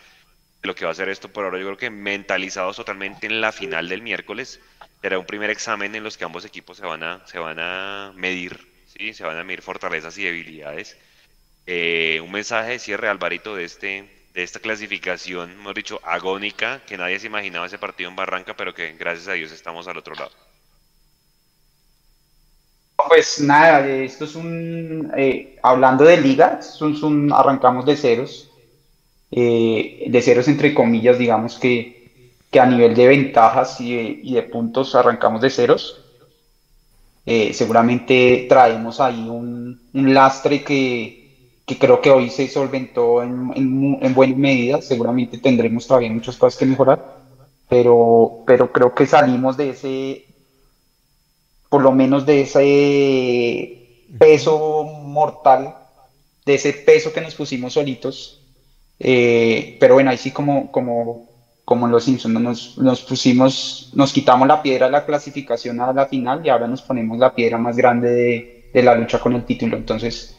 [0.61, 1.29] de lo que va a ser esto.
[1.29, 4.61] Por ahora yo creo que mentalizados totalmente en la final del miércoles,
[5.01, 8.13] será un primer examen en los que ambos equipos se van a, se van a
[8.15, 9.13] medir, ¿sí?
[9.13, 10.97] Se van a medir fortalezas y debilidades.
[11.65, 16.95] Eh, un mensaje de cierre, Alvarito, de este, de esta clasificación, hemos dicho, agónica, que
[16.95, 20.13] nadie se imaginaba ese partido en Barranca, pero que gracias a Dios estamos al otro
[20.13, 20.29] lado.
[23.07, 26.59] Pues nada, eh, esto es un, eh, hablando de liga,
[27.33, 28.51] arrancamos de ceros,
[29.31, 34.93] eh, de ceros entre comillas, digamos que, que a nivel de ventajas y de, puntos
[34.93, 36.03] arrancamos de ceros.
[37.25, 41.16] Seguramente traemos ahí un lastre que,
[41.67, 46.37] que creo que hoy se solventó en, en, en buena medida, seguramente tendremos todavía muchas
[46.37, 47.05] cosas que mejorar,
[47.69, 50.25] pero, pero creo que salimos de ese,
[51.69, 53.77] por lo menos de ese
[54.17, 55.75] peso mortal,
[56.45, 58.45] de ese peso que nos pusimos solitos.
[58.99, 61.29] Eh, pero bueno, ahí sí como, como,
[61.65, 62.39] como en los Simpsons, ¿no?
[62.41, 66.67] nos, nos pusimos, nos quitamos la piedra de la clasificación a la final y ahora
[66.67, 69.77] nos ponemos la piedra más grande de, de la lucha con el título.
[69.77, 70.36] Entonces,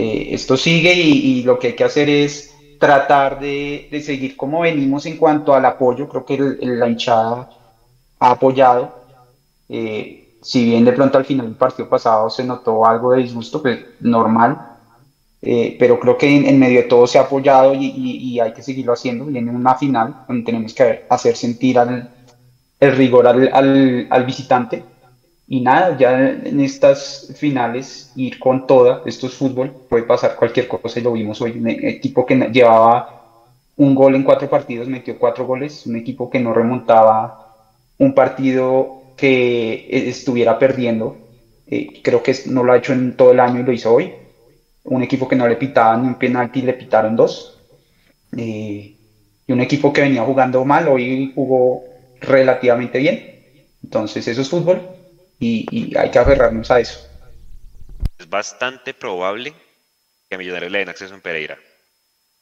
[0.00, 5.04] eh, esto sigue y, lo que hay que hacer es tratar de, seguir como venimos
[5.04, 6.08] en cuanto al apoyo.
[6.08, 7.50] Creo que la hinchada
[8.18, 8.94] ha apoyado.
[9.68, 13.60] Eh, si bien de pronto al final del partido pasado se notó algo de disgusto,
[13.60, 14.78] pues normal,
[15.42, 18.94] eh, pero creo que en, medio de todo se ha apoyado y, hay que seguirlo
[18.94, 19.26] haciendo.
[19.26, 22.10] Viene una final donde tenemos que hacer sentir al,
[22.80, 24.82] el rigor al visitante.
[25.52, 30.68] Y nada, ya en estas finales ir con toda, esto es fútbol, puede pasar cualquier
[30.68, 31.58] cosa y lo vimos hoy.
[31.58, 33.04] Un equipo que llevaba
[33.74, 37.36] un gol en cuatro partidos, metió cuatro goles, un equipo que no remontaba
[37.98, 41.16] un partido que estuviera perdiendo.
[41.66, 44.14] Eh, creo que no lo ha hecho en todo el año y lo hizo hoy.
[44.84, 47.58] Un equipo que no le pitaban un penalti, le pitaron dos.
[48.36, 48.94] Eh,
[49.48, 51.82] y un equipo que venía jugando mal, hoy jugó
[52.20, 53.20] relativamente bien.
[53.82, 54.99] Entonces eso es fútbol
[55.40, 57.08] y, y hay que aferrarnos a eso.
[58.18, 59.54] Es bastante probable
[60.28, 61.58] que a Millonarios le den acceso en Pereira.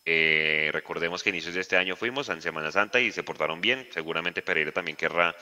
[0.05, 3.61] Eh, recordemos que a inicios de este año fuimos en Semana Santa y se portaron
[3.61, 3.87] bien.
[3.93, 5.37] Seguramente Pereira también querrá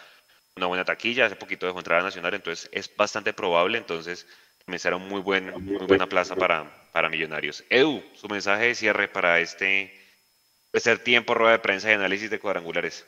[0.56, 1.26] una buena taquilla.
[1.26, 3.78] Hace poquito dejó entrar a Nacional, entonces es bastante probable.
[3.78, 4.26] Entonces
[4.64, 7.64] también será muy, buen, muy buena plaza para, para Millonarios.
[7.70, 9.96] Edu, su mensaje de cierre para este
[10.72, 13.06] tercer tiempo, rueda de prensa y análisis de cuadrangulares.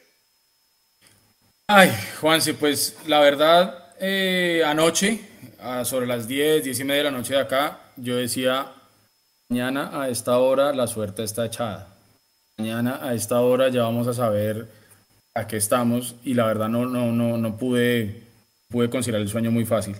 [1.67, 5.21] Ay, Juanse, pues la verdad, eh, anoche,
[5.61, 8.73] a sobre las 10, 10 y media de la noche de acá, yo decía,
[9.49, 11.95] mañana a esta hora la suerte está echada.
[12.57, 14.69] Mañana a esta hora ya vamos a saber
[15.35, 18.23] a qué estamos y la verdad no, no, no, no pude,
[18.69, 19.97] pude considerar el sueño muy fácil.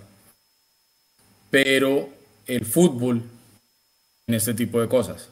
[1.49, 2.09] Pero
[2.45, 3.23] el fútbol
[4.25, 5.29] tiene este tipo de cosas.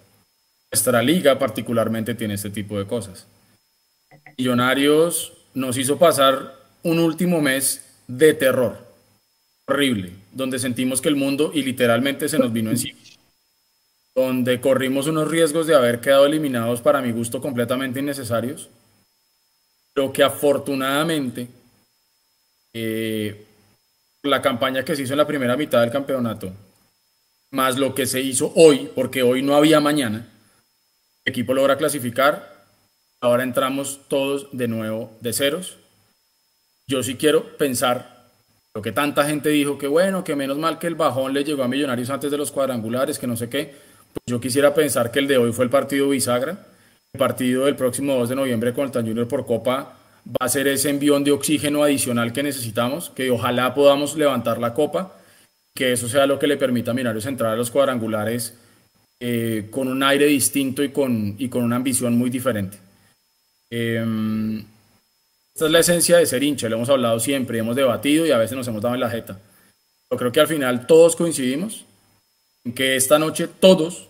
[0.72, 3.28] Nuestra liga particularmente tiene este tipo de cosas.
[4.38, 8.86] Millonarios nos hizo pasar un último mes de terror.
[9.66, 12.98] Horrible, donde sentimos que el mundo y literalmente se nos vino encima,
[14.16, 18.70] donde corrimos unos riesgos de haber quedado eliminados para mi gusto completamente innecesarios,
[19.94, 21.50] pero que afortunadamente
[22.74, 23.46] eh,
[24.24, 26.54] la campaña que se hizo en la primera mitad del campeonato,
[27.52, 30.28] más lo que se hizo hoy, porque hoy no había mañana,
[31.28, 32.56] el equipo logra clasificar.
[33.20, 35.78] Ahora entramos todos de nuevo de ceros.
[36.90, 38.18] Yo sí quiero pensar
[38.74, 41.64] lo que tanta gente dijo, que bueno, que menos mal que el bajón le llegó
[41.64, 43.74] a Millonarios antes de los cuadrangulares, que no sé qué.
[44.14, 46.66] Pues yo quisiera pensar que el de hoy fue el partido bisagra.
[47.12, 49.98] El partido del próximo 2 de noviembre con el Tan Junior por Copa
[50.28, 54.74] va a ser ese envión de oxígeno adicional que necesitamos, que ojalá podamos levantar la
[54.74, 55.18] copa,
[55.76, 58.58] que eso sea lo que le permita a Millonarios entrar a los cuadrangulares
[59.20, 62.78] eh, con un aire distinto y con, y con una ambición muy diferente.
[63.72, 64.06] Eh,
[65.58, 68.38] esta es la esencia de ser hincha, lo hemos hablado siempre, hemos debatido y a
[68.38, 69.40] veces nos hemos dado en la jeta.
[70.12, 71.84] Yo creo que al final todos coincidimos
[72.64, 74.08] en que esta noche todos,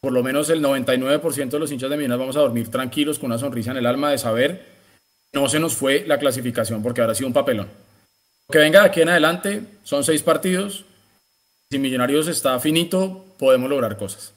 [0.00, 3.32] por lo menos el 99% de los hinchas de Minas, vamos a dormir tranquilos con
[3.32, 4.64] una sonrisa en el alma de saber
[5.32, 7.66] que no se nos fue la clasificación porque ahora ha sido un papelón.
[8.46, 10.84] Lo que venga de aquí en adelante son seis partidos.
[11.68, 14.34] Si Millonarios está finito, podemos lograr cosas.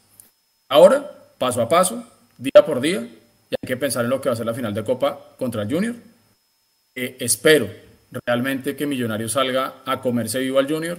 [0.68, 2.04] Ahora, paso a paso,
[2.40, 4.74] día por día, y hay que pensar en lo que va a ser la final
[4.74, 5.94] de Copa contra el Junior.
[7.02, 7.70] Eh, espero
[8.26, 10.98] realmente que Millonarios salga a comerse vivo al Junior,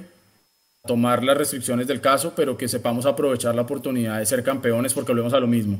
[0.82, 4.94] a tomar las restricciones del caso, pero que sepamos aprovechar la oportunidad de ser campeones
[4.94, 5.78] porque volvemos a lo mismo.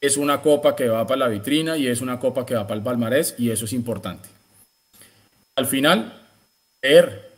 [0.00, 2.78] Es una copa que va para la vitrina y es una copa que va para
[2.78, 4.28] el palmarés y eso es importante.
[5.54, 6.20] Al final,
[6.82, 7.30] creer,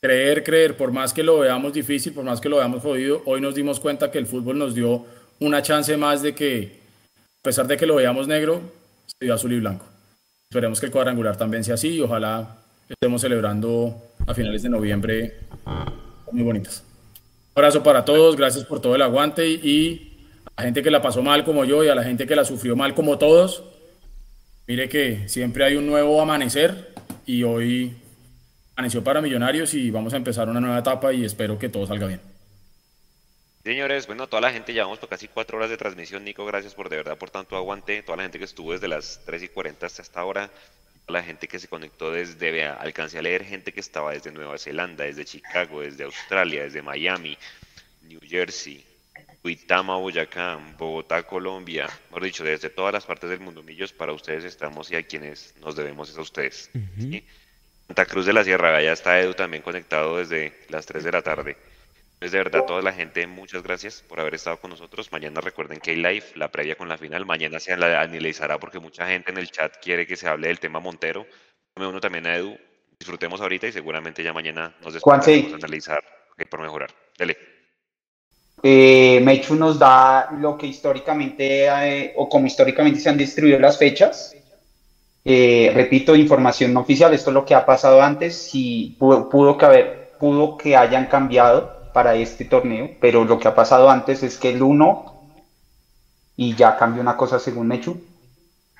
[0.00, 3.40] creer, creer, por más que lo veamos difícil, por más que lo veamos jodido, hoy
[3.40, 5.04] nos dimos cuenta que el fútbol nos dio
[5.40, 6.78] una chance más de que,
[7.40, 8.62] a pesar de que lo veamos negro,
[9.06, 9.97] se dio azul y blanco.
[10.50, 12.56] Esperemos que el cuadrangular también sea así y ojalá
[12.88, 15.40] estemos celebrando a finales de noviembre
[16.32, 16.82] muy bonitas.
[17.54, 20.26] Abrazo para todos, gracias por todo el aguante y
[20.56, 22.46] a la gente que la pasó mal como yo y a la gente que la
[22.46, 23.62] sufrió mal como todos.
[24.66, 26.94] Mire que siempre hay un nuevo amanecer
[27.26, 27.98] y hoy
[28.74, 32.06] amaneció para Millonarios y vamos a empezar una nueva etapa y espero que todo salga
[32.06, 32.20] bien.
[33.68, 36.24] Señores, bueno, toda la gente, llevamos por casi cuatro horas de transmisión.
[36.24, 38.02] Nico, gracias por de verdad por tanto aguante.
[38.02, 40.48] Toda la gente que estuvo desde las 3 y 40 hasta esta hora.
[41.04, 44.32] Toda la gente que se conectó desde, vea, alcancé a leer gente que estaba desde
[44.32, 47.36] Nueva Zelanda, desde Chicago, desde Australia, desde Miami,
[48.04, 48.82] New Jersey,
[49.44, 51.90] Uitama, Boyacá, Bogotá, Colombia.
[52.08, 55.54] Mejor dicho, desde todas las partes del mundo, Millos, para ustedes estamos y a quienes
[55.60, 56.70] nos debemos es a ustedes.
[56.98, 57.22] ¿sí?
[57.86, 61.20] Santa Cruz de la Sierra, ya está Edu también conectado desde las 3 de la
[61.20, 61.67] tarde.
[62.18, 65.12] Pues de verdad, toda la gente, muchas gracias por haber estado con nosotros.
[65.12, 67.24] Mañana recuerden que hay live, la previa con la final.
[67.24, 70.80] Mañana se analizará porque mucha gente en el chat quiere que se hable del tema
[70.80, 71.26] Montero.
[71.76, 72.58] Uno también a Edu.
[72.98, 76.90] Disfrutemos ahorita y seguramente ya mañana nos después a analizar okay, por mejorar.
[77.16, 77.38] Dele.
[78.64, 83.78] Eh, Mechu nos da lo que históricamente eh, o como históricamente se han distribuido las
[83.78, 84.34] fechas.
[85.24, 89.56] Eh, repito, información no oficial, esto es lo que ha pasado antes, si pudo, pudo
[89.56, 94.22] que haber, pudo que hayan cambiado para este torneo, pero lo que ha pasado antes
[94.22, 95.20] es que el 1,
[96.36, 98.00] y ya cambió una cosa según Mechu,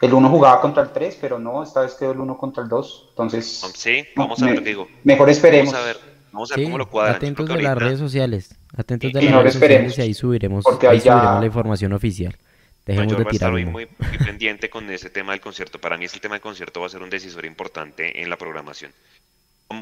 [0.01, 2.69] el 1 jugaba contra el 3, pero no, esta vez quedó el 1 contra el
[2.69, 3.73] 2, entonces...
[3.75, 4.87] Sí, vamos a ver, digo.
[5.03, 5.73] Mejor esperemos.
[5.73, 5.97] Vamos a ver,
[6.31, 7.17] vamos a ver cómo lo cuadran.
[7.17, 11.41] Atentos de las redes sociales, atentos de las redes sociales y ahí subiremos, ahí subiremos
[11.41, 12.37] la información oficial.
[12.87, 15.81] Dejemos de tirar muy, muy, muy pendiente con ese tema del concierto.
[15.81, 18.93] Para mí ese tema del concierto va a ser un decisor importante en la programación.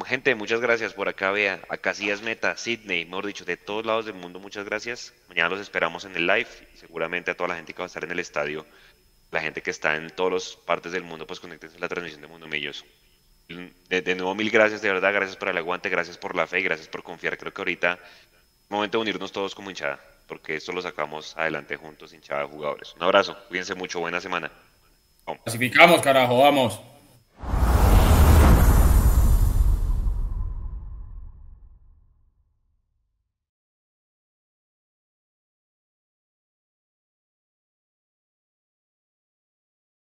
[0.04, 3.86] Gente, muchas gracias por acá, vea, acá sí es Meta, Sydney, mejor dicho, de todos
[3.86, 5.14] lados del mundo, muchas gracias.
[5.28, 7.86] Mañana los esperamos en el live y seguramente a toda la gente que va a
[7.86, 8.66] estar en el estadio,
[9.30, 12.20] la gente que está en todas las partes del mundo, pues conéctense a la transmisión
[12.20, 12.84] de Mundo Millos.
[13.88, 16.88] De, nuevo, mil gracias, de verdad, gracias por el aguante, gracias por la fe, gracias
[16.88, 17.38] por confiar.
[17.38, 21.76] Creo que ahorita es momento de unirnos todos como hinchada, porque esto lo sacamos adelante
[21.76, 22.92] juntos, hinchada de jugadores.
[22.96, 24.50] Un abrazo, cuídense mucho, buena semana.
[25.44, 26.80] Clasificamos, carajo, vamos.